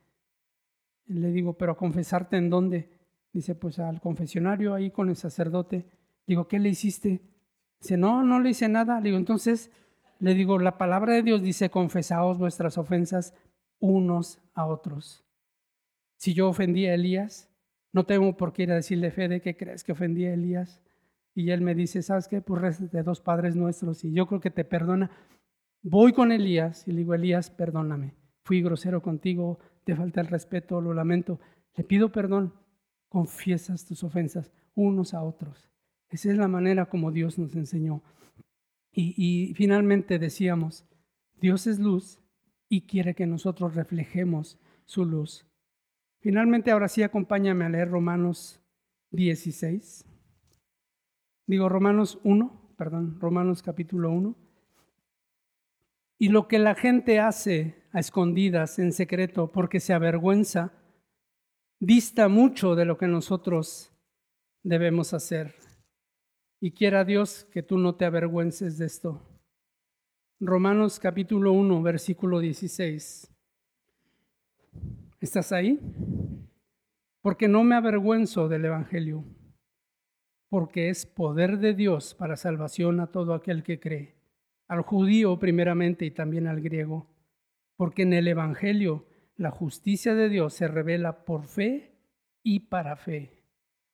Le 1.06 1.32
digo, 1.32 1.54
pero 1.54 1.78
confesarte 1.78 2.36
en 2.36 2.50
dónde? 2.50 2.90
Dice, 3.32 3.56
pues 3.56 3.80
al 3.80 4.02
confesionario 4.02 4.74
ahí 4.74 4.92
con 4.92 5.10
el 5.10 5.16
sacerdote. 5.16 5.86
Digo, 6.26 6.48
¿qué 6.48 6.60
le 6.60 6.70
hiciste? 6.70 7.22
Dice, 7.80 7.96
no, 7.96 8.24
no 8.24 8.40
le 8.40 8.50
hice 8.50 8.68
nada. 8.68 9.00
Le 9.00 9.06
digo, 9.06 9.18
entonces, 9.18 9.72
le 10.20 10.34
digo, 10.34 10.58
la 10.58 10.78
palabra 10.78 11.14
de 11.14 11.22
Dios 11.22 11.42
dice, 11.44 11.70
confesaos 11.70 12.40
vuestras 12.40 12.78
ofensas 12.78 13.36
unos 13.80 14.40
a 14.54 14.66
otros. 14.66 15.24
Si 16.18 16.34
yo 16.34 16.50
ofendí 16.50 16.88
a 16.88 16.96
Elías, 16.96 17.50
no 17.92 18.06
tengo 18.06 18.36
por 18.36 18.54
qué 18.54 18.64
ir 18.64 18.72
a 18.72 18.76
decirle, 18.76 19.12
Fede, 19.12 19.42
¿qué 19.42 19.56
crees 19.56 19.84
que 19.84 19.92
ofendí 19.92 20.26
a 20.26 20.34
Elías? 20.34 20.82
Y 21.36 21.52
él 21.52 21.62
me 21.62 21.76
dice, 21.76 22.02
¿sabes 22.02 22.28
qué? 22.28 22.42
Pues 22.42 22.92
de 22.92 23.04
dos 23.04 23.22
padres 23.22 23.56
nuestros 23.56 24.04
y 24.04 24.14
yo 24.14 24.26
creo 24.28 24.40
que 24.40 24.52
te 24.52 24.64
perdona. 24.64 25.12
Voy 25.84 26.14
con 26.14 26.32
Elías 26.32 26.88
y 26.88 26.92
le 26.92 27.00
digo, 27.00 27.14
Elías, 27.14 27.50
perdóname. 27.50 28.16
Fui 28.46 28.62
grosero 28.62 29.02
contigo, 29.02 29.60
te 29.84 29.96
falta 29.96 30.22
el 30.22 30.28
respeto, 30.28 30.80
lo 30.80 30.94
lamento. 30.94 31.40
Le 31.76 31.84
pido 31.84 32.12
perdón. 32.12 32.54
Confiesas 33.10 33.86
tus 33.86 34.04
ofensas 34.04 34.52
unos 34.76 35.14
a 35.14 35.22
otros. 35.22 35.70
Esa 36.10 36.32
es 36.32 36.38
la 36.38 36.48
manera 36.48 36.86
como 36.88 37.12
Dios 37.12 37.38
nos 37.38 37.56
enseñó. 37.56 38.02
Y, 38.96 39.54
finalmente 39.56 40.20
decíamos, 40.20 40.86
Dios 41.42 41.68
es 41.68 41.80
luz 41.80 42.20
y 42.70 42.82
quiere 42.82 43.16
que 43.16 43.26
nosotros 43.26 43.76
reflejemos 43.76 44.60
su 44.86 45.04
luz. 45.06 45.48
Finalmente, 46.20 46.72
ahora 46.72 46.88
sí, 46.88 47.04
acompáñame 47.04 47.66
a 47.66 47.70
leer 47.70 47.90
Romanos 47.90 48.62
16. 49.12 50.06
Digo 51.48 51.68
Romanos 51.70 52.20
1, 52.24 52.76
perdón, 52.78 53.20
Romanos 53.20 53.64
capítulo 53.64 54.12
1. 54.12 54.43
Y 56.18 56.30
lo 56.30 56.48
que 56.48 56.60
la 56.60 56.76
gente 56.76 57.20
hace 57.20 57.84
a 57.92 58.00
escondidas, 58.00 58.80
en 58.80 58.92
secreto, 58.92 59.52
porque 59.52 59.80
se 59.80 59.94
avergüenza, 59.94 60.74
dista 61.80 62.28
mucho 62.28 62.76
de 62.76 62.86
lo 62.86 62.98
que 62.98 63.08
nosotros 63.08 63.92
debemos 64.64 65.14
hacer. 65.14 65.56
Y 66.60 66.72
quiera 66.72 67.04
Dios 67.04 67.46
que 67.52 67.62
tú 67.62 67.78
no 67.78 67.96
te 67.96 68.06
avergüences 68.06 68.78
de 68.78 68.86
esto. 68.86 69.22
Romanos 70.40 71.00
capítulo 71.00 71.52
1, 71.52 71.82
versículo 71.82 72.40
16. 72.40 73.30
¿Estás 75.20 75.52
ahí? 75.52 75.80
Porque 77.22 77.48
no 77.48 77.64
me 77.64 77.76
avergüenzo 77.76 78.50
del 78.50 78.66
Evangelio, 78.66 79.24
porque 80.50 80.90
es 80.90 81.06
poder 81.06 81.60
de 81.60 81.74
Dios 81.74 82.14
para 82.14 82.36
salvación 82.36 83.00
a 83.00 83.08
todo 83.08 83.34
aquel 83.34 83.64
que 83.64 83.80
cree, 83.80 84.13
al 84.74 84.82
judío 84.82 85.40
primeramente 85.40 86.06
y 86.06 86.12
también 86.12 86.48
al 86.48 86.62
griego, 86.62 87.08
porque 87.76 88.04
en 88.04 88.14
el 88.14 88.28
Evangelio 88.28 89.06
la 89.36 89.52
justicia 89.52 90.14
de 90.16 90.30
Dios 90.30 90.54
se 90.54 90.68
revela 90.68 91.26
por 91.26 91.46
fe 91.46 91.98
y 92.44 92.62
para 92.62 92.96
fe, 92.96 93.44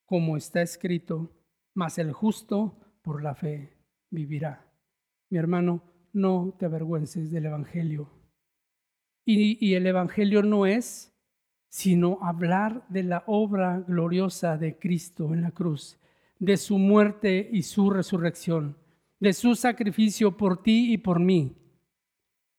como 0.05 0.37
está 0.37 0.61
escrito 0.61 1.35
mas 1.79 1.97
el 1.97 2.11
justo 2.11 2.77
por 3.01 3.23
la 3.23 3.35
fe 3.35 3.77
vivirá. 4.09 4.69
Mi 5.29 5.37
hermano, 5.37 5.81
no 6.11 6.55
te 6.59 6.65
avergüences 6.65 7.31
del 7.31 7.45
Evangelio. 7.45 8.09
Y, 9.25 9.75
el 9.75 9.85
Evangelio 9.87 10.41
no 10.41 10.65
es 10.65 11.15
sino 11.69 12.17
hablar 12.21 12.83
de 12.89 13.03
la 13.03 13.23
obra 13.27 13.79
gloriosa 13.87 14.57
de 14.57 14.79
Cristo 14.79 15.33
en 15.33 15.43
la 15.43 15.51
cruz, 15.51 15.99
de 16.39 16.57
su 16.57 16.79
muerte 16.79 17.47
y 17.51 17.61
su 17.61 17.91
resurrección, 17.91 18.75
de 19.19 19.33
su 19.33 19.55
sacrificio 19.55 20.37
por 20.37 20.63
ti 20.63 20.93
y 20.93 20.97
por 20.97 21.19
mí, 21.19 21.57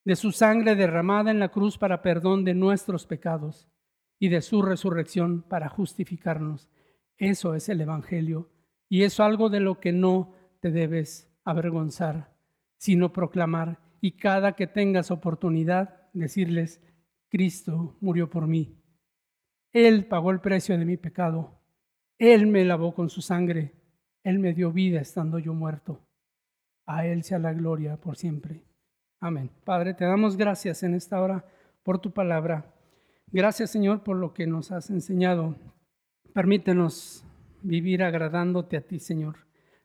de 0.05 0.17
su 0.17 0.33
sangre 0.33 0.75
derramada 0.75 1.31
en 1.31 1.39
la 1.39 1.51
cruz 1.51 1.79
para 1.79 2.03
perdón 2.03 2.45
de 2.45 2.55
nuestros 2.55 3.07
pecados 3.07 3.69
y 4.19 4.29
de 4.29 4.43
su 4.43 4.63
resurrección 4.63 5.43
para 5.43 5.69
justificarnos. 5.69 6.69
Eso 7.17 7.55
es 7.55 7.69
el 7.69 7.81
Evangelio 7.81 8.51
y 8.89 9.05
es 9.05 9.21
algo 9.21 9.49
de 9.49 9.61
lo 9.61 9.81
que 9.81 9.93
no 9.93 10.35
te 10.61 10.71
debes 10.71 11.33
avergonzar, 11.45 12.35
sino 12.77 13.13
proclamar 13.13 13.81
y 14.01 14.13
cada 14.13 14.53
que 14.53 14.67
tengas 14.67 15.11
oportunidad 15.11 16.09
decirles, 16.13 16.83
Cristo 17.29 17.97
murió 18.01 18.29
por 18.29 18.47
mí 18.47 18.81
él 19.73 20.07
pagó 20.07 20.33
el 20.33 20.41
precio 20.41 20.77
de 20.77 20.85
mi 20.85 20.97
pecado. 20.97 21.61
Él 22.19 22.47
me 22.47 22.65
lavó 22.65 22.93
con 22.93 23.09
su 23.09 23.23
sangre. 23.23 23.75
Él 24.25 24.39
me 24.39 24.53
dio 24.53 24.73
vida 24.73 25.01
estando 25.01 25.39
yo 25.39 25.55
muerto. 25.55 26.07
A 26.91 27.07
Él 27.07 27.23
sea 27.23 27.39
la 27.39 27.53
gloria 27.53 27.97
por 27.97 28.17
siempre. 28.17 28.65
Amén. 29.21 29.49
Padre, 29.65 29.95
te 29.95 30.05
damos 30.05 30.37
gracias 30.37 30.83
en 30.83 30.95
esta 30.95 31.21
hora 31.21 31.45
por 31.85 32.01
tu 32.01 32.13
palabra. 32.13 32.75
Gracias, 33.29 33.71
Señor, 33.71 34.03
por 34.03 34.17
lo 34.17 34.35
que 34.35 34.49
nos 34.49 34.73
has 34.73 34.91
enseñado. 34.91 35.55
Permítenos 36.35 37.25
vivir 37.63 38.03
agradándote 38.03 38.77
a 38.77 38.81
ti, 38.81 38.99
Señor. 38.99 39.37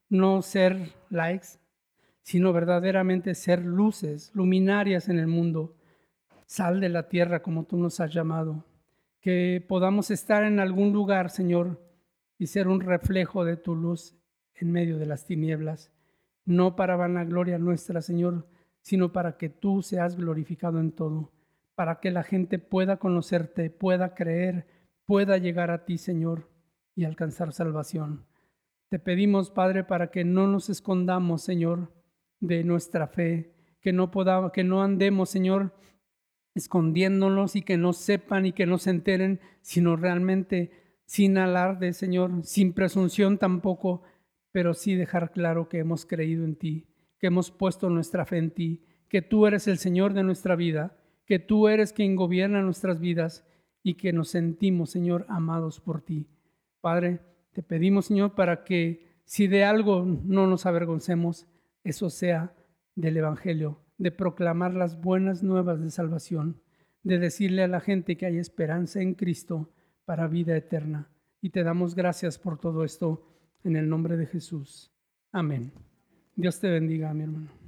No 0.09 0.41
ser 0.41 0.95
likes, 1.11 1.59
sino 2.23 2.51
verdaderamente 2.53 3.35
ser 3.35 3.63
luces, 3.63 4.31
luminarias 4.33 5.07
en 5.07 5.19
el 5.19 5.27
mundo. 5.27 5.75
Sal 6.47 6.79
de 6.79 6.89
la 6.89 7.07
tierra 7.07 7.43
como 7.43 7.65
tú 7.65 7.77
nos 7.77 7.99
has 7.99 8.11
llamado 8.11 8.65
que 9.21 9.63
podamos 9.67 10.09
estar 10.09 10.43
en 10.43 10.59
algún 10.59 10.91
lugar, 10.91 11.29
Señor, 11.29 11.79
y 12.39 12.47
ser 12.47 12.67
un 12.67 12.81
reflejo 12.81 13.45
de 13.45 13.57
tu 13.57 13.75
luz 13.75 14.15
en 14.55 14.71
medio 14.71 14.97
de 14.97 15.05
las 15.05 15.25
tinieblas, 15.25 15.91
no 16.45 16.75
para 16.75 16.95
vanagloria 16.95 17.57
nuestra, 17.57 18.01
Señor, 18.01 18.47
sino 18.81 19.11
para 19.11 19.37
que 19.37 19.49
tú 19.49 19.81
seas 19.81 20.15
glorificado 20.15 20.79
en 20.79 20.91
todo, 20.91 21.31
para 21.75 21.99
que 21.99 22.11
la 22.11 22.23
gente 22.23 22.59
pueda 22.59 22.97
conocerte, 22.97 23.69
pueda 23.69 24.13
creer, 24.13 24.67
pueda 25.05 25.37
llegar 25.37 25.71
a 25.71 25.85
ti, 25.85 25.97
Señor, 25.97 26.49
y 26.95 27.03
alcanzar 27.03 27.51
salvación. 27.51 28.25
Te 28.89 28.99
pedimos, 28.99 29.49
Padre, 29.49 29.83
para 29.83 30.11
que 30.11 30.23
no 30.23 30.47
nos 30.47 30.69
escondamos, 30.69 31.41
Señor, 31.41 31.91
de 32.39 32.63
nuestra 32.63 33.07
fe, 33.07 33.55
que 33.81 33.91
no 33.91 34.11
podamos, 34.11 34.51
que 34.51 34.63
no 34.63 34.83
andemos, 34.83 35.29
Señor, 35.29 35.73
escondiéndonos 36.53 37.55
y 37.55 37.61
que 37.63 37.77
no 37.77 37.93
sepan 37.93 38.45
y 38.45 38.53
que 38.53 38.65
no 38.65 38.77
se 38.77 38.91
enteren, 38.91 39.41
sino 39.61 39.95
realmente 39.95 40.71
sin 41.05 41.37
alarde, 41.37 41.93
Señor, 41.93 42.43
sin 42.43 42.73
presunción 42.73 43.37
tampoco, 43.37 44.03
pero 44.55 44.73
sí 44.73 44.95
dejar 44.95 45.33
claro 45.33 45.67
que 45.67 45.79
hemos 45.79 46.05
creído 46.05 46.45
en 46.45 46.55
ti, 46.55 46.87
que 47.19 47.27
hemos 47.27 47.51
puesto 47.51 47.89
nuestra 47.89 48.25
fe 48.25 48.37
en 48.37 48.51
ti, 48.51 48.85
que 49.09 49.21
tú 49.21 49.47
eres 49.47 49.67
el 49.67 49.79
Señor 49.79 50.13
de 50.13 50.23
nuestra 50.23 50.55
vida, 50.55 50.97
que 51.25 51.39
tú 51.39 51.67
eres 51.67 51.91
quien 51.91 52.15
gobierna 52.15 52.61
nuestras 52.61 53.01
vidas 53.01 53.45
y 53.83 53.95
que 53.95 54.13
nos 54.13 54.29
sentimos, 54.29 54.91
Señor, 54.91 55.25
amados 55.27 55.81
por 55.81 55.99
ti. 55.99 56.29
Padre, 56.79 57.19
te 57.51 57.63
pedimos, 57.63 58.05
Señor, 58.05 58.33
para 58.33 58.63
que 58.63 59.19
si 59.25 59.47
de 59.47 59.65
algo 59.65 60.05
no 60.05 60.47
nos 60.47 60.65
avergoncemos, 60.65 61.47
eso 61.83 62.09
sea 62.09 62.55
del 62.95 63.17
Evangelio, 63.17 63.81
de 63.97 64.11
proclamar 64.11 64.73
las 64.73 65.01
buenas 65.01 65.43
nuevas 65.43 65.81
de 65.81 65.91
salvación, 65.91 66.61
de 67.03 67.19
decirle 67.19 67.63
a 67.63 67.67
la 67.67 67.81
gente 67.81 68.15
que 68.15 68.25
hay 68.25 68.37
esperanza 68.37 69.01
en 69.01 69.15
Cristo 69.15 69.73
para 70.05 70.29
vida 70.29 70.55
eterna. 70.55 71.09
Y 71.41 71.49
te 71.49 71.61
damos 71.61 71.93
gracias 71.93 72.39
por 72.39 72.57
todo 72.57 72.85
esto 72.85 73.34
en 73.65 73.75
el 73.75 73.89
nombre 73.89 74.15
de 74.15 74.27
Jesús. 74.27 74.91
Amén. 75.31 75.71
Dios 76.35 76.59
te 76.59 76.69
bendiga, 76.69 77.13
mi 77.13 77.23
hermano. 77.23 77.64